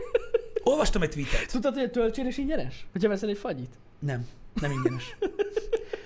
[0.62, 1.50] Olvastam egy tweetet.
[1.50, 2.86] Tudtad, hogy a töltsérés ingyenes?
[2.92, 3.74] Hogyha veszel egy fagyit?
[3.98, 4.26] Nem,
[4.60, 5.16] nem ingyenes.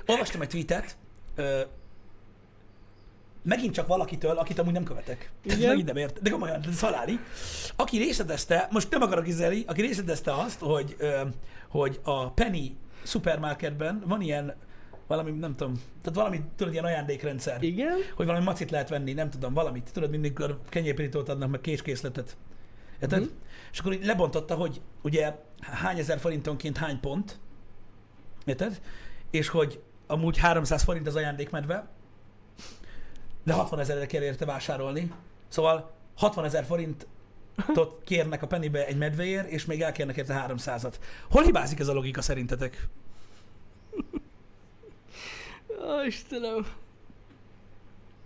[0.07, 0.97] Olvastam egy tweetet,
[1.35, 1.61] ö,
[3.43, 5.31] megint csak valakitől, akit amúgy nem követek.
[5.47, 5.69] Ez Igen?
[5.69, 7.19] megint nem ért, de komolyan, de szalári.
[7.77, 11.21] Aki részletezte, most nem akarok izeli, aki részletezte azt, hogy, ö,
[11.69, 14.55] hogy a Penny supermarketben van ilyen
[15.07, 17.63] valami, nem tudom, tehát valami, tudod, ilyen ajándékrendszer.
[17.63, 17.99] Igen?
[18.17, 19.91] hogy valami macit lehet venni, nem tudom, valamit.
[19.93, 20.39] Tudod, mindig
[20.69, 22.37] kenyérpirítót adnak, meg késkészletet.
[23.01, 23.21] Érted?
[23.21, 23.31] Mhm.
[23.73, 27.39] És akkor így lebontotta, hogy ugye hány ezer forintonként hány pont,
[28.49, 28.81] érted?
[29.31, 31.89] És hogy amúgy 300 forint az ajándékmedve,
[33.45, 35.13] de 60 ezerre kell érte vásárolni.
[35.49, 40.95] Szóval 60 ezer forintot kérnek a pennybe egy medvéért, és még elkérnek érte 300-at.
[41.31, 42.89] Hol hibázik ez a logika szerintetek?
[45.69, 46.67] Ó, Istenem.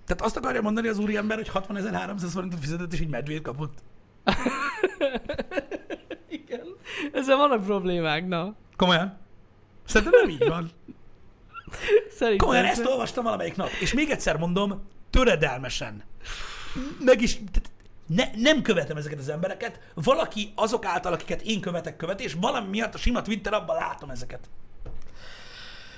[0.07, 3.79] Tehát azt akarja mondani az úriember, hogy 60.300 forintot fizetett, és egy medvét kapott?
[6.29, 6.67] Igen.
[7.13, 8.55] Ezzel vannak problémák, na.
[8.77, 9.26] Komolyan?
[9.87, 10.71] Szerintem nem így van.
[12.11, 12.47] Szerintem.
[12.47, 13.71] Komolyan ezt olvastam valamelyik nap.
[13.81, 16.03] És még egyszer mondom, töredelmesen.
[17.01, 17.39] Meg is,
[18.07, 19.81] ne, nem követem ezeket az embereket.
[19.95, 24.11] Valaki azok által, akiket én követek, követ, és valami miatt a sima Twitter abban látom
[24.11, 24.49] ezeket.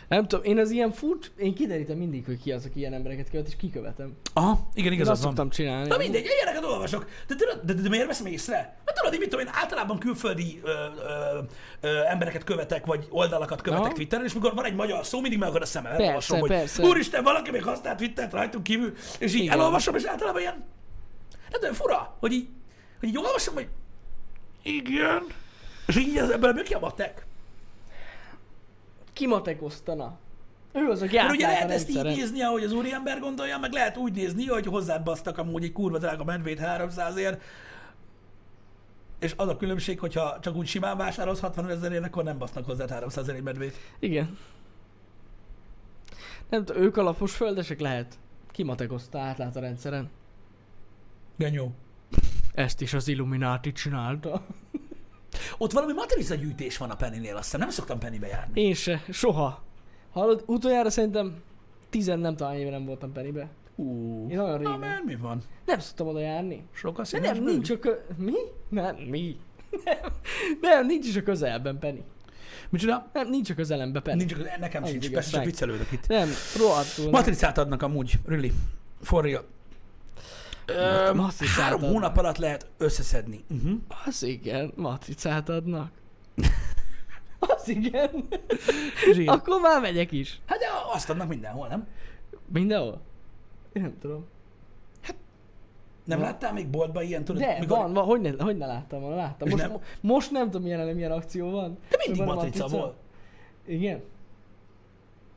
[0.08, 3.30] Nem tudom, én az ilyen furcs, én kiderítem mindig, hogy ki az, aki ilyen embereket
[3.30, 4.16] követ, és kikövetem.
[4.32, 5.30] Aha, igen, Én igazad azt van.
[5.32, 5.88] szoktam csinálni.
[5.88, 7.06] Na mindegy, ilyeneket olvasok.
[7.26, 8.56] De, tudod, de, de, de miért veszem észre?
[8.86, 11.38] Hát tudod, én mit tudom én, általában külföldi ö, ö,
[11.80, 13.94] ö, embereket követek, vagy oldalakat követek Aha.
[13.94, 15.90] Twitteren, és mikor van egy magyar szó, mindig meg akar a szemem.
[15.90, 16.82] Persze, elolvasom, hogy persze.
[16.82, 19.52] úristen, valaki még használt Twittert rajtunk kívül, és így Igen.
[19.58, 20.64] elolvasom, és általában ilyen,
[21.50, 22.48] nem tudom, fura, hogy így,
[23.00, 23.68] hogy így olvasom, hogy
[24.62, 25.22] igen,
[25.86, 27.26] és így ebből mi kiamatek.
[29.18, 30.18] Kimatekoztana.
[30.72, 33.72] Ő az, aki Mert ugye a lehet ezt így nézni, ahogy az úriember gondolja, meg
[33.72, 37.40] lehet úgy nézni, hogy hozzád basztak amúgy egy kurva drága medvét 300-ért,
[39.18, 42.88] és az a különbség, hogyha csak úgy simán vásárolsz 60 ezerért, akkor nem basznak hozzá
[42.88, 43.76] 300 egy medvét.
[43.98, 44.38] Igen.
[46.48, 48.18] Nem tudom, ők a lapos földesek lehet.
[48.50, 50.10] Kimatekozta, átlát a rendszeren.
[51.36, 51.74] Genyó.
[52.54, 54.46] Ezt is az Illuminati csinálta.
[55.58, 57.60] Ott valami matrica gyűjtés van a Pennynél, azt hiszem.
[57.60, 58.60] Nem szoktam Pennybe járni.
[58.60, 59.62] Én se, soha.
[60.12, 61.42] Hallod, utoljára szerintem
[61.90, 63.48] tizen nem talán éve nem voltam Pennybe.
[63.74, 64.78] Ú, Én olyan na, régen.
[64.78, 65.42] mert mi van?
[65.66, 66.64] Nem szoktam oda járni.
[66.72, 67.94] Sok a De nem, nincs a kö...
[68.16, 68.32] Mi?
[68.68, 69.36] Nem, mi?
[69.84, 69.96] Nem,
[70.60, 72.00] nem, nincs is a közelben Penny.
[72.70, 73.10] Micsoda?
[73.12, 74.16] Nem, nincs a közelemben Penny.
[74.16, 75.04] Nincs, nekem Az sincs.
[75.08, 75.12] igazság.
[75.14, 76.06] Persze csak viccelődök itt.
[76.06, 76.28] Nem,
[76.58, 77.10] rohadtul.
[77.10, 78.52] Matricát adnak amúgy, really.
[79.02, 79.44] For real.
[80.68, 81.92] Ö, matricát három adnak.
[81.92, 83.44] hónap alatt lehet összeszedni.
[83.50, 83.78] Uh-huh.
[84.06, 85.90] Az igen, matricát adnak.
[87.38, 88.10] Az igen.
[89.12, 89.28] Zsír.
[89.28, 90.40] Akkor már megyek is.
[90.46, 91.86] Hát de azt adnak mindenhol, nem?
[92.52, 93.00] Mindenhol?
[93.72, 94.26] Én nem tudom.
[96.04, 97.40] Nem Va- láttál még boltban ilyen, tudod?
[97.42, 99.48] De, mikor- van, van, hogy ne, hogy ne láttam volna, láttam.
[99.48, 99.78] Most, nem?
[100.00, 101.78] most nem tudom, milyen, milyen akció van.
[101.88, 102.96] De mindig Hogy van a matrica volt.
[103.66, 104.02] Igen.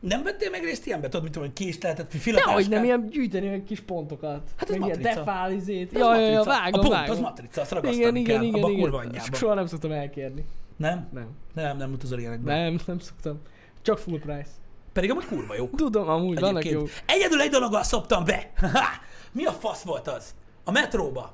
[0.01, 1.07] Nem vettél meg részt ilyenbe?
[1.07, 2.53] Tudod, mit tudom, hogy De filatáskát?
[2.53, 4.41] hogy nem ilyen gyűjteni olyan kis pontokat.
[4.57, 5.15] Hát ez Meg ilyen matrica.
[5.15, 5.91] defálizét.
[5.93, 6.49] Az Ja, ja, ja, matrica.
[6.57, 7.11] vágom, A pont vágom.
[7.11, 8.81] az matrica, azt ragasztani igen, igen, kell, igen, abba igen.
[8.81, 9.35] kurva anyjába.
[9.35, 10.45] Soha nem szoktam elkérni.
[10.77, 11.07] Nem?
[11.13, 11.27] Nem.
[11.53, 12.57] Nem, nem utazol ilyenekben.
[12.59, 13.41] Nem, nem szoktam.
[13.81, 14.49] Csak full price.
[14.93, 15.67] Pedig amúgy kurva jó.
[15.75, 16.83] Tudom, amúgy vannak jó.
[17.05, 18.51] Egyedül egy dologgal szoptam be.
[19.31, 20.35] Mi a fasz volt az?
[20.63, 21.33] A metróba.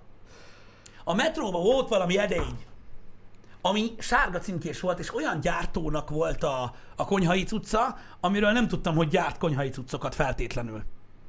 [1.03, 2.57] A metróba volt valami edény,
[3.61, 8.95] ami sárga címkés volt, és olyan gyártónak volt a, a konyhai cucca, amiről nem tudtam,
[8.95, 10.83] hogy gyárt konyhai cuccokat feltétlenül.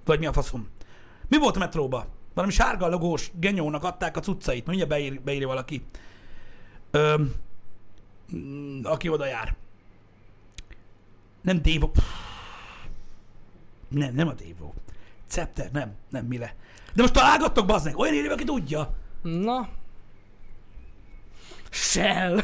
[0.05, 0.69] Vagy mi a faszom.
[1.29, 2.07] Mi volt a metróba?
[2.35, 4.67] Valami sárga logós genyónak adták a cuccait.
[4.67, 5.85] Mindjárt beír, beírja valaki.
[6.91, 7.35] Öm,
[8.37, 9.57] mm, aki oda jár.
[11.41, 11.91] Nem Dévo.
[13.89, 14.73] Nem, nem a Dévo.
[15.27, 16.55] Scepter, nem, nem Mile.
[16.95, 18.95] De most találgattok, bazdnek, olyan írja, aki tudja.
[19.23, 19.69] Na.
[21.71, 22.41] Shell.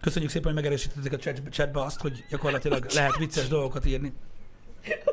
[0.00, 4.12] Köszönjük szépen, hogy megerősítettek a chat- chatbe azt, hogy gyakorlatilag lehet vicces dolgokat írni.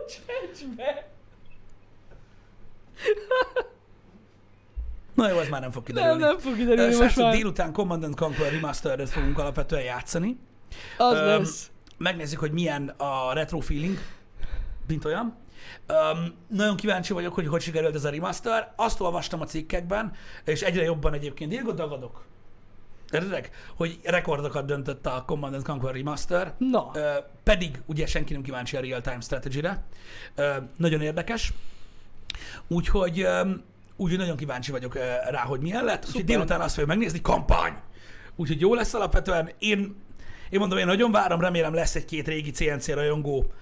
[0.08, 1.10] Csúcsbe.
[5.14, 6.24] Na jó, ez már nem fog Nem, kiderülni.
[6.24, 7.34] nem fog Ö, kiderülni most Srácok, már.
[7.36, 10.38] délután Command and Conquer Remastered-et fogunk alapvetően játszani.
[10.98, 11.70] Az Öm, lesz.
[11.98, 13.98] Megnézzük, hogy milyen a retro feeling,
[14.88, 15.36] mint olyan.
[15.90, 18.74] Um, nagyon kíváncsi vagyok, hogy hogy sikerült ez a remaster.
[18.76, 20.14] Azt olvastam a cikkekben,
[20.46, 22.24] és egyre jobban egyébként írgott dagadok.
[23.12, 23.50] Értedek?
[23.76, 26.54] Hogy rekordokat döntött a Command and Conquer Remaster.
[26.58, 26.92] Na.
[26.94, 27.10] Ö,
[27.44, 29.84] pedig ugye senki nem kíváncsi a real-time strategy-re.
[30.36, 31.54] Ö, nagyon érdekes.
[32.68, 33.50] Úgyhogy, ö,
[33.96, 35.98] úgyhogy nagyon kíváncsi vagyok ö, rá, hogy milyen lett.
[35.98, 36.26] Úgyhogy Szuper.
[36.26, 37.74] délután azt fogjuk megnézni, kampány!
[38.36, 39.50] Úgyhogy jó lesz alapvetően.
[39.60, 39.96] Én,
[40.50, 43.54] én mondom, én nagyon várom, remélem lesz egy-két régi CNC rajongó,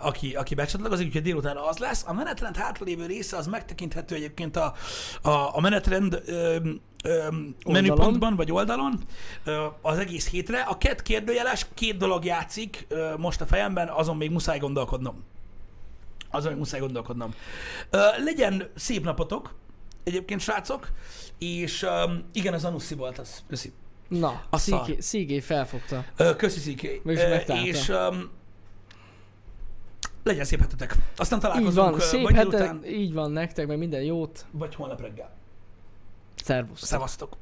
[0.00, 2.04] aki, aki becsatlakozik, úgyhogy délután az lesz.
[2.06, 4.74] A menetrend hátralévő része az megtekinthető egyébként a,
[5.22, 6.56] a, a menetrend ö,
[7.04, 7.28] ö,
[7.66, 9.00] menüpontban, vagy oldalon
[9.44, 10.60] ö, az egész hétre.
[10.60, 15.24] A két kérdőjeles, két dolog játszik ö, most a fejemben, azon még muszáj gondolkodnom.
[16.30, 17.34] Azon még muszáj gondolkodnom.
[17.90, 19.54] Ö, legyen szép napotok,
[20.04, 20.88] egyébként srácok,
[21.38, 23.44] és ö, igen, az Anuszi volt az.
[23.48, 23.72] Köszi.
[24.08, 24.58] Na, A.
[24.58, 26.04] Szigé, Szigé felfogta.
[26.16, 27.66] Ö, köszi Ö, megtalálta.
[27.66, 28.30] És um,
[30.22, 30.96] legyen szép hetetek.
[31.16, 34.46] Aztán Így találkozunk van, ö, szép vagy délután, így van nektek, meg minden jót.
[34.50, 35.30] vagy holnap reggel.
[36.44, 36.82] Szervusz.
[36.84, 37.36] Szevasztok.